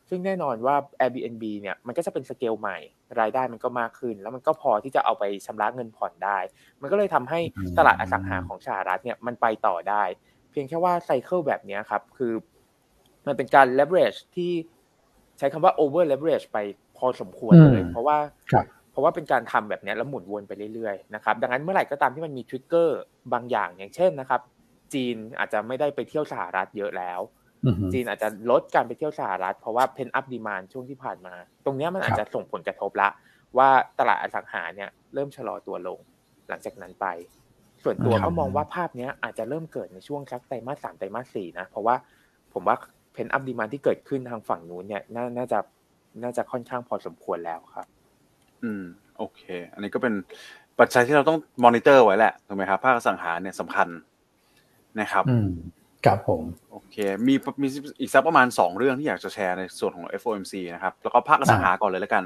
[0.10, 2.78] ซึ่งแน่นอนว่า Airbnb เนี่ยมันก็จะเป็นสเกลใหม่
[3.20, 6.38] รายได้มันก็มากขึ้น แล้วมันก็พอที่จะเอาไปชำระเงินผ่อนได้
[6.82, 7.40] มันก็เลยทำให้
[7.78, 10.04] ตลาดอสังหาของสหรัฐเนี่ยมันไปต่อได้
[10.52, 12.34] เพียงแค่ว่าไซเคิลแบบนี้ครับ คือ
[13.28, 14.52] มันเป็นการ leverage ที่
[15.38, 16.58] ใช้คำว่า over leverage ไป
[16.98, 18.18] พอสมควรเลย เพราะว่า
[18.48, 23.00] เพ ราะว่าเป็นการทำแบบนี้แล้วหมุนวนไปเรื่อยๆนะครับดังนั้นเมื่อไหร่ก็ตามที่มันมีทริกเกอร์
[23.34, 24.42] บางอย่างอย่างเช่นนะครับ
[24.94, 27.20] จีนอาจจะไม่ได้ไปเที่ยวสหรัฐเยอะแล้ว
[27.94, 33.10] จีนอาจจะลดการไปเที่ยวสหรัฐ เพราะว่าเพนอัพดีมานช่วงที่ผ่านมา ตรงนี้มันอาจจะส่งผลกระทบละ
[33.58, 36.00] ว่าตลาดอสังหาเนี่ยเริ่มชะลอตัวลง
[36.50, 37.06] หลังจากนั้นไป
[37.84, 41.96] ส่วนตัวก็มองว่าภาพนี้อาจจะเริ่มเกิดในช่วงสักไตรมาสสามไตรมาสสี่นะเพราะว่า
[42.54, 42.76] ผมว่า
[43.14, 45.04] เพนอัพดีมานที่เกิดขึ้นทางฝั่งนู้นเนี่ย
[45.38, 45.60] น่าจะ
[46.24, 47.88] น่าจะค่อนข้างพอสมควรแล้วครับ
[48.64, 48.84] อืม
[49.18, 49.42] โอเค
[49.74, 50.14] อันนี้ก็เป็น
[50.80, 53.88] ปัจจัยที่เราต้องมอนิเตอร์ไว้แหละถูกไหมครับภาคอสังหาเนี่ยสำคัญ
[55.00, 55.50] นะครับ อืม
[56.06, 56.96] ครับผม โอเค
[57.28, 57.68] มีมี
[58.00, 62.24] อีกสักประมาณสองเรื่องที่อยากจะแชร์ในส่วนของ FOMC นะครับ แล้วก็ภาคอสังหาก่อนเลยแล้วกัน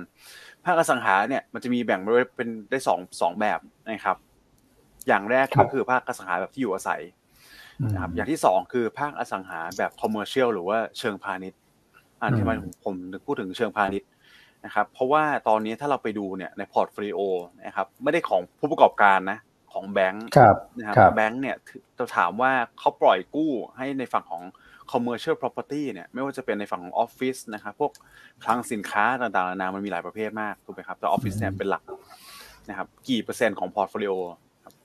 [0.65, 1.99] ภาคอสังหาเนี่ยมันจะมีแบ่ง
[2.35, 4.17] เป็นได้สองสองแบบนะครับ
[5.07, 7.01] อย่างแรกก็คือภาคอสังหาแบบที่อยู่อาศัย
[7.83, 11.59] นะครับอย่างที่สองคือภาคอสังหาแบบ commercial หรือว่าเชิงพาณิชย์
[12.21, 14.07] อันที่มันผมพูดถึงเชิงพาณิชย์
[14.65, 17.19] นะครับเพราะว่าตอนนี้ถ้าเราไปดูเนี่ยใน portfolio
[17.65, 19.39] นะครับไม่ได้ของผู้ประกอบการนะ
[19.73, 20.27] ของแบงค์
[20.77, 21.55] นะครับแบงค์เนี่ย
[21.95, 24.43] เราถามว่าเขาปล่อยกู้ให้ในฝั่งของ
[24.91, 27.91] commercial property เนี่ยไม่ว่าจะเป็นในฝั่งของออฟฟิศนะครับพวก
[28.43, 31.83] คลังสินค้าต่างๆนานามันมีหลายประเภทมากถูกไหมครับแต่ออฟฟิศเนี่ยเป็นหลัก
[32.69, 34.13] นะครับกี่เปอร์เซ็นต์ของ portfolio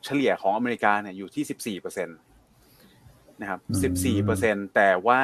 [0.04, 2.18] เฉลี่ยของอเมริกาเนี่ยอยู่ที่สิบสี่เปอร์เซ็นต์
[3.40, 5.22] นะครับสิบสี่เปอร์เซ็นต์แต่ว่า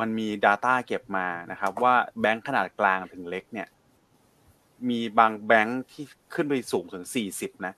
[0.00, 3.68] มันมี Data เก็บมานะครับ ว่าแบงค์ขนาดกลางถึงเล็กเนี่ย
[4.88, 6.04] มีบางแบงค์ที่
[6.34, 7.74] ขึ้นไปสูงถึงสี่สิบนะ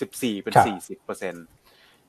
[0.00, 1.38] สิบสี่เป็นสี่สิบเปอร์เซ็นต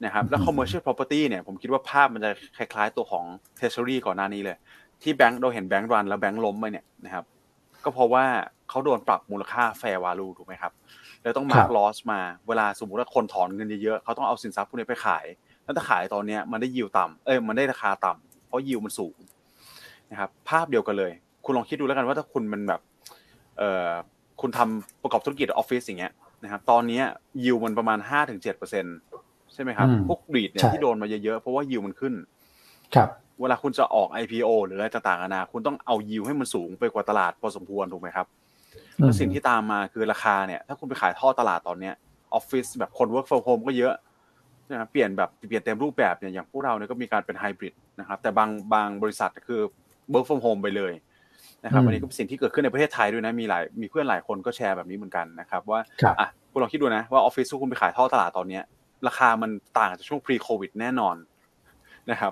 [0.05, 3.25] นะครับ แล้ว commercial property เนี่ยผมคิดว่าภาพมันจะคล้ายๆตัวของ
[3.57, 4.57] treasury ก่อนหน้านี้เลย
[5.01, 7.25] ที่แบงค์เราเห็นแบงค์รันแล้วแบงค์ล้มไปเนี่ยนะครับ
[7.83, 8.25] ก็เพราะว่า
[8.69, 10.73] เขาโดนปรับมูลค่า fair value ถูกไหมครับ
[11.21, 15.25] แล้วต้อง mark loss มาเวลาสมมติว่าคนถอนเงินเยอะๆเขาต้องเอาสินทรัพย์พวกนี้ไปขาย
[15.63, 19.15] แล้วถ้าขายตอนนี้มันได้ยิวต่ำเอ้ยมันได้ราคาต่ำเพราะยิวมันสูง
[20.11, 21.11] นะครับภาพเดียวกันเลย
[21.45, 22.81] คุณลองคิดดูแล้วกันว่าถ้าคุณมันแบบ
[23.57, 23.91] เอ่อ
[24.41, 27.01] คุณทำประกอบธุรกิจออฟฟิศอย่างเงี้ยนะครับตอนนี้
[27.43, 28.85] ยิวมันประมาณห้าถึงเจ็ดเปอร์เซ็น
[29.53, 32.13] ใช่ไหมครับพวกบีดเนี่ยที่โดนมาเยอะๆเพราะว่ายิวมันขึ้น
[32.95, 33.09] ครับ
[33.41, 38.27] เวลาคุณจะออก IPO หรืออะไรต่างๆนานาคุณต้องเอายิวให้มันสูงไปกว่าตลาดพอสมควรถูกไหมครับ
[38.95, 41.93] แล้วสิ่งที่ตามมาคือราคาเนี่ย ถ้าคุณไปขายท่อตลาดตอนเนี้ย
[42.33, 43.93] ออฟฟิศแบบคน work from home ก็เยอะ
[44.69, 49.61] นะเปลี่ยนแบบเปลี่ยนเต็มรูปแบบเนี่ยอย่างพวกเราเนี่ยก็มีการเป็นไฮบริดนะครับแต่บางบางบริษัทคือ
[50.13, 50.93] work from home ไปเลย
[51.63, 55.79] นะครับอันนี้ก็เป็นสิ่งที่เกิดขึ้นในประเทศไทยด้วยนะมีหลายมีเพื่อนหลายคนก็แชร์แบบนี้เหมือนกันนะครับว่า
[56.19, 58.63] อะคุณลองคิดดูนะว่าออฟฟิศที่คุณไปขายท่อตลาดตอนเนี้ย
[59.07, 61.15] ราคามันต่างจากช่วง pre covid แน่นอน
[62.11, 62.31] นะครับ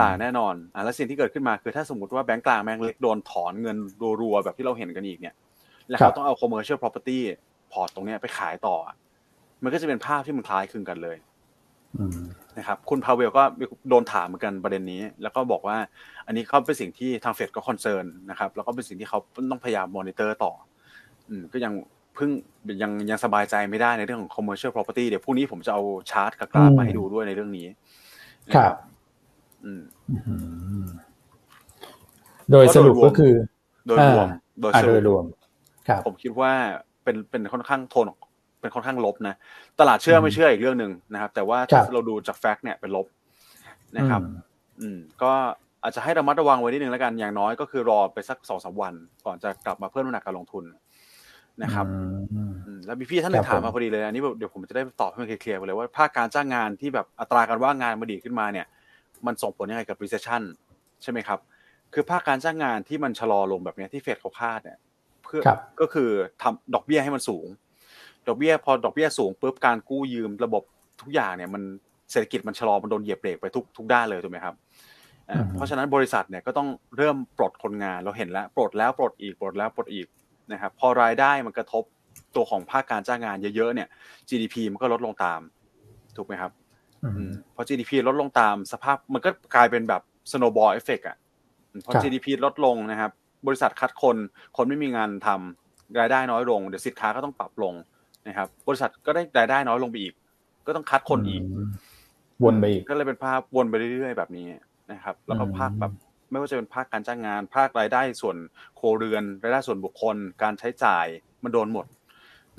[0.00, 3.76] ต่างแน่นอนอะแล้วสิ่งที่เกิดขึ้นมาคือถ้าสมมติว่าแบงก์กลางแบงก์เล็กโดนถอนเงิน
[4.20, 5.34] รัวๆแบบที่เราเห็นกันอีกเนี่ย
[5.88, 7.18] แล้วเขาต้องเอา commercial property
[7.72, 8.76] พอร์ตตรงนี้ไปขายต่อ
[9.62, 11.16] มันก็จะเป็นภาพที่มันคล้ายคลึงกันเลย
[12.58, 13.42] นะครับคุณพาเวลก็
[13.88, 15.76] โดนถามเหมือนกันประเด็นนี้ แล้วก็บอกว่า
[16.26, 19.18] อันนี้เขาเป็นสิ่งที่ทางเฟดก็ concern นะครับแล้วก็เป็นสิ่งที่เขา
[19.50, 20.52] ต้องพยายามมอนิเตอร์ต่อ
[21.28, 21.72] อืมก็ยัง
[22.14, 22.30] เพิ่ง
[22.82, 27.66] ยังยังสบายใจไม่ได้ในเรื่องของ commercial property เดี๋ยวพรุ่งนี้ผมจะเอาชาร์ตกับกราฟมาให้ดูด้วยในเรื่องนี้
[28.54, 28.74] ครับ
[29.64, 29.82] อืม
[32.50, 33.32] โดยสรุปก็คือ
[33.86, 34.28] โดยรวม
[34.60, 34.72] โดย
[35.08, 35.24] รวม
[35.88, 36.52] ครับ ผมคิดว่า
[37.04, 38.06] เป็นเป็นค่อนข้างโทน
[38.60, 39.34] เป็นค่อนข้างลบนะ
[39.80, 43.06] ตลาดเชื่อไม่เชื่ออีกเรื่องหนึ่งนะครับ แต่ว่าถ้าเราดูจากแฟกต์เนี่ยเป็นลบ
[43.96, 44.22] นะครับ
[44.80, 45.32] อืม ก็
[45.82, 48.94] อาจจะให้ระมัดระวังไว้นิดนึงแล้วกันอย่างน้อยก็คือรอไปสักสองสาวัน
[49.26, 50.64] ก่อนจะกลับมาเพิ่มน้ำหนักการลงทุน
[51.62, 51.86] นะครับ
[52.86, 58.66] แล้วมีพี่ท่านหนึ่งถามมาพอดีเลยอันนี้เดี๋ยวผมจะได้ตอบให้มันเคลียร์ไปเลยว่าภาคการจ้างงานที่แบบอัตราการว่างงานมาดีขึ้นมาเนี่ย
[59.26, 60.42] มันส่งผลยังไงกับ recession
[61.02, 61.38] ใช่ไหมครับ
[61.94, 64.78] คือภาคการจ้างงานที่มันชะลอลงแบบนี้ที่เฟดเขาคาดเนี่ย
[65.24, 65.40] เพื่อ
[65.80, 66.10] ก็คือ
[66.42, 67.46] ทำดอกเบี้ยให้มันสูง
[68.28, 70.62] ดอกเบี้ยพอดอกเบี้ยสูงปุ๊บการกู้ยืมระบบ
[71.00, 71.62] ทุกอย่างเนี่ยมัน
[72.10, 74.54] เศรษฐกิจมันชะลอมันโดนเหยียบเบรกไปทุกทุกด้านเลยถูกไหมครับ
[75.54, 80.06] เพราะฉะนั้นบริษัทเนี่ยก็ต้องเริ่มปลดคนงานเราเห็นแล้วปลดแล้วปลดอีกปลดแล้วปลดอีก
[80.52, 81.84] นะครับพอรายได้มันกระทบ
[82.36, 83.88] ตัวของภาคการจ้างงานเยอะๆเนี่ย
[84.28, 85.40] GDP มันก็ลดลงตาม
[86.16, 86.52] ถูกไหมครับ
[87.54, 91.16] พอ GDP ลดลงตามสภาพมันก็กลายเป็นแบบ snowball effect อะ
[91.86, 93.10] พอ GDP ลดลงนะครับ
[93.46, 94.16] บริษัทคัดคน
[94.56, 97.74] คนไม่มีงานทำรายได้น้อยลง เดี๋ยวสินค้าก็ต้องปรับลง
[98.28, 100.14] นะครับ บริษัทก็ได้รายได้น้อยลงไปอีก
[100.66, 101.42] ก็ต้องคัดคนอีก
[102.44, 104.46] วนไปอีกก็เลยเป็นภาพวนไปเรื่อยๆแบบนี้
[104.92, 105.92] นะครับ แล้วก็ภาคแบบ
[106.30, 108.36] ไม่ว่าจะเป็นภาคการจ้างงาน ภาครายได้ส่วน
[108.76, 111.06] โครเรือน รายได้ส่วนบุคคล การใช้จ่าย
[111.44, 111.86] มันโดนหมด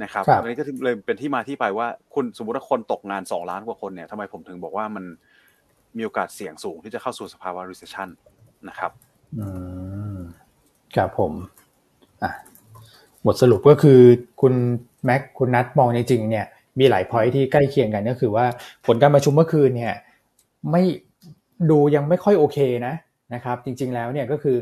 [0.04, 5.06] นะครับครับอันนี้ก็เลยเป็นที่มาที่ไปว่าคุณสมมติว่าคนตกงานสองล้านกว่าคนเนี่ยทำไมผมถึงบอกว่ามัน
[5.98, 8.10] มีโอกาสเสี่ยงสูงที่จะเข้าสู่สภาวะ recession
[8.70, 8.92] นะครับ
[9.40, 9.48] อื
[10.16, 10.18] ม
[10.96, 11.34] ครับผม
[12.24, 12.32] อะ
[13.26, 14.00] บทสรุปก็คือ
[14.42, 14.54] คุณ
[15.06, 16.46] แม็กคุณนัทมองในจริงเนี่ย
[16.80, 18.46] มีหลายพอยที่ใกล้เคียงกันก็คือว่า
[18.86, 19.94] ผลการประชุมเมื่อคืนเนี่ย
[20.72, 20.84] ไม่
[21.70, 22.94] ดูยังไม่ค่อยโอเคนะ
[23.34, 24.58] นะครับ จริง ๆแล้วเนี่ยก็คือ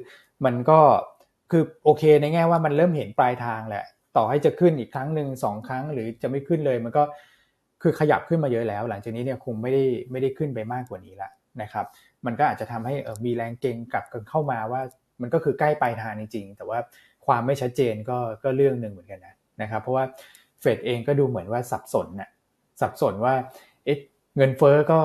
[0.46, 0.80] มันก็
[1.52, 3.86] คือโอเคในแง่ว่ามันเริ่มเห็นปลายทางแหละ
[4.18, 7.04] ต่อให้จะขึ้นอีกครั้งหนึ่งสองครั้ง หรือจะไม่ขึ้นเลย มันก็
[7.82, 11.30] คือขยับขึ้นมาเยอะแล้ว หลังจากนี้เนี่ยคงไม่ได้ไม่ได้ขึ้นไปมากกว่านี้ละ
[11.62, 11.86] นะครับ
[12.26, 14.82] มันก็อาจจะทำให้เออมีแรงเก็งกลับกันเข้ามาว่า
[15.22, 16.80] มันก็คือใกล้ปลายทางจริงๆแต่ว่า
[17.26, 20.06] ความไม่ชัดเจนก็ก็เรื่องหนึ่งเหมือนกันนะ นะครับ เพราะว่า
[20.62, 22.30] เฟดเองก็ดูเหมือนว่าสับสนน่ะ
[22.82, 23.34] สับสนว่า
[23.86, 23.98] เอ๊ะ
[24.38, 25.00] เงินเฟ้อก็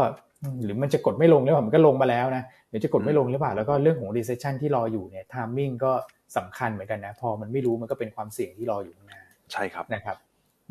[0.64, 5.92] หรือมันจะกดไม่ลงหรือเปล่ามันก็ลงมาแล้วนะหรือจะกดไม่ลงหรือเปล่าแล้วก็เรื่องของ recession ที่รออยู่เนี่ย timing ก็
[6.36, 9.20] สำคัญเหมือนกันนะ พอมันไม่รู้มันก็เป็นความเสี่ยงที่รออยู่ข้างหน้า
[9.52, 10.16] ใช่ครับนะครับ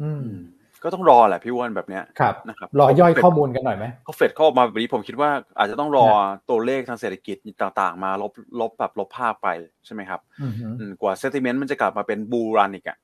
[0.01, 0.41] อืมอืม
[0.83, 6.07] ก็ต้องรอแหละพี่อ้วนแบบเนี้ยครับนะครับรอย่อยข้อมูลกันหน่อยไหมเขาเฟดเขาออกมาแบบนี้ผมคิดว่าอาจจะต้องรอ
[6.49, 9.47] ตัวเลขทางเศรษฐกิจต่างๆ มาลบลบแบบลบภาพไป
[9.85, 12.97] ใช่ไหมครับอือฮึอืมกว่าเซติเมนต์มันจะกลับมาเป็นบูรันอีกอะ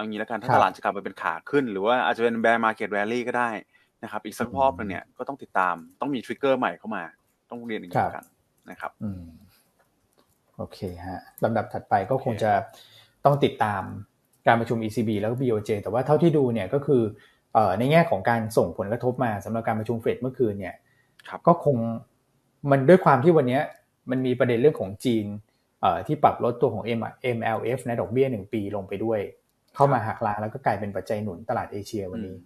[0.00, 3.50] เอางี้แล้วกันถ้าครับตลาดจะกลับมาเป็นขาขึ้น หรือว่าอาจจะเป็นแบร์มาเก็ตแรลลี่ก็ได้
[4.02, 7.02] นะครับ อีกสักรอบหนึงเนี่ยก็ต้องติดตามต้องมีทริกเกอร์ใหม่เข้ามา
[7.50, 8.24] ต้องเรียนอย่างนี้กัน
[8.70, 9.22] นะครับอืม
[10.56, 12.52] โอเคฮะลำดับถัดไปก็คงจะ
[13.24, 13.82] ต้องติดตาม
[14.46, 17.02] การประชุม ECB แล้วก็ BOJ แต่ว่าเท่าที่ดูเนี่ยก็คือ
[17.54, 20.74] เอ่อในแง่ของการส่งผลกระทบมาสำหรับการประชุมเฟดเมื่อคืนเนี่ย
[21.28, 21.76] ครับก็คง
[22.70, 23.62] มันด้วยความที่วันเนี้ย
[24.10, 25.26] มันมีประเด็นเรื่องของจีน
[25.80, 27.00] เอ่อที่ปรับลดตัวของ M
[27.36, 29.20] MLF นะดอกเบี้ยหนึ่งปีลงไปด้วย
[29.74, 32.36] เข้ามาหักล้างแล้วก็กลายเป็นปัจจัยหนุนตลาดเอเชียวันนี้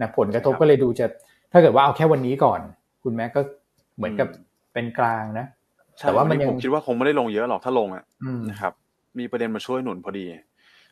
[0.00, 1.06] นะผลกระทบก็เลยดูจะ
[1.52, 2.60] ถ้าเกิดว่าเอาแค่วันนี้ก่อน
[3.02, 3.40] คุณแม็กก็
[3.96, 4.28] เหมือนกับ
[4.72, 5.46] เป็นกลางนะ
[5.98, 8.72] ใช่แต่ว่ามันนนี้ยังผมคิดว่าคงไม่ได้ลงเยอะหรอกถ้าลงอะอืมนะครับ
[9.18, 10.26] มีประเด็นมาช่วยหนุนพอดี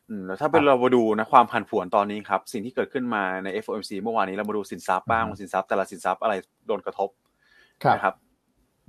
[0.09, 6.35] อืมแล้วถ้าเป็นเรามาดูนะความผันผวนตอนนี้ครับ สิ่งที่เกิดขึ้นมาใน FOMC เมื่อวานนี้เรามาดูสินทรัพย์บ้างอืมว่าสินทรัพย์แต่ละสินทรัพย์อะไร
[6.67, 7.11] โดนกระทบ
[7.85, 8.15] ครับนะครับ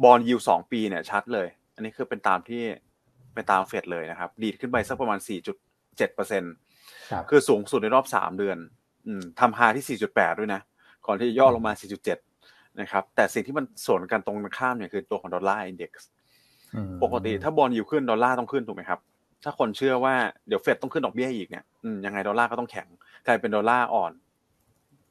[0.03, 2.61] bond yield สองปีเนี่ยชัดเลย อันนี้คือเป็นตามที่
[3.33, 5.19] เป็นตามเฟดเลยนะครับ ดีดขึ้นไปสักประมาณ
[5.63, 6.53] 4.7เปอร์เซ็นต์
[7.11, 8.57] ครับคือสูงสุดในรอบ3เดือน
[9.07, 10.61] อืมทำ high ที่4.8ด้วยนะ
[11.05, 11.73] ก่อนที่จะย่อลงมา
[12.25, 16.07] 4.7นะครับ แต่สิ่งที่มันสวนกันตรงกันข้ามเนี่ยคือตัวของ dollar index
[16.75, 18.99] อืมปกติถ้า bond yield ขึ้นดอลลาร์ต้องขึ้นถูกไหมครับ
[19.43, 20.13] ถ้าคนเชื่อว่า
[20.47, 22.87] เดี๋ยวเฟดต้องขึ้นดอกเบี้ยอีกเนี่ยอืมยังไงดอลลาร์ก็ต้องแข็ง
[23.25, 24.11] กลายเป็นดอลลาร์อ่อน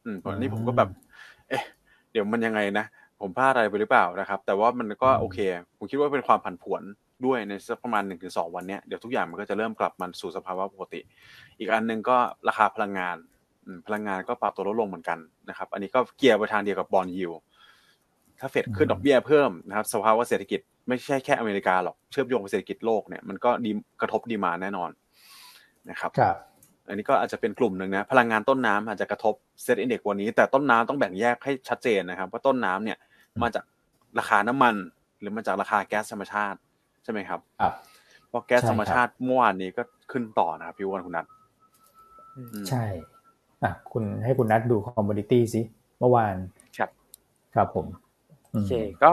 [0.04, 0.88] อืมตอนนี้ผมก็แบบ
[1.48, 1.64] เอ๊ะ
[2.12, 2.84] เดี๋ยวมันยังไงนะ
[3.20, 5.38] ผมพลาดอะไรไปหรือเปล่านะครับ แต่ว่ามันก็โอเค
[5.78, 6.82] ผมคิดว่าเป็นความผันผวน
[7.26, 11.00] ด้วยในสักประมาณหนึ่งถึงสองวันเนี้ยเดี๋ยวทุกอย่างมันก็จะเริ่มกลับมาสู่สภาวะปกติ
[11.58, 12.16] อีกอันหนึ่งก็
[12.48, 13.16] ราคาพลังงาน
[13.66, 17.30] อืมพลังงานก็ปรับตัวลดลงเหมือนกันนะครับ อันนี้ก็เกียร์ไปทางเดียวกับบอลยู
[18.40, 24.90] ถ้าเฟดขึ้นดอกเบี้ยเพิ่มนะครับสภาวะเศรษฐกิจไม่ใช่แค่อเมริกาหรอกเชื่อมโยงกับเศรษฐกิจโลกเนี่ยมันก็ดีกระทบดีมานแน่นอน
[25.90, 26.36] นะครับครับ
[26.88, 32.98] อันนี้ก็อาจจะเป็นกลุ่มหนึ่งนะ พลังงานต้นน้ำอาจจะกระทบ SET Index วันนี้ แต่ต้นน้ำต้องแบ่งแยกให้ชัดเจนนะครับว่าต้นน้ำเนี่ย
[33.42, 33.64] มาจาก
[34.18, 34.74] ราคาน้ำมัน
[35.20, 36.58] หรือมาจากราคาแก๊สธรรมชาติ
[37.04, 37.72] ใช่ไหมครับครับ
[38.28, 39.82] เพราะแก๊สใช่ธรรมชาติเมื่อวานนี้ก็
[40.12, 41.26] ขึ้นต่อนะครับพี่อ้วนคุณนัท
[42.36, 42.84] อืมใช่
[43.62, 45.60] อะคุณให้คุณนัทดูคอมม o ดิตี้สิ
[45.98, 46.34] เมื่อวาน
[46.78, 46.90] ครับ
[47.54, 47.86] ครับผม
[48.52, 49.10] โอเคก็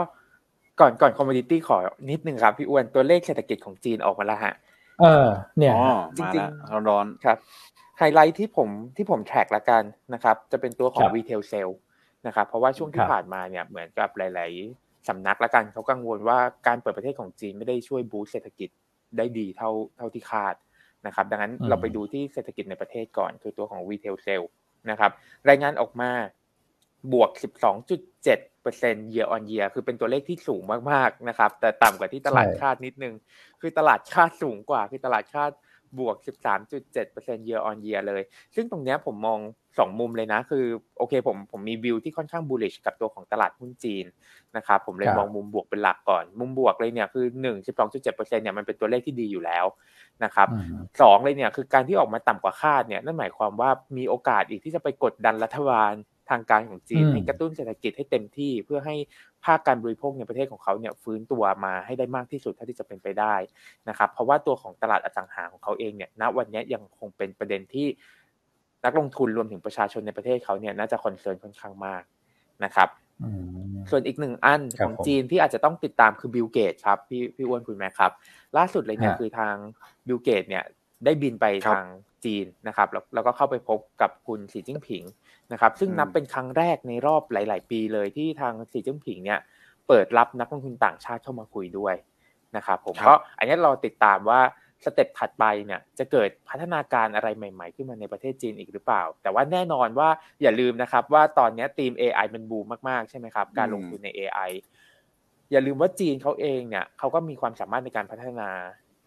[0.80, 1.76] ก่อนก่อนคอมม o ดิตี้ขอ
[2.10, 4.54] นิดนึงครับพี่อ้วนตัวเลขเศรษฐกิจของจีนออกมาแล้วฮะ
[5.00, 5.28] เออ
[5.58, 5.84] เนี่ยอ๋อ
[6.16, 6.32] จริมา
[6.68, 7.36] แล้วร้อนครับ
[7.98, 9.82] ไฮไลท์ที่ผมที่ผม track ละกัน
[10.14, 11.68] นะครับ จะเป็นตัวของครับ retail sales
[12.26, 18.68] นะครับเพราะว่าช่วงที่ครับผ่านมาเนี่ยเหมือนกับหลายๆ สำนักละกันเขากังวลว่าการเปิดประเทศของจีนไม่ได้ช่วย boost เศรษฐกิจ
[19.16, 20.54] ได้ดีเท่าเท่าที่คาด
[21.06, 24.42] นะครับ ดังนั้นอืมเราไปดูที่เศรษฐกิจในประเทศก่อน คือตัวของ retail sales
[24.90, 25.10] นะครับ
[25.48, 26.10] รายงานออกมา
[27.12, 27.30] บวก
[28.02, 33.14] 12.7% year on year คือเป็นตัวเลขที่สูงมากๆนะครับ แต่ต่ำกว่าที่ตลาดใช่คาดนิดนึง
[33.60, 35.50] คือตลาดคาดสูงกว่า คือตลาดคาด
[35.98, 36.16] บวก
[36.82, 38.22] 13.7% year on year เลย
[38.54, 39.38] ซึ่งตรงเนี้ยผมมอง
[39.78, 40.64] สองมุมเลยนะ คือ
[40.98, 44.04] โอเคผมผมมีวิวที่ค่อนข้าง bullish กับตัวของตลาดหุ้นจีน
[44.56, 49.66] นะครับผมเลยครับมองมุมบวกเป็นหลักก่อน มุมบวกเลยเนี่ยคือ1 12.7%เนี่ยมันเป็นตัวเลขที่ดีอยู่แล้ว
[50.24, 55.94] นะครับอืมสองเลยเนี่ยคือการที่ออกมาต่ำกว่าคาดเนี่ยนั่นหมายความว่ามีโอกาสอีกที่จะไปกดดันรัฐบาล
[56.30, 58.96] ทางการของจีนอืมให้กระตุ้นเศรษฐกิจให้เต็มที่เพื่อให้
[59.44, 63.34] ภาคการบริโภคในประเทศของเขาเนี่ยฟื้นตัวมาให้ได้มากที่สุดเท่าที่จะเป็นไปได้
[63.88, 67.86] นะครับ เพราะว่าตัวของตลาดอสังหาของเขาเองเนี่ยณวันนี้ยังคงเป็นประเด็นที่
[68.84, 72.02] นักลงทุนรวมถึงประชาชนในประเทศเขาเนี่ยน่าจะ concern ค่อนข้างมาก
[72.64, 72.88] นะครับ
[73.22, 78.12] อืมส่วนอีกหนึ่งอันครัของจีนที่อาจจะต้องติดตามคือ Bill Gates ครับพี่พี่อ้วนคุณแม่ครับ
[78.56, 79.54] ล่าสุดเลยเนี่ยฮะคือทาง
[80.06, 80.64] บิลเกตส์เนี่ย
[81.04, 81.86] ได้บินไปครับทาง
[82.24, 85.02] จีนนะครับแล้วแล้วก็เข้าไปพบกับคุณสีจิ้นผิง
[85.52, 89.40] นะครับซึ่งอืมนับเป็นครั้งแรกในรอบหลาย ๆ ปีเลยที่ทางสีจิ้นผิงเนี่ย
[89.88, 91.94] เปิดรับนักลงทุนต่างชาติเข้ามาคุยด้วย
[92.56, 94.40] นะครับผมก็อันนี้เราติดตามว่า
[94.84, 100.08] step ถัดไปเนี่ยจะเกิดพัฒนาการอะไรใหม่ ๆ ขึ้นมาในประเทศจีนอีกหรือเปล่า แต่ว่าแน่นอนว่า
[100.42, 104.50] อย่าลืมนะครับว่าตอนนี้ theme AI มันบูมมากๆใช่ไหมครับการลงทุนใน AI
[105.52, 108.50] อย่าลืมว่าจีนเขาเองเนี่ยเขาก็มีความสามารถในการพัฒนา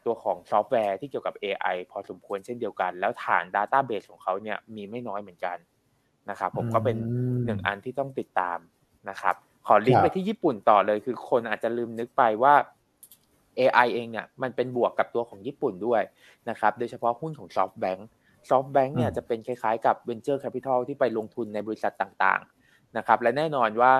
[0.06, 5.58] ตัวของซอฟต์แวร์ที่เกี่ยวกับ AI พอสมควรเช่นเดียวกัน แล้วฐาน Database ของเขาเนี่ยมีไม่น้อยเหมือนกัน
[6.30, 6.98] นะครับผมก็เป็น
[7.46, 8.58] หนึ่งอันที่ต้องติดตาม
[9.10, 9.36] นะครับ
[9.68, 12.54] ขอลิงก์ไปที่ญี่ปุ่นต่อเลยคือคนอาจจะลืมนึกไปว่า
[13.60, 16.02] AI เองเนี่ยมันเป็นบวกกับตัวของญี่ปุ่นด้วย
[16.50, 18.02] นะครับโดยเฉพาะหุ้นของ SoftBank
[18.50, 23.92] SoftBank เนี่ยจะเป็นคล้ายๆกับ Venture Capital ที่ไปลงทุนในบริษัทต่างๆนะครับและแน่นอนว่า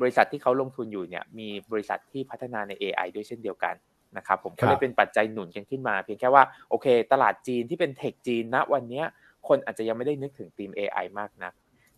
[0.00, 3.74] บริษัทที่เขาลงทุนอยู่เนี่ยมีบริษัทที่พัฒนาใน AI ด้วยเช่นเดียวกัน
[4.16, 9.02] นะครับผมก็เลยเป็นปัจจัยหนุนกันขึ้นมา เพียงแค่ว่าโอเค ตลาดจีนที่เป็นเทคจีนณวันนี้
[9.48, 11.52] คนอาจจะยังไม่ได้นึกถึงธีม AI มากนัก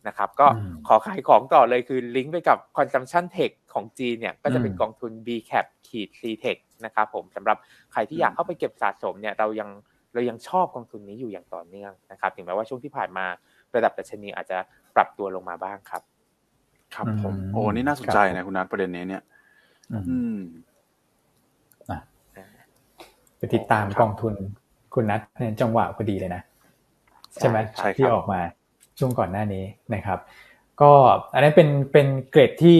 [0.09, 0.46] นะครับก็
[0.86, 7.57] ขอขายของต่อเลยคือลิงก์ไปกับ consumption tech ของจีนเนี่ยก็จะเป็นกองทุน B cap ขีด C tech นะครับผมสำหรับ
[7.92, 9.68] ใครที่อยากเข้าไปเก็บสะสมเนี่ยเรายัง
[10.14, 13.26] เรายังชอบกองทุนนี้อยู่อย่างต่อเนื่องนะครับถึงแม้ว่าช่วงที่ผ่านมา
[13.74, 14.59] ระดับดัชนีอาจจะ
[14.96, 16.03] ปรับตัวลงมาบ้างครับ
[16.94, 19.22] ครับผมโอ้นี่น่าสนใจนะคุณนัทประเด็นนี้เนี่ย
[19.92, 20.38] อืม
[23.36, 24.34] ไปติดตามกองทุน
[24.94, 26.42] คุณนัทในจังหวะพอดีเลยนะ
[27.34, 27.59] ใช่ไหม
[27.96, 28.40] ที่ออกมา
[29.03, 30.18] ช่วงก่อนหน้านี้นะครับ
[30.80, 30.92] ก็
[31.34, 32.78] อันนั้นเป็นเป็นเกรดที่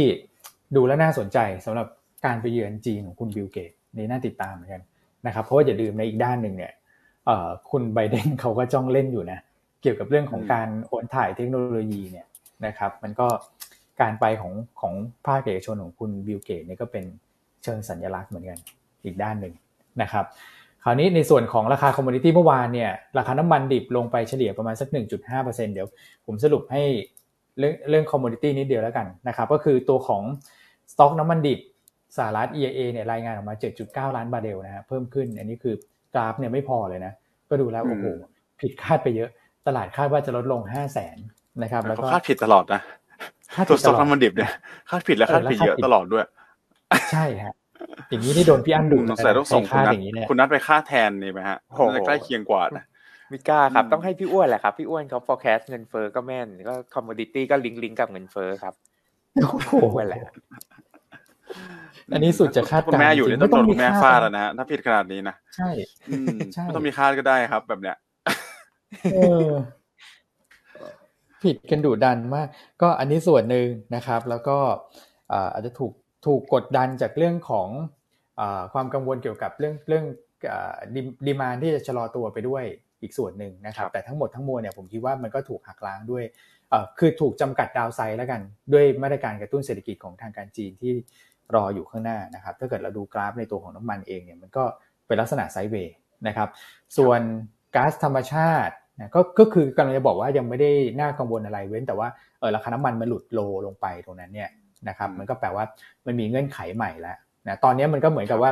[0.77, 1.87] ดูแล้วน่าสนใจสำหรับ
[2.27, 4.83] การไปเยือนจีนของคุณบิลเกตนี่น่าติดตามเหมือนกัน
[5.27, 6.73] นะครับเพราะว่าอย่าลืมในอีกด้านหนึ่งเนี่ย
[7.71, 9.39] คุณไบเดนเขาก็จ้องเล่นอยู่นะ
[9.83, 12.27] เกี่ยวกับเรื่องของการโอนถ่ายเทคโนโลยีเนี่ย
[12.67, 13.27] นะครับ มันก็
[14.01, 14.95] การไปของของ
[15.27, 17.05] ภาคเอกชนของคุณบิลเกตส์เนี่ยก็เป็น
[17.63, 18.59] เชิงสัญลักษณ์เหมือนกัน
[19.05, 19.55] อีกด้านหนึ่ง
[20.03, 20.25] นะครับ
[20.85, 25.87] คราวนี้ในส่วนของราคา commodity เมื่อวานเนี่ยราคาน้ำมันดิบลงไปเฉลี่ยประมาณสัก 1.5%เดี๋ยว
[26.27, 26.83] ผมสรุปให้
[27.59, 30.23] เรื่องเรื่อง commodity นิดเดียวแล้วกันนะครับก็คือตัวของ
[30.93, 31.61] สต็อกน้ำมันดิบ
[32.17, 33.55] สหรัฐ EIA เนี่ยรายงานออกมา
[34.11, 35.75] 7.9 ล้านบาร์เรลนะฮะเพิ่มขึ้น อันนี้คือ
[36.15, 37.13] กราฟเนี่ยไม่พอเลยนะ
[37.51, 38.07] ก็ดูแล้วโอ้โห
[38.61, 39.31] ผิดคาดไปเยอะ
[39.67, 41.17] ตลาดคาดว่าจะลดลง 5 0 0แสน
[41.63, 42.81] นะครับแล้วก็คาดผิดตลอดนะ
[43.69, 44.51] ตัวสต็อกน้ำมันดิบเนี่ย
[44.91, 46.25] คาดผิดและคาดผิดเยอะตลอดด้วย
[47.13, 47.55] ใช่ฮะ
[48.09, 49.95] อย่างนี้ที่โดนพี่อั้นดูสงสัยต้องส่งคุณนัท
[50.29, 51.59] คุณนัทไปค่าแทนนี่ไหมฮะ
[51.93, 52.85] น่าใกล้เคียงกว่านะ
[53.33, 58.75] มิก้าครับ ต้องให้พี่อ้วนแหละครับพี่อ้วนเขา forecast เงินเฟ้อก็แม่นก็ commodity ก็ลิงก์ลิงก์กับเงินเฟ้อครับ
[59.35, 59.49] โอ้
[59.93, 60.21] โหแหละ
[62.13, 65.71] อันนี้สุดจะคาดการคุณแม่อยู่นี่ต้องโดนคุณแม่ฟาดแล้วนะถ้าผิดขนาดนี้นะใช่
[66.55, 67.97] ใช่ไม่ต้องมีคาดก็ได้ครับ แบบเนี้ย
[71.43, 72.49] ผิดกันดุดันมาก
[72.83, 74.57] ก็อันนี้ส่วนหนึ่งนะครับ แล้วก็
[75.55, 75.93] อาจจะถูก
[76.27, 77.69] ถูกกดดันจากเรื่องของ
[78.41, 78.43] อ
[78.73, 80.05] ความกังวลเกี่ยวกับเรื่องเรื่อง
[81.27, 82.65] ดีมานที่จะชะลอตัวไปด้วย
[83.03, 86.25] อีกส่วนหนึ่งนะครับ แต่ทั้งหมดทั้งมวลเนี่ยผมคิดว่ามันก็ถูกหักล้างด้วย
[86.99, 88.41] คือถูกจำกัดดาวไซด์แล้วกัน
[88.73, 90.93] ด้วยมาตรการกระตุ้นเศรษฐกิจของทางการจีนที่
[91.55, 94.65] รออยู่ข้างหน้านะครับ ถ้าเกิดเราดูกราฟในตัวของน้ำมันเองเนี่ยมันก็
[95.07, 95.95] เป็นลักษณะไซด์เวย์
[96.27, 96.49] นะครับ
[96.97, 97.21] ส่วน
[97.75, 98.75] ก๊าซธรรมชาติ
[99.15, 100.71] ก็ก็คือกำลังจะบอกว่ายังไม่ได้
[101.01, 102.09] น่ากังวลอะไรเว้น แต่ว่า
[102.41, 104.49] เออราคาน้ำมันมันหลุดโลลงไปตรงนั้นเนี่ย
[104.89, 105.65] นะครับมันก็แปลว่า
[106.07, 107.17] มันมีเงื่อนไขใหม่แล้ว
[107.47, 108.51] นะตอนนี้มันก็เหมือนกับว่า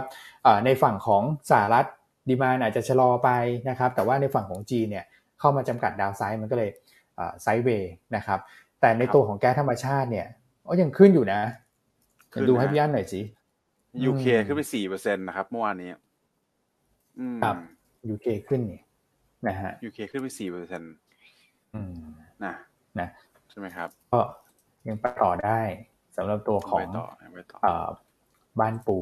[0.64, 1.86] ในฝั่งของสหรัฐ
[2.28, 3.30] ดีมาอาจจะชะลอไป
[3.68, 5.04] นะครับแต่ว่าในฝั่งของจีนเนี่ย
[5.38, 6.70] เข้ามาจำกัดดาวไซด์มันก็เลย
[7.42, 8.38] ไซด์เวย์นะครับ
[8.80, 10.26] แต่ในตัวของแก๊สธรรมชาติเนี่ย
[10.68, 11.40] ก็ยังขึ้นอยู่นะ
[12.48, 13.20] ดูให้พี่อันหน่อยสิ
[14.04, 15.90] ยูเคขึ้นไปสี่เปอร์เซ็นตนะครับเมื่อวานนี้
[17.42, 17.56] ครับ
[18.08, 18.80] ยูเคขึ้นนี่
[19.48, 20.92] นะฮะยูเคขึ้นไปสี่เปอร์เซ็นต์
[22.44, 22.54] นะ
[23.00, 23.08] นะ
[23.50, 24.20] ใช่ไหมครับ ก็
[24.88, 25.60] ยังไปต่อได้
[26.20, 26.86] สำหรับตัวของ
[28.60, 28.98] บ้านปู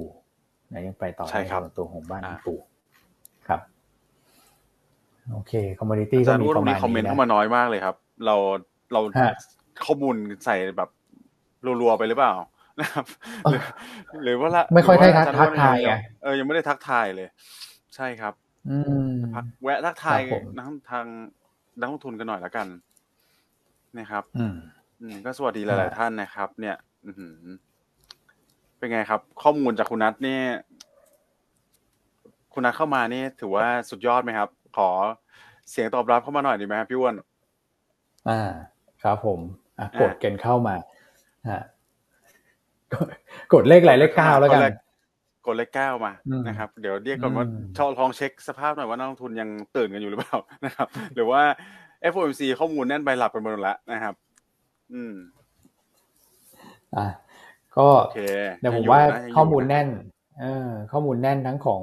[0.73, 2.55] นะยังไปต่อใช่ครับตัวของบ้านปู
[3.49, 3.61] ครับ
[5.33, 7.97] โอเค commodity ก็มีประมาณนี้ comment เข้ามาน้อยมากเลยครับ
[8.27, 8.37] เรา
[8.93, 9.01] เรา
[9.85, 10.91] ข้อมูลใส่แบบ
[11.81, 12.35] รัวๆไปหรือเปล่า
[12.81, 13.05] นะครับ
[14.23, 17.29] หรือว่าละไม่ค่อยได้ทักทายไงเออยังไม่ได้ทักทายเลย
[17.97, 18.35] ใช่ครับ
[18.71, 18.79] อื
[19.11, 19.13] ม
[19.63, 20.21] แวะทักทาย
[20.57, 21.07] นักทาง
[21.81, 22.67] นักลงทุนกันหน่อยแล้วกัน
[23.99, 26.88] นะครับ อืมก็สวัสดีหลายๆท่านนะครับ เนี่ยอื
[28.79, 30.41] เป็นไงครับ ข้อมูลจากคุณนัทนี่
[32.53, 34.91] คุณนัทเข้ามานี่ถือว่าสุดยอดไหมครับ ขอ
[35.71, 37.15] เสียงตอบรับเข้ามาหน่อยดีไหมครับพี่อ้วน
[38.29, 38.41] อ่า
[39.03, 39.41] ครับผม
[40.01, 40.75] กดกันเข้ามา
[41.51, 41.63] ฮะ
[43.53, 44.61] กดเลขอะไรเลขเก้าแล้วกัน
[45.47, 46.13] กดเลขเก้ามา
[46.49, 47.47] นะครับ เดี๋ยวเรียกก่อนว่า
[47.77, 51.43] ชอบลองเช็คสภาพหน่อยว่านักลงทุนยังตื่นกันอยู่หรือเปล่านะครับ หรือว่า
[52.13, 54.15] FOMC ข้อมูลแน่นไปหลับไปหมดแล้วนะครับ
[54.93, 55.15] อืม
[56.97, 57.07] อ่า
[57.79, 57.89] ก็
[58.61, 59.01] เดี๋ยวผมว่า
[59.37, 59.89] ข้อมูลแน่น
[60.41, 61.83] เออข้อมูลแน่นทั้งของ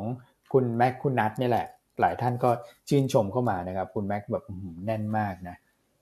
[0.54, 1.66] คุณแม็กคุณนัทนี่แหละ
[2.02, 2.50] หลายท่านก็
[2.90, 4.44] ชื่นชมเข้ามานะครับ คุณแม็กแบบ
[4.86, 5.56] แน่นมากนะ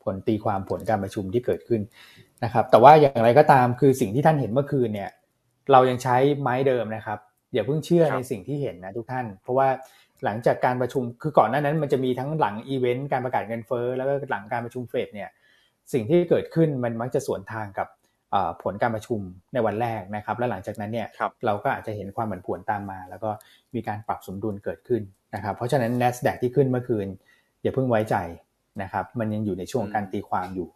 [0.04, 1.82] ผลตีความผลการประชุมที่เกิดขึ้น
[2.44, 5.10] นะครับ แต่ว่าอย่างไรก็ตามคือสิ่งที่ท่านเห็นเมื่อคืนเนี่ย
[5.72, 7.20] เรายังใช้ไม้เดิมนะครับ
[7.54, 9.68] อย่าเพิ่งเชื่อครับในสิ่งที่เห็นนะทุกท่าน เพราะว่า
[10.26, 15.30] หลังจากการประชุมคือก่อนหน้านั้น มันจะมีทั้งหลังอีเวนต์การประกาศเงินเฟ้อแล้วก็หลังการประชุมเฟดเนี่ย
[15.94, 18.03] สิ่งที่เกิดขึ้นมันมักจะสวนทางกับเอ่อ
[18.64, 19.20] ผลการประชุม
[19.54, 23.30] ในวันแรกนะครับ แล้วหลังจากนั้นเนี่ยครับเราก็อาจจะเห็นความผันผวนตามมา แล้วก็
[23.76, 25.02] มีการปรับสมดุลเกิดขึ้น
[25.36, 27.08] นะครับ เพราะฉะนั้น NASDAQ ที่ขึ้นเมื่อคืน
[27.62, 28.16] อย่าเพิ่งไว้ใจ
[28.82, 30.68] นะครับ มันยังอยู่ในช่วงการตีความอยู่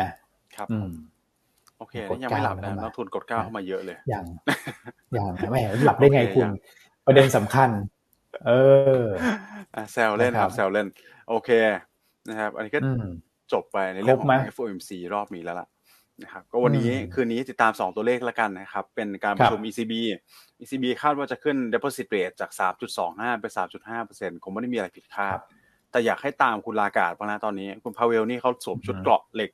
[0.00, 0.08] นะ
[0.56, 0.90] ครับอืม
[1.78, 4.24] โอเคกดนี่ยังไม่หลับเก้านะเข้ามานักทุนกดเก้าเข้ามาเยอะเลยอย่าง
[5.14, 5.56] อย่างแหม
[5.86, 6.52] หลับได้ไงโอเคคุณยัง
[7.06, 7.70] ประเด็นสำคัญ
[8.46, 8.52] เอ
[9.02, 9.04] อ
[9.74, 10.86] อะแซวเล่นคนะครัรับบแซวเล่น
[11.28, 11.50] โอเค
[12.28, 13.04] นะครับ อันนี้ก็อืม
[13.52, 15.68] จบไปในเรื่องขอครบไหมง FOMC รอบนี้แล้วล่ะ
[16.22, 19.92] นะครับก็วันนี้อืมคืนนี้ติดตาม 2 ตัวเลขแล้วกันนะครับ เป็นการประชุม ECB
[20.60, 22.50] ECB คาดว่าจะขึ้น deposit rate จาก
[22.96, 23.44] 3.25 ไป
[23.96, 25.38] 3.5%คงไม่ได้มีอะไรผิดคาด
[25.90, 29.50] แต่อยากให้ตามคุณลากาดเพราะนะตอนนี้ คุณพาเวลนี่เขาสวมชุดเกราะเหล็ก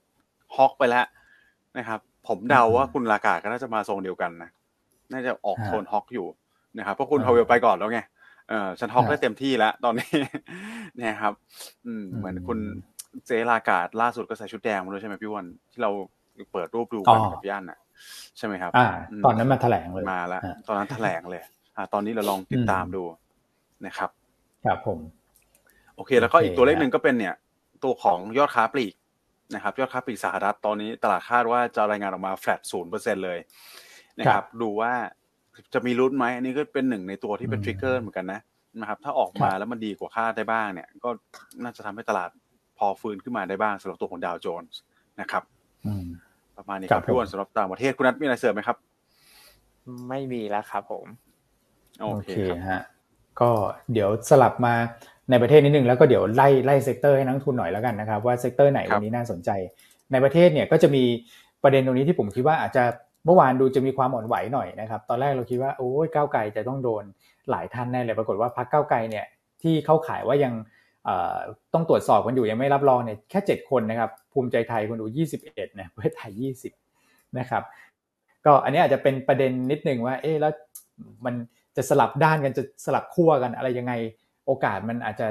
[0.57, 1.07] ฮอกไปแล้ว
[1.79, 4.51] นะครับ ผมเดาว่าคุณลากาดก็น่าจะมาทรงเดียวกันนะ
[5.13, 6.27] น่าจะออกฮะโทนฮอกอยู่
[6.79, 8.01] นะครับเพราะคุณอ่าพาเวลไปก่อนแล้วไง
[8.49, 10.09] เออฉันฮอกฮะได้เต็มที่แล้วตอนนี้
[10.97, 11.33] เนี่ยครับ
[11.87, 12.59] อืมอืมเหมือนคุณ
[13.27, 15.91] เจลากาดล่าสุดก็ใส่ชุดแดงมาด้วยใช่ไหมพี่วันที่เรา
[16.53, 17.79] เปิดรูปดูอ๋กัอนกับพี่อันน่ะ
[18.37, 18.89] ใช่ไหมครับ อ่า
[19.21, 21.43] มตอนนั้นมาแถลงเลยมาแล้วอะตอนนั้นแถลงเลย
[21.77, 23.03] อ่า ตอนนี้เราลองติดอืมตามดู
[23.87, 24.11] นะครับ
[24.65, 24.99] ครับผม
[25.97, 27.35] โอเค แล้วก็โอเคอีกตัวเลขฮะหนึ่งก็เป็นเนี่ย
[27.85, 28.95] ตัวของยอดค้าปลีก
[29.55, 33.39] นะครับ ยอดค้าปลีกสหรัฐตอนนี้ตลาดคาดว่าจะรายงานออกมาแฟลตศูนย์เปอร์เซ็นเลย
[34.21, 34.93] นะครับ ดูว่า
[35.75, 38.41] จะมีลุ้นไหมอันนี้ก็เป็นหนึ่งในตัวที่เป็นอืม trigger เหมือนกันนะ
[38.81, 41.11] นะครับถ้าออกมาแล้วมันดีกว่าคาดได้บ้างเนี่ย ก็
[41.63, 42.31] น่าจะทำให้ตลาด
[42.79, 44.81] พอฟื้นขึ้นมาได้บ้างสำหรับตัวของดาวโจนส์
[45.21, 45.43] นะครับ
[45.87, 46.07] อืม
[46.59, 48.77] ประมาณนี้คครัรับบพี่อ้วนผมสำหรับต่างประเทศคุณนัทมีอะไรเสริมไหมครับ
[50.09, 51.07] ไม่มีแล้วครับผม
[52.01, 52.81] โอเคโอเคครับฮะ
[53.41, 53.51] ก็
[53.93, 54.75] เดี๋ยวสลับมา
[55.31, 59.51] ในประเทศนิดนึงแล้วก็เดี๋ยวไล่ไล่ sector ให้นักลงทุนหน่อยแล้วกันนะครับว่า sector ไหนครับวันนี้น่าสนใจ
[60.13, 61.05] ในประเทศเนี่ยก็จะมี
[61.63, 62.85] ประเด็นตรงนี้ที่ผมคิดว่าอาจจะ
[63.25, 67.05] เมื่อวานดูจะมีความอ่อนไหวหน่อยนะครับ ตอนแรกเราคิดว่าโอ้ยก้าวไกลจะต้องโดน
[67.51, 69.27] หลายท่านแน่เลยปรากฏว่าพรรคก้าวไกลเนี่ย
[69.63, 70.78] ที่เข้าขายว่ายังเอ่อ
[71.75, 75.07] ต้องตรวจสอบกันอยู่ยังไม่รับรองเนี่ยแค่ 7 คนนะครับ ภูมิใจไทยคนดู
[75.43, 76.31] 21นะเพื่อไทย
[76.85, 77.63] 20 นะครับ
[78.45, 80.53] ก็อันนี้อาจจะเป็นประเด็นนิดนึงว่า เอ๊ะแล้ว
[81.25, 81.35] มัน
[81.77, 83.93] จะสลับด้านกันจะสลับขั้วกันอะไรยังไง
[84.47, 85.27] โอกาสมันอาจจะ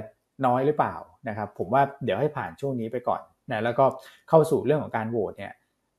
[0.45, 0.95] น้อยหรือเปล่า
[1.27, 3.21] นะครับ ผมว่าเดี๋ยวให้ผ่านช่วงนี้ไปก่อน
[3.51, 3.85] นะแล้วก็
[4.29, 5.53] เข้าสู่เรื่องของการโหวตเนี่ย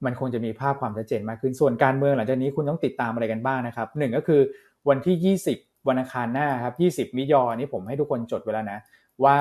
[0.04, 4.40] มันคงจะมีภาพความชัดเจนมากขึ้นส่วนการเมืองหลังจากนี้คุณต้องติดตามอะไรกันบ้างนะครับหนึ่งก็คือ
[4.88, 6.74] วันที่ 20 วันอังคารหน้าครับ
[7.10, 8.78] 20 มิยอนี่ผมให้ทุกคนจดไว้แล้วนะ
[9.24, 9.36] ว่า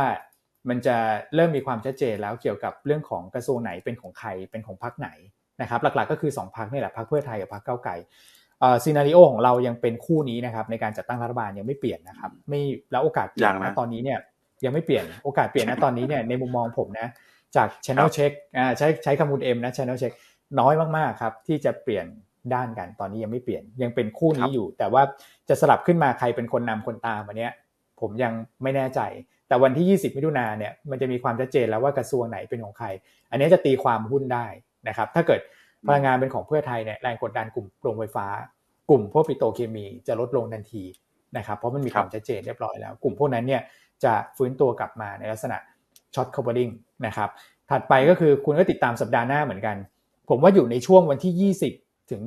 [0.69, 0.97] มันจะ
[1.35, 5.09] เริ่มมีความชัดเจนแล้วเกี่ยวกับเรื่องของกระทรวงไหนเป็นของใครเป็นของพรรคไหน
[5.61, 7.93] นะครับ หลักๆก็คือ 2พรรคนี่แหละพรรคเพื่อไทยกับพรรคก้าวไกล
[8.59, 12.61] เอ่อซีนารีโอของเรายังเป็นคู่นี้นะครับในการจัดตั้งรัฐบาลยังไม่เปลี่ยนนะครับ ไม่
[12.91, 14.19] แล้วโอกาสเปลี่ยนยังนะนะตอนนี้เนี่ย
[14.65, 17.07] ยังไม่เปลี่ยนโอกาสเปลี่ยนนะตอนนี้เนี่ยในมุมมองผมนะ
[17.55, 20.13] จาก channel check อ่าใช้ใช้คำพูด M นะ channel check
[20.59, 22.05] น้อยมากๆครับที่จะเปลี่ยน
[22.53, 25.01] ด้านกันตอนนี้ยังไม่เปลี่ยนยังเป็นคู่ครันี้บอยู่ แต่ว่า
[25.49, 27.51] จะสลับขึ้นมาใครเป็นคนนำคนตามอันเนี้ย
[28.01, 28.99] ผมยังไม่แน่ใจ
[29.47, 32.87] แต่วันที่ 20 มิถุนาเนี่ยมันจะมีความชัดเจนแล้วว่ากระทรวงไหนเป็นของใคร
[33.31, 34.45] อันนี้จะตีความหุ้นได้
[34.87, 35.39] นะครับถ้าเกิด
[35.87, 38.27] พลังงานเป็นของเพื่อไทยเนี่ยแรงกดดันกลุ่มโรงไฟฟ้า
[38.89, 40.83] กลุ่มพวกปิโตรเคมีจะลดลงทันที
[41.37, 43.61] นะครับเพราะมันมีความชัดเจนเรียบร้อยแล้ว กลุ่มพวกนั้นเนี่ย
[44.03, 45.57] จะฟื้นตัวกลับมาในลักษณะ
[46.15, 46.69] ช็อตคอ v บ r ริง
[47.05, 47.29] นะครับ
[47.71, 49.75] ถัดไปก็คือคุณก็ติดตามสัปดาห์หน้าเหมือนกัน
[50.29, 52.21] ผมว่าอยู่ในช่วงวันที่ 20 ถึง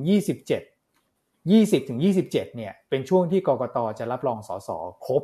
[0.89, 4.71] 27 20 ถึง 27 เนี่ยเป็นช่วงที่กกตจะรับรองสส
[5.07, 5.23] ครบ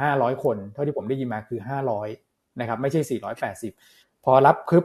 [0.00, 1.60] 500 คน เท่าที่ผมได้ยินมาคือ
[2.10, 3.00] 500นะครับไม่ใช่
[3.68, 4.84] 480 พอรับครบ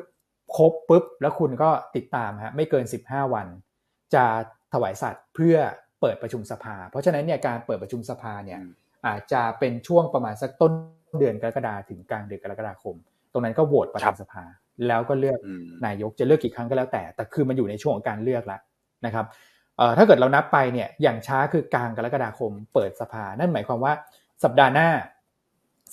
[0.56, 3.48] ครบปุ๊บ แล้วคุณก็ติดตามฮะไม่เกิน 15 วัน
[4.16, 4.26] จะ
[4.74, 5.56] ถวายสัตว์เพื่อ
[6.02, 8.74] เปิดประชุมสภา เพราะฉะนั้นเนี่ยการเปิดประชุมสภาเนี่ยอืม
[9.08, 10.72] อาจจะเป็นช่วงประมาณสักต้น
[11.20, 12.96] เดือนกรกฎาถึงกลางเดือนกรกฎาคม
[13.32, 14.44] ตรงนั้นก็โหวตประธานสภา
[14.88, 18.60] แล้วก็เลือกอืมนายกจะเลือกกี่ครั้งก็แล้วแต่ แต่คือมันอยู่ในช่วงของการเลือกแล้ว
[19.06, 19.26] นะครับ
[19.78, 23.94] เอ่อถ้าเกิดเรานับไปเนี่ยอย่างช้าคือกลางกรกฎาคม เปิดสภา นั่นหมายความว่า
[24.44, 24.90] สัปดาห์หน้า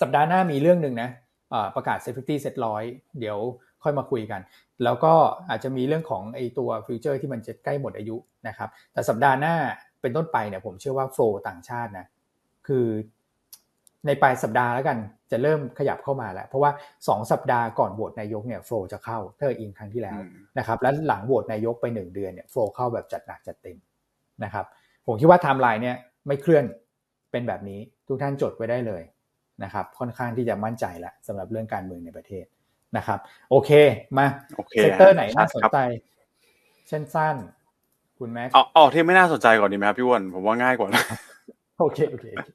[0.00, 1.10] สัปดาห์หน้ามีเรื่องหนึ่งนะ
[1.50, 2.82] เอ่อประกาศ safety set ร้อย
[3.20, 3.38] เดี๋ยว
[3.82, 4.40] ค่อยมาคุยกัน
[4.84, 5.12] แล้วก็
[5.48, 8.16] อาจจะมีเรื่องของไอตัวฟิวเจอร์ที่มันจะใกล้หมดอายุ
[8.48, 9.54] นะครับ แต่สัปดาห์หน้า
[10.00, 12.06] เป็นต้นไปเนี่ยผมเชื่อว่า flow ต่างชาตินะ
[12.66, 12.86] คือ
[14.06, 14.98] ในปลายสัปดาห์แล้วกัน
[15.30, 16.70] จะเริ่มขยับเข้ามาแล้ว เพราะว่า
[17.00, 23.76] 2 สัปดาห์ก่อนโหวตนายกเนี่ย flow จะเข้าถ้าอิงครั้งที่แล้วอืมนะครับ แล้วหลังโหวตนายกไป 1 เดือนเนี่ย flow เข้าแบบจัดหนักจัดเต็ม
[24.44, 24.64] นะครับ
[25.06, 26.64] ผมคิดว่าไทม์ไลน์เนี่ยไม่เคลื่อน
[27.30, 29.02] เป็นแบบนี้ ทุกท่านจดไว้ได้เลย
[29.62, 32.44] นะครับ ค่อนข้างที่จะมั่นใจแล้วสำหรับเรื่องการเมืองในประเทศ
[32.96, 33.18] นะครับ
[33.50, 33.70] โอเค
[34.18, 34.26] มา
[34.56, 35.80] โอเค sector ไหนน่าสนครับใจ
[36.88, 37.36] เช่นสั้น
[38.18, 41.04] คุณแม็กซ์เอาเอาที่ไม่น่าสนใจก่อนดีไหมครับพี่อ้วนผมว่าง่ายกว่านะ
[41.80, 42.48] โอเคโอเคโอเค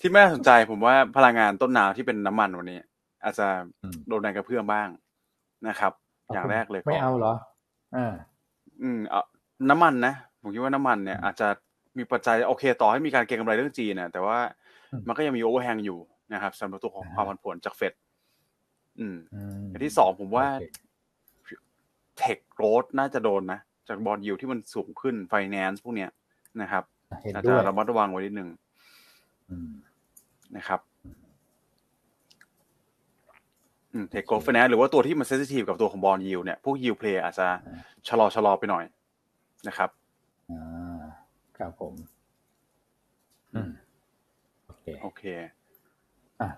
[0.00, 2.78] ที่ไม่น่าสนใจผมว่าพลังงานต้นน้ำที่เป็นน้ำมันวันนี้
[3.24, 3.46] อาจจะ
[3.82, 4.88] อืมโดนแรงกระเพื่อมบ้าง
[5.68, 5.92] นะครับ
[6.32, 7.34] อย่างแรกเลยก็ไม่เอาเหรอ
[7.96, 8.14] อ่า
[8.82, 9.22] อืมเอา
[9.70, 11.48] น้ำมันนะผมคิดว่าน้ำมันเนี่ยอาจจะ
[11.98, 14.38] มีปัจจัยโอเค ต่อให้มีการเก็งกำไรเรื่องจีนนะแต่ว่า
[15.06, 15.98] มันก็ยังมี overhang อยู่
[16.34, 17.92] นะครับสำหรับตัวของความผันผวนจากเฟด
[19.00, 19.16] อืม
[19.72, 20.46] อันที่สองผมว่า
[22.18, 26.10] tech growth น่าจะโดนนะ จาก bond yield ที่มันสูงขึ้นไฟแนนซ์พวกเนี้ย
[26.62, 26.84] นะครับ
[27.34, 28.48] อาจจะระมัดระวังไว้นิดนึง
[30.56, 30.80] นะครับ
[34.10, 37.46] tech growth finance หรือว่าตัวที่มัน sensitive กับตัวของ bond yield เนี่ย พวก yield play อาจจะ
[38.08, 38.84] ชะลอชะลอไปหน่อย
[39.68, 39.90] นะครับ
[40.50, 40.83] อ่า
[41.58, 41.94] ครับผม
[43.54, 43.70] อืม
[44.66, 45.22] โอเคโอเค
[46.40, 46.48] อะ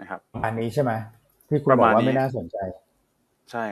[0.00, 0.92] นะครับอันนี้ใช่ไหม
[1.48, 2.56] ที่คุณบอกว่าไม่น่าสนใจ
[3.50, 3.64] ใช่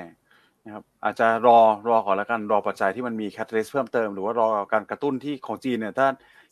[0.65, 1.59] นะครับ อาจจะรอ
[1.89, 6.07] รอก่อนแล้วกันรอปัจจัยที่มันมี catalyst เพิ่มเติม หรือว่ารอการกระตุ้นที่ของจีนเนี่ย ถ้า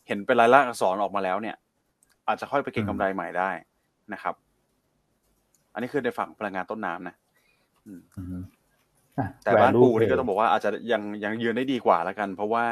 [0.07, 1.55] เห็นเป็นลายลักษณ์อักษรออกมาแล้วเนี่ย
[2.27, 3.49] อาจจะค่อยไปเก็งกำไรใหม่ได้
[4.13, 4.35] นะครับ
[5.73, 7.15] อันนี้คือในฝั่งพลังงานต้นน้ำนะ
[9.43, 12.65] แต่บ้านปูนี่ก็ต้องบอกว่าอาจจะยังยังยืนได้ดีกว่าแล้วกัน เพราะว่า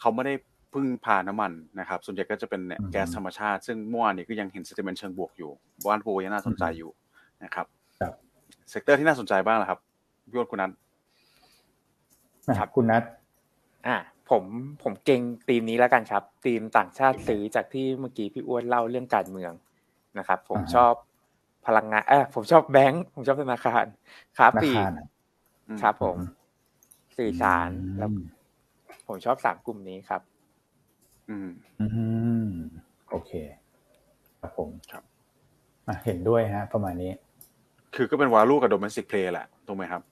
[0.00, 0.34] เขาไม่ได้
[0.74, 5.50] พึ่งพาน้ำมันนะครับ ส่วนใหญ่ก็จะเป็นแก๊สธรรมชาติ ซึ่งเมื่อวานนี้ก็ยังเห็น sentiment เชิงบวกอยู่
[5.84, 6.90] บ้านปูยังน่าสนใจอยู่
[7.44, 7.66] นะครับ
[8.70, 9.78] sector ที่น่าสนใจบ้างล่ะครับ
[10.30, 10.70] พี่อ้นคุณนัท
[12.58, 13.02] ครับคุณนัท
[13.86, 13.96] อ่า
[14.30, 14.44] ผม
[14.82, 19.52] ผมเก่งทีมนี้แล้วกันครับทีมต่างชาติซื้อจากที่เมื่อกี้พี่อ้วนเล่าเรื่องการเมือง
[20.18, 20.92] นะครับ ผมชอบ
[21.66, 23.84] พลังงานเออผมชอบแบงค์ผมชอบธนาคาร
[24.36, 24.70] ค้าปี
[25.82, 26.16] ครับผม
[27.18, 27.68] สื่อสาร
[27.98, 28.10] แล้ว
[29.06, 30.22] ผมชอบสามกลุ่มนี้ครับ
[31.30, 31.50] อืม
[31.80, 31.86] อื
[32.46, 32.50] ม
[33.10, 33.32] โอเค
[34.40, 35.02] ครับผมครับ
[36.04, 37.12] เห็นด้วยฮะ ประมาณนี้
[37.94, 40.02] คือก็เป็นวาลูกับโดเมสติกเพลย์แหละถูกไหมครับ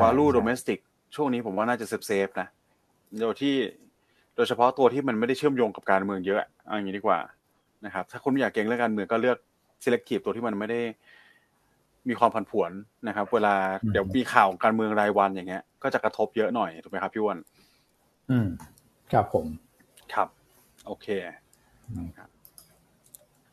[0.00, 0.78] value domestic
[1.16, 2.48] ช่วงนี้ผมว่าน่าจะ safe safe นะ
[3.20, 3.54] โดยที่
[4.36, 7.18] โดยเฉพาะตัวที่มันไม่ได้เชื่อมโยงกับการเมืองเยอะเอาอย่างนี้ดีกว่า
[7.84, 9.38] นะครับ ถ้าคุณไม่อยากเก็งเรื่องการเมืองก็เลือก
[9.84, 10.80] selective ตัวที่มันไม่ได้
[12.08, 12.70] มีความผันผวน
[13.08, 13.54] นะครับ เวลา
[13.92, 17.38] เดี๋ยวมีข่าวการเมืองรายวันอย่างเงี้ย ก็จะกระทบเยอะหน่อยถูกไหมครับพี่อ้วน
[18.30, 18.46] อืม
[19.12, 19.46] ครับผม
[20.14, 20.28] ครับ
[20.86, 21.06] โอเค
[22.18, 22.28] ครับ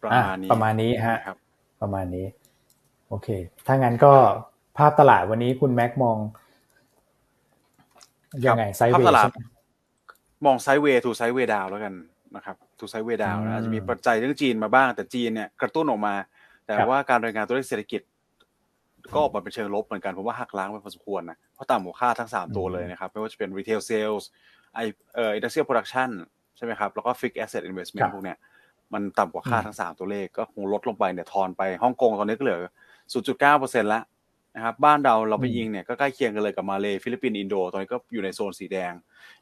[0.02, 1.38] ประมาณนี้ประมาณนี้ฮะครับ
[1.82, 2.26] ประมาณนี้
[3.10, 3.28] โอเค
[3.68, 4.14] ถ้างั้นก็
[4.78, 6.18] ภาพตลาดวันนี้คุณแม็กมอง
[8.46, 9.06] ยังไง sideway
[10.46, 11.94] มอง sideway to sideway down แล้วกัน
[12.36, 16.16] นะครับ to sideway down อาจจะมีปัจจัยเรื่องจีนมาบ้าง แต่จีนเนี่ยกระตุ้นออกมา
[16.66, 18.02] แต่ว่าการรายงานตัวเลขเศรษฐกิจ
[19.14, 24.24] ก็ออกมาเป็นเชิงลบเหมือนกันผมว่าหักล้างไปพอสมควรนะเพราะต่ำกว่าคาดทั้งสามตัวเลยนะครับ ไม่ว่าจะเป็น retail sales
[24.76, 24.80] ไอ
[25.16, 26.10] เอ่อ industrial production
[26.58, 28.38] ใช่ไหมครับ แล้วก็ fixed asset investment พวกเนี้ย
[28.94, 32.60] มันต่ำกว่าคาดทั้งสามตัวเลขก็คงลดลงไปเนี่ยทอนไปฮ่องกงตอนนี้ก็เหลือ
[33.24, 34.04] 0.9%แล้ว
[34.56, 38.94] นะครับบ้านเราเราไปยิงเนี่ยก็ใกล้เคียงกันเลยกับมาเลฟิลิปปินส์อินโดตอนนี้ก็อยู่ในโซนสีแดง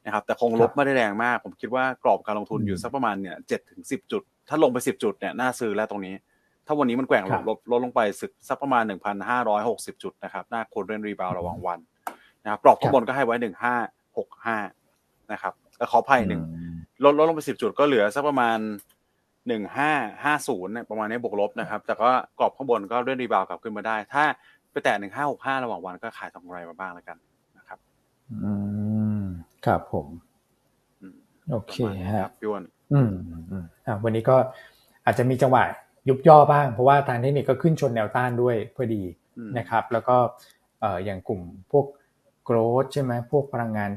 [0.06, 6.16] นะครับแต่คงลบไม่ได้แรงมาก ผมคิดว่ากรอบการลงทุนอยู่สักประมาณเนี่ยเจ็ดถึงสิบจุด ถ้าลงไปสิบจุดเนี่ยน่าซื้อแล้วตรงนี้
[6.66, 11.80] ถ้าวันนี้มันแกว่งลดลดลงไปสึกสักประมาณหนึ่งพันห้าร้อยหกสิบจุดนะครับน่าควรเล่น rebound ระหว่างวัน
[12.44, 13.76] นะครับกรอบข้างบนก็ให้ไว้หนึ่งห้า
[14.18, 14.58] หกห้า
[15.32, 16.42] นะครับแล้วขอภัยหนึ่ง
[17.04, 18.58] ลดลดลงไปสิบจุดก็เหลือสักประมาณ
[19.48, 19.92] หนึ่งห้า
[20.24, 24.24] ห้าศูนย์ประมาณนี้บวกลบนะครับ แต่ก็กรอบข้างบนก็เล่นรีบาวกลับขึ้นมาได้ ถ้า
[24.72, 27.18] ไปแตะหนึ่งห้าหกห้าระหว่างวันก็ขายทำกำไรมาบ้างแล้วกัน
[27.58, 27.80] นะครับ
[28.44, 28.54] อื
[29.20, 29.24] ม
[29.66, 30.08] ครับผม
[31.52, 31.76] โอเค
[32.18, 32.64] ครับพี่วน
[32.94, 33.10] อืม
[33.52, 34.36] อืมอ่าวันนี้ก็
[35.06, 35.64] อาจจะมีจังหวะ
[36.10, 39.04] ยุบย่อบ้าง เพราะว่าทางเทคนิคก็ขึ้นชนแนวต้านด้วยพอดี
[39.58, 40.16] นะครับ แล้วก็
[40.82, 41.42] เอ่ออย่างกลุ่ม
[41.72, 41.86] พวก
[42.44, 43.90] โกรดใช่ไหมพวกพลังงาน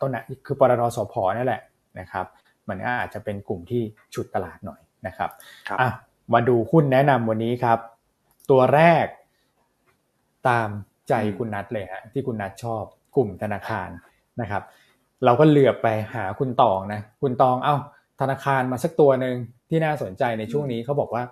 [0.00, 1.62] ต้นน่ะคือปตทสพนี่แหละ
[2.00, 2.26] นะครับ
[2.68, 3.82] มันก็อาจจะเป็นกลุ่มที่
[4.14, 5.30] ฉุดตลาดหน่อยนะครับ
[5.80, 5.88] อะ
[6.34, 7.78] มาดูหุ้นแนะนำวันนี้ครับ
[8.50, 9.06] ตัวแรก
[10.48, 10.68] ตาม
[11.08, 12.82] ใจคุณนัทเลยฮะที่คุณนัทชอบ
[13.16, 13.88] กลุ่มธนาคาร
[14.40, 14.62] นะครับ
[15.24, 17.76] เราก็เหลือบไปหาคุณตองนะคุณตองเอา้า
[18.20, 19.34] ธนาคารมาสักตัวหนึ่ง
[19.68, 21.22] ที่น่าสนใจในช่วงนี้เขาบอกว่า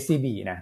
[0.00, 0.58] SCB นะ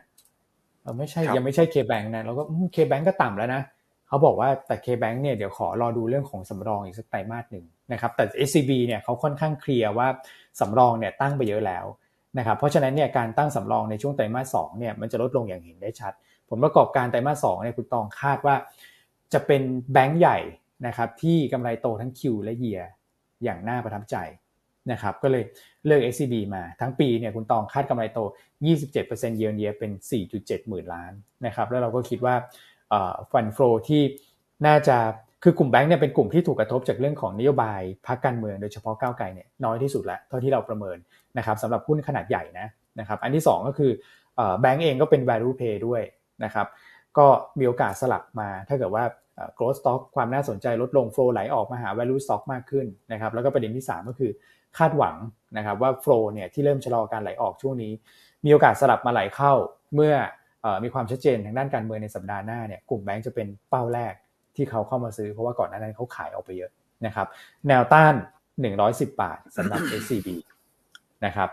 [0.83, 2.43] เราไม่ใช่ยังไม่ใช่ K-Bank นะเราก็
[2.75, 3.63] K-Bank ก็ต่ำแล้วนะ
[4.09, 10.09] เขาบอกว่าแต่ K-Bank เนี่ยเดี๋ยวขอรอดูเรื่องของสำรองอีกสักไตรมาสหนึ่ง นะครับแต่ SCB เนี่ยเขาค่อนข้างเคลียร์ว่า
[10.61, 11.85] สำรองเนี่ยตั้งไปเยอะแล้ว
[12.39, 16.13] นะครับเพราะฉะนั้นเนี่ยการตั้งสำรองในช่วงไตรมาสสองเนี่ยมันจะลดลงอย่างเห็นได้ชัด
[16.49, 18.55] ผลประกอบการไตรมาสสองเนี่ยคุณตองคาดว่า
[19.33, 19.63] จะเป็น
[19.93, 20.39] แบงก์ใหญ่
[20.87, 22.81] นะครับที่กำไรโตทั้งคิวและเยีย
[23.45, 24.17] อย่างน่าประทับใจ
[24.93, 25.45] นะครับก็เลย
[25.85, 28.19] เลือก SCB มาทั้งปีเนี่ยคุณตองคาดกำไรโต
[28.79, 29.91] 27%เยนเยียเป็น
[30.31, 31.13] 4.7 หมื่นล้าน
[31.47, 32.35] นะครับแล้วเราก็คิดว่า
[33.31, 33.59] ฟันโฟ
[33.89, 34.03] ที่
[34.67, 34.99] น่าจะ
[35.49, 40.97] คือกลุ่มแบงก์เนี่ยเป็นกลุ่มที่ถูกกระทบจากเรื่องของนโยบายพรรคการเมืองโดยเฉพาะก้าวไกลเนี่ยน้อยที่สุดล้วเท่าที่เราประเมิน
[41.39, 42.67] นะครับสำหรับหุ้นขนาดใหญ่นะ
[43.01, 43.91] นะครับอันที่ 2 ก็คือ
[44.61, 46.03] แบงก์เองก็เป็น value pay ด้วย
[46.45, 46.67] นะครับ
[47.19, 47.27] ก็
[47.59, 49.05] มีโอกาสสลับมาถ้าเกิดว่า
[49.59, 54.31] growth stock ความน่าสนใจลดลง flow ไหลออกมาหา value stock มากขึ้นนะครับแล้วก็ประเด็นที่ 3 ก็คือ
[54.79, 55.17] คาดหวัง
[55.57, 57.93] นะครับว่า flow เนี่ยที่เริ่มชะลอการไหลออกช่วงนี้
[58.45, 59.53] มีโอกาสสลับมาไหลเข้า
[59.95, 60.15] เมื่อ
[60.85, 64.15] มีความชัดเจนทางด้านการเมืองในสัปดาห์หน้าเนี่ยกลุ่มแบงก์จะเป็นเป้าแรก
[64.57, 66.71] ที่เขาเข้ามาซื้อเพราะว่าก่อนหน้านั้นเขาขายออกไปเยอะ
[67.07, 67.27] นะครับ
[67.69, 68.15] แนวต้าน
[68.67, 70.29] 110 บาทสำหรับ SCB
[71.25, 71.49] นะครับ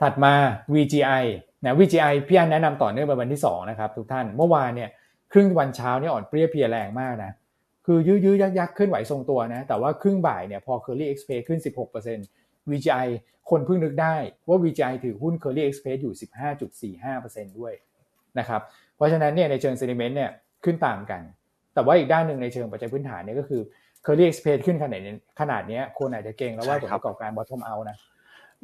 [0.00, 0.34] ถัดมา
[0.74, 1.24] VGI
[1.64, 4.90] นะ VGI พี่อันแนะนำต่อเนื่องไปวันที่2นะครับทุกท่านเมื่อวานเนี่ย
[5.32, 7.32] ครึ่งวันเช้าเนี่ยอ่อนเปรี้ยเพลียแรงมากนะ
[7.86, 11.60] คือยื้อๆยักๆขึ้นไหวทรงตัวนะ แต่ว่าครึ่งบ่ายเนี่ยพอ Curly Express ขึ้น
[12.14, 13.06] 16% VGI
[13.50, 14.14] คนเพิ่งนึกได้
[14.48, 16.14] ว่า VGI ถือหุ้น Curly Express อยู่
[17.10, 17.72] 15.45%ด้วย
[18.38, 18.60] นะครับ
[18.96, 20.30] เพราะฉะนั้นเนี่ยในเชิง sentiment เนี่ย
[20.64, 21.20] ขึ้นตามกัน
[21.74, 23.62] แต่ว่าอีกด้านหนึ่งในเชิงปัจจัยพื้นฐานเนี่ยก็คือ
[24.04, 27.96] Curly Express ขึ้นขนาดนี้ขนาดนี้คนอาจจะเก่งแล้วว่าผลประกอบการ bottom out นะ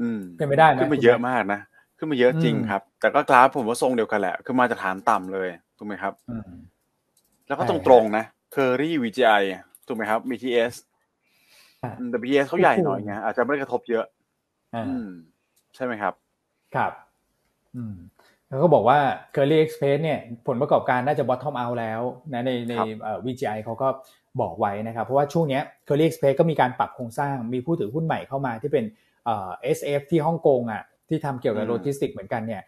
[0.00, 1.61] อืมเป็นไปได้ไหมขึ้นมาเยอะมากนะ
[1.98, 5.48] ขึ้นมาเยอะจริงอืมครับ แต่ก็กราฟผมว่าทรงเดียวกันแหละคือมาจากฐานต่ำเลย
[5.78, 6.50] ถูกไหมครับอืม
[7.48, 9.42] แล้วก็ใช่ตรงๆนะ Curry VGI
[9.86, 10.74] ถูกไหมครับ BTS
[11.84, 14.04] อะอืมแต่ BTS เขาใหญ่โอ้โหหน่อยไงอาจจะไม่ได้กระทบเยอะ
[14.74, 15.09] อ่าอืม
[15.74, 16.14] ใช่ไหมครับ
[16.74, 16.92] ครับ
[17.76, 17.94] อืม
[18.49, 18.99] แล้วก็บอกว่า
[19.34, 22.01] Curly Express เนี่ยผลประกอบการน่าจะ bottom out แล้ว
[22.32, 23.88] นะในในครับเอ่อ VGI เขาก็
[24.40, 28.84] บอกไว้นะครับ เพราะว่าช่วงเนี้ย Curly Express ก็มีการปรับโครงสร้างมีผู้ถือหุ้นใหม่เข้ามาที่เป็น
[29.24, 32.62] เอ่อ SF ที่ฮ่องกงอะที่ทำเกี่ยวกับอืมโลจิสติกเหมือนกันเนี่ย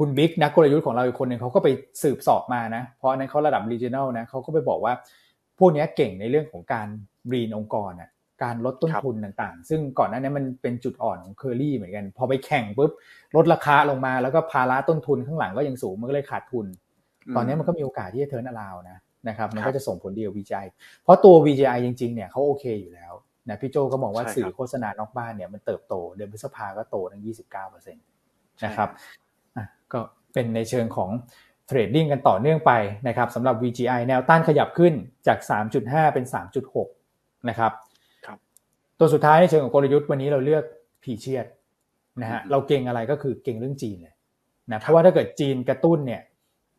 [0.00, 1.68] คุณบิ๊กนักกลยุทธ์ของเราอีกคนหนึ่งเขาก็ไป
[2.02, 4.92] สืบเสาะมานะ เพราะอันนั้นเขาระดับ regional นะเขาก็ไปบอกว่า
[5.58, 6.88] พวกเนี้ยเก่งในเรื่องของการ
[7.32, 8.10] lean องค์กรอะ
[8.42, 12.90] การลดต้นทุนครับต่างๆ ซึ่งก่อนหน้านี้มันเป็นจุดอ่อนของเคอรี่เหมือนกัน พอไปแข่งปุ๊บ
[13.36, 16.66] ลดราคาลงมาแล้วก็ภาระต้นทุนข้างหลังก็ยังสูงมันก็เลยขาดทุน
[17.36, 20.66] ตอนนี้มันก็มีโอกาสที่จะ turnaround นะนะครับมันครัก็บจะส่งผลดีกับ VGI
[21.02, 23.12] เพราะตัว VGI จริงๆเนี่ยเขาโอเคอยู่แล้ว
[23.48, 27.22] นะพี่โจก็มองว่าใช่ครับสื่อโฆษณานอกบ้านเนี่ยมันเติบโต เดือนพฤษภาก็โตทั้ง
[27.64, 27.94] 29%
[28.64, 28.88] นะครับ
[29.56, 30.00] อะก็
[30.32, 31.10] เป็นในเชิงของ
[31.66, 32.72] เทรดดิ้งกันต่อเนื่องไป
[33.08, 34.92] นะครับสำหรับ VGI แนวต้านขยับขึ้น
[35.26, 35.38] จาก
[35.76, 36.24] 3.5 เป็น
[36.86, 37.85] 3.6 นะครับครับ
[38.98, 40.64] ตัวสุดท้ายในเชิงของกลยุทธ์วันนี้เราเลือก
[41.02, 41.46] พีเชียด
[42.20, 44.14] นะฮะอืมเราเก่งอะไรก็คือเก่งเรื่องจีนเลย
[44.70, 46.22] นะเพราะว่าถ้าเกิดจีนกระตุ้นเนี่ย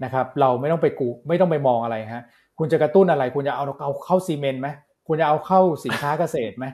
[0.04, 2.24] นะครับเราไม่ต้องไปกูไม่ต้องไปมองอะไรฮะ
[2.60, 4.68] คุณจะกระตุ้นอะไร คุณจะเอาเอาเข้าซีเมนต์ไหม
[5.08, 6.66] คุณจะเอาเข้าสินค้าเกษตรไหม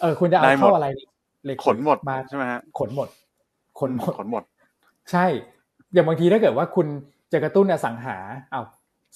[0.00, 0.86] เออคุณจะเอาได้หมดเข้าอะไร
[1.44, 3.08] เลยขนหมดมาใช่ไหมฮะขนหมด
[3.80, 4.42] ขนหมดขนหมด
[5.10, 5.26] ใช่
[5.92, 6.86] อย่างบางทีถ้าเกิดว่าคุณ
[7.32, 8.16] จะกระตุ้นอสังหา
[8.52, 8.62] เอา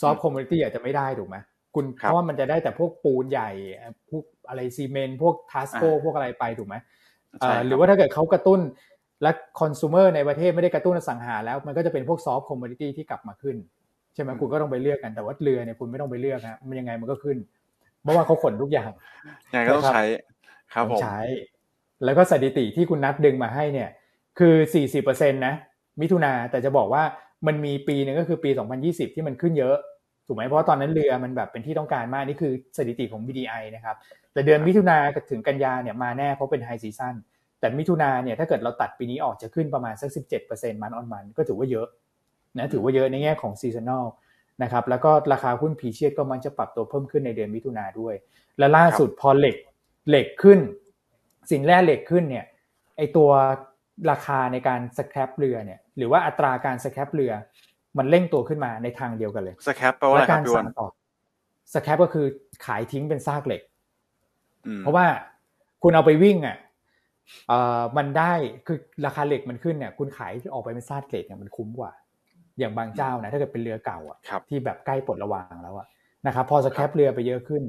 [0.00, 1.36] soft commodity อาจจะไม่ได้ถูกไหม
[1.76, 3.50] คุณคเพรับราะว่ามันจะได้แต่พวกปูนใหญ่
[4.10, 6.76] พวกอะไรซีเมนต์พวก Tasco อ่าพวกอะไรไปถูกไหม
[7.40, 8.60] ใช่เอ่อคบหรือว่าถ้าเกิดเขากระตุ้น
[9.22, 13.56] และคอน sumer ในประเทศไม่ได้กระตุ้นอสังหาแล้วมันก็จะเป็นพวก soft commodity ที่กลับมาขึ้น
[14.14, 17.36] ใช่ไหมคุณก็ต้องไปเลือกกันแต่ว่าเรือเนี่ยคุณไม่ต้องไปเลือกฮะมันยังไงมันก็ขึ้น
[18.02, 18.90] เพราะว่าเขาขนทุกอย่าง
[19.52, 20.04] ยังไงก็ต้องนะครับใช้
[20.74, 21.18] ครับต้ผองมใช้
[22.04, 23.88] แล้วก็สถิติที่คุณนัดดึงมาให้เนี่ย
[24.38, 24.54] คือ
[24.94, 25.54] 40%นะ
[26.00, 27.02] มิถุนาแต่จะบอกว่า
[27.46, 28.50] มันมีปีหนึ่งก็คือปี
[28.82, 29.76] 2020 ที่มันขึ้นเยอะ
[30.26, 33.96] ถูกไหมเพราะว่าตอนนั้นเรือมันแบบเป็นที่ต้องการมากนี่คือสถิติของ BDI นะครับ
[34.32, 34.96] แต่เดือนมิถุนา
[35.30, 37.14] ถึงกันยาเนี่ยมาแน่เพราะเป็น high season
[37.60, 40.10] แต่มิถุนาเนี่ยถ้าเกิดเราตัดปีนี้ออกจะขึ้นประมาณสัก
[40.46, 41.86] 17% month on month ก็ถือว่าเยอะ
[42.58, 44.04] นะถือว่าเยอะในแง่ของ seasonal
[44.62, 48.14] นะครับแล้วก็ราคาหุ้นพีเชียดก็มันจะปรับตัวเพิ่มขึ้นในเดือนมิถุนาด้วย
[48.58, 49.56] และล่าสุดพอเหล็ก
[50.08, 50.58] เหล็กขึ้น
[51.50, 52.44] สินแร่เหล็กขึ้นเนี่ย
[52.96, 53.30] ไอตัว
[54.10, 57.32] ราคาในการ scrap เรือเนี่ยหรือว่าอัตราการ scrap เรือ
[57.98, 60.88] มันเร่งตัวขึ้นมาในทางเดียวกันเลย scrap แปลว่าอะไรครับพี่วัสั่งต่อ
[61.72, 62.26] scrap ก็คือ
[62.66, 63.62] ขายทิ้งเป็นซากเหล็ก
[64.66, 65.06] อืมเพราะว่า
[65.82, 66.56] คุณเอาไปวิ่งอะ
[67.48, 68.32] เอ่อมันได้
[68.66, 71.92] คือราคาเหล็กมันขึ้นเนี่ย คุณขายออกไปเป็นซากเหล็กเนี่ยมันคุ้มกว่า
[72.58, 75.86] อย่างบางเจ้านะถ้าเกิดเป็นเรือเก่าอะครับที่แบบใกล้ปลดระวางแล้วอะ
[76.26, 77.62] นะครับพอ scrap เรือไปเยอะขึ้น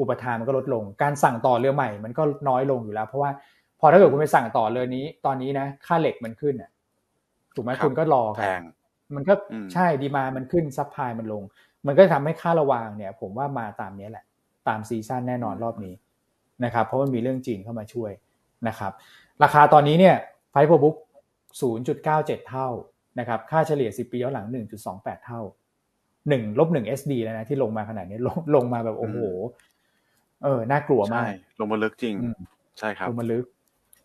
[0.00, 3.30] อุปทานมันก็ลดลง การสั่งต่อเรือใหม่มันก็น้อยลงอยู่แล้ว เพราะว่า
[3.80, 6.70] พอถ้าเกิดคุณไปสั่งต่อเรือนี้ ตอนนี้นะ ค่าเหล็กมันขึ้นอะ
[7.54, 8.60] ถูกไหมครับคุณก็รอแพกันง
[9.14, 11.42] มันก็อืมใช่ demand มันขึ้น supply มันลง
[11.86, 14.24] มันก็ทำให้ค่าระวางเนี่ย ผมว่ามาตามนี้แหละ
[14.68, 15.94] ตาม season แน่นอนรอบนี้
[16.64, 18.10] นะครับ เพราะมันมีเรื่องจีนเข้ามาช่วย
[18.68, 18.92] นะครับ
[19.42, 20.16] ราคาตอนนี้เนี่ย
[20.50, 20.96] ไฟโ r บุ๊ก
[21.72, 22.68] 0.97 เท่า
[23.18, 24.46] นะครับ ค่าเฉลี่ย 10 ปีย้อนหลัง
[24.86, 25.40] 1.28 เท่า
[26.00, 29.18] 1ลบ1 SD แล้วนะที่ลงมาขนาดนี้ลงลงมาแบบโอ้โห
[30.44, 32.40] เออ น่ากลัวมาใช่กลงมาลึกจริงอืม
[32.78, 33.44] ใช่ครับ ลงมาลึก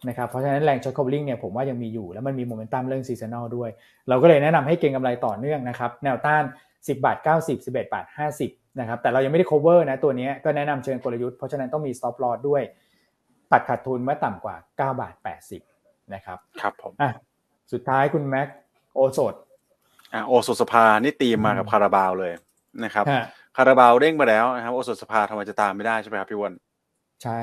[0.07, 3.69] นะครับเพราะฉะนั้นแรงช็อตคอ v ลิงเนี่ยผมว่ายังมีอยู่แล้วมันมีโมเมนตัมเรื่อง seasonal ด้วย
[4.09, 6.43] เราก็เลยแนะนำให้เก็งกำไรต่อเนื่องนะครับแนวต้าน
[6.73, 8.05] 10 บาท 90 11 บาท
[8.43, 12.61] 50นะครับแต่เรายังไม่ได้ cover นะตัวนี้ก็แนะนำเชิงกลยุทธ์เพราะฉะนั้นต้องมี stop loss ด้วย
[13.51, 15.15] ตัดขาดทุนเมื่อต่ำกว่า 9 บาท
[15.59, 17.11] 80นะครับครับผมอะ
[17.71, 18.47] สุดท้ายคุณแม็ก
[18.95, 19.33] โอโซด
[20.13, 22.33] อะโอสุสภานี่ตีมมากับคาราบาวเลย
[22.83, 23.23] นะครับฮะ
[23.57, 26.53] คาราบาวเด้งมาแล้วนะครับโอสุสภาทำไมจะตามไม่ได้ใช่ไหมครับพี่วัน
[27.23, 27.39] ใช่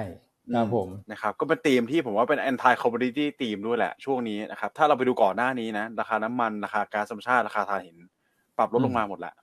[0.55, 7.97] ครับผมนะครับก็เป็นธีมที่ผมว่าเป็น anti commodity ธีมด้วยแหละช่วงนี้นะครับถ้าเราไปดูก่อนหน้านี้นะ ราคาน้ำมันราคาก๊าซธรรมชาติราคาถ่านหิน
[8.59, 9.35] ปรับลดลงมาหมดแหละ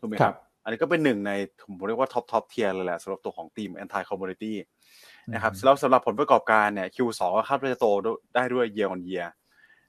[0.00, 1.32] ถูกไหมครับครับอันนี้ก็เป็นหนึ่งใน
[1.66, 4.52] ผมเรียกว่า top top tier เลยแหละสำหรับตัวของ theme anti commodity
[5.34, 7.86] นะครับอืมแล้วสำหรับผลประกอบการเนี่ย Q2 ก็คาดว่าจะโต
[8.34, 9.28] ได้ด้วย year on year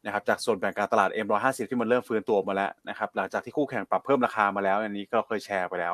[0.06, 5.94] นะครับจากส่วนแบ่งการตลาด M150 ที่มันเริ่มฟื้นตัวมาแล้วนะครับหลังจากที่คู่แข่งปรับเพิ่มราคามาแล้ว อันนี้ก็เคยแชร์ไปแล้ว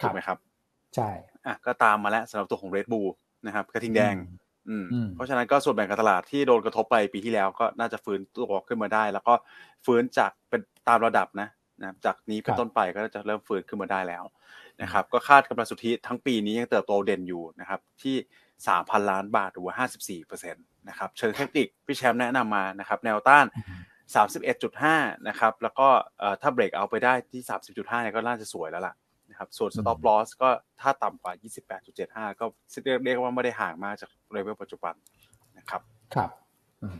[0.00, 0.38] ถูกไหมครับ
[0.94, 1.08] ใช่
[1.46, 3.08] อะก็ตามมาแล้วสำหรับตัวของ Red Bull
[3.46, 4.14] นะครับกระทิงแดง
[4.68, 9.34] อืมอืม เพราะฉะนั้นก็ส่วนแบ่งการตลาดที่โดนกระทบไปปีที่แล้วก็น่าจะฟื้นตัวขึ้นมาได้ แล้วก็
[9.84, 11.48] ฟื้นจากเป็นตามระดับนะ
[11.80, 14.24] นะจากนี้เป็นต้นไปก็จะเริ่มฟื้นขึ้นมาได้แล้ว
[14.82, 18.16] นะครับ ก็คาดกำไรสุทธิทั้งปีนี้ยังเติบโตเด่นอยู่นะครับ ที่
[18.64, 19.86] 3,000ล้านบาทหรือว่า
[20.16, 23.46] 54%นะครับเชิงเทคนิคพี่แชมป์แนะนำมานะครับแนวต้าน
[24.56, 27.40] 31.5 นะครับ แล้วก็เอ่อถ้าเบรกเอาไปได้ที่
[27.74, 29.07] 30.5เนี่ยก็น่าจะสวยแล้วล่ะนะ
[29.38, 30.48] ครับส่วน stop loss ก็
[30.80, 31.32] ถ้าต่ำกว่า
[31.86, 32.44] 28.75 ก็
[32.84, 34.94] เรียกเรียกว่าไม่ได้ห่างมากจากเลเวลปัจจุบัน
[35.58, 35.80] นะครับ
[36.14, 36.30] ครับ
[36.82, 36.96] อืม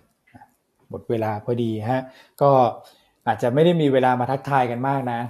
[0.90, 2.00] หมดเวลาพอดีฮะ
[2.42, 2.50] ก็
[3.26, 5.20] อาจจะไม่ได้มีเวลามาทักทายกันมากนะ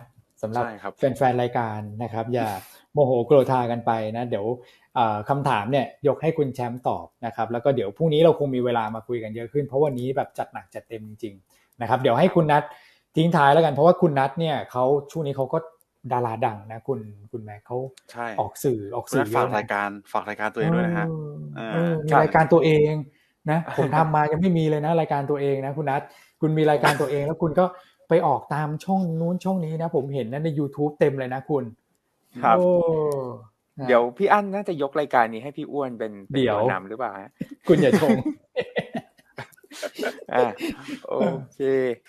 [0.42, 2.48] สำหรับใช่ครับแฟนๆรายการนะครับ อย่า
[2.92, 4.46] โมโหโกรธากันไปนะ เดี๋ยว
[4.94, 12.62] เอ่อคำถามเนี่ยยกให้คุณแชมป์ตอบนะครับ แล้วก็เดี๋ยวพรุ่งนี้เราคงมีเวลามาคุยกันเยอะขึ้น เพราะวันนี้แบบจัดหนักจัดเต็มจริงๆนะครับ เดี๋ยวให้คุณนัท
[13.16, 15.58] ทิ้งท้ายแล้วกันเพราะว่าคุณนัทเนี่ยเขาช่วงนี้เขาก็
[16.12, 17.00] ดาราดังนะคุณ
[17.32, 17.76] คุณแม็กเขา
[18.12, 21.06] ใช่ออกสื่อออกคุณสื่นัอทเยฝากอะนะรายการฝากรายการตัวเองด้วยนะฮะ
[21.56, 22.92] เออเออเออมีครับรายการตัวเอง
[23.50, 26.02] นะผมทำมายังไม่มีเลยนะ รายการตัวเองนะคุณนัท
[26.40, 27.64] คุณมีรายการตัวเองแล้วคุณก็
[28.08, 31.64] ไปออกตามช่องนู้นช่องนี้นะ ผมเห็นนะใน YouTube เต็มเลยนะคุณ
[32.44, 32.68] ครับโอ้
[33.78, 37.30] นะเดี๋ยวพี่อั้นน่าจะยกรายการนี้ให้พี่อ้วนเป็นเป็นเดี๋ยวตัวนำหรือเปล่าฮะ
[37.68, 38.10] คุณอย่าชง
[40.32, 40.50] อ่า
[41.08, 41.14] โอ
[41.54, 41.60] เค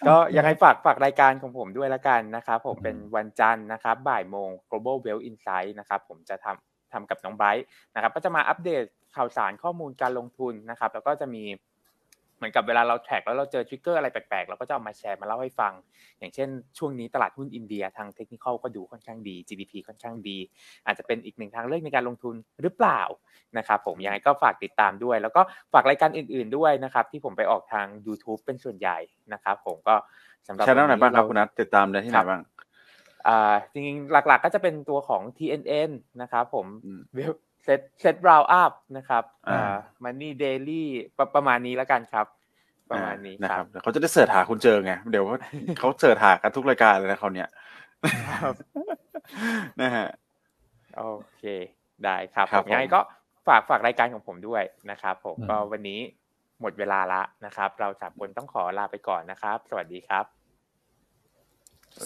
[0.07, 7.65] ก็ยังไงฝากฝากรายการของผมด้วยละกันนะครับผมเป็นวันจันทร์นะครับ บ่ายโมง global wealth insight นะครับผมจะทำทำกับน้องไบรท์
[7.95, 8.83] นะครับ ก็จะมาอัปเดต
[9.15, 11.43] ข่าวสารข้อมูลการลงทุนนะครับ แล้วก็จะมี
[12.39, 15.73] เหมือนกับเวลาเราแท็กแล้วเราเจอทริกเกอร์อะไรแปลกๆเราก็จะเอามาแชร์มาเล่าให้ฟัง
[16.19, 20.37] อย่างเช่น ช่วงนี้ตลาดหุ้นอินเดียทางเทคนิคก็ดูค่อนข้างดี GDP ค่อนข้างดี
[20.85, 23.01] อาจจะเป็นอีกหนึ่งทางเลือกในการลงทุนหรือเปล่า
[23.57, 25.41] นะครับผมยังไงก็ฝากติดตามด้วย แล้วก็
[25.73, 28.97] ฝากรายการอื่น ๆด้วยนะครับที่ผมไปออกทาง YouTube เป็นส่วนใหญ่
[29.33, 29.95] นะครับผมก็
[30.47, 32.41] สำหรับชแนลไหนบ้างครับวัคุณนัทติดตามได้ที่ไหนบ้าง
[33.27, 40.87] อ่าจริงๆหลักๆก็จะเป็นตัวของ TNN นะครับผมอืมเซตเซตราวอัพนะครับอ่าอ่ามันนี่เดลี่
[41.35, 42.27] ประมาณนี้แล้วกันครับ
[42.91, 45.37] ประมาณนี้นะคครัรับบเดี๋ยวเขาจะได้เสิร์ชหาคุณเจอไง เดี๋ยวว่า
[45.79, 47.49] เขาเสิร์ชหากันทุกรายการเลยนะเขาวเนี่ย
[48.29, 48.53] ครับ
[49.81, 50.07] นะฮะ
[50.97, 51.03] โอ
[51.37, 51.43] เค
[52.03, 52.99] ได้ครับครับผมยังไงผมก็
[53.47, 55.99] ฝากฝากรายการของผมด้วยนะครับผมอืมก็วันนี้
[56.61, 60.25] หมดเวลาละนะครับ เราสามคนต้องขอลาไปก่อนนะครับ สวัสดีครับ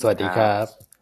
[0.01, 0.92] สวัสดีครับ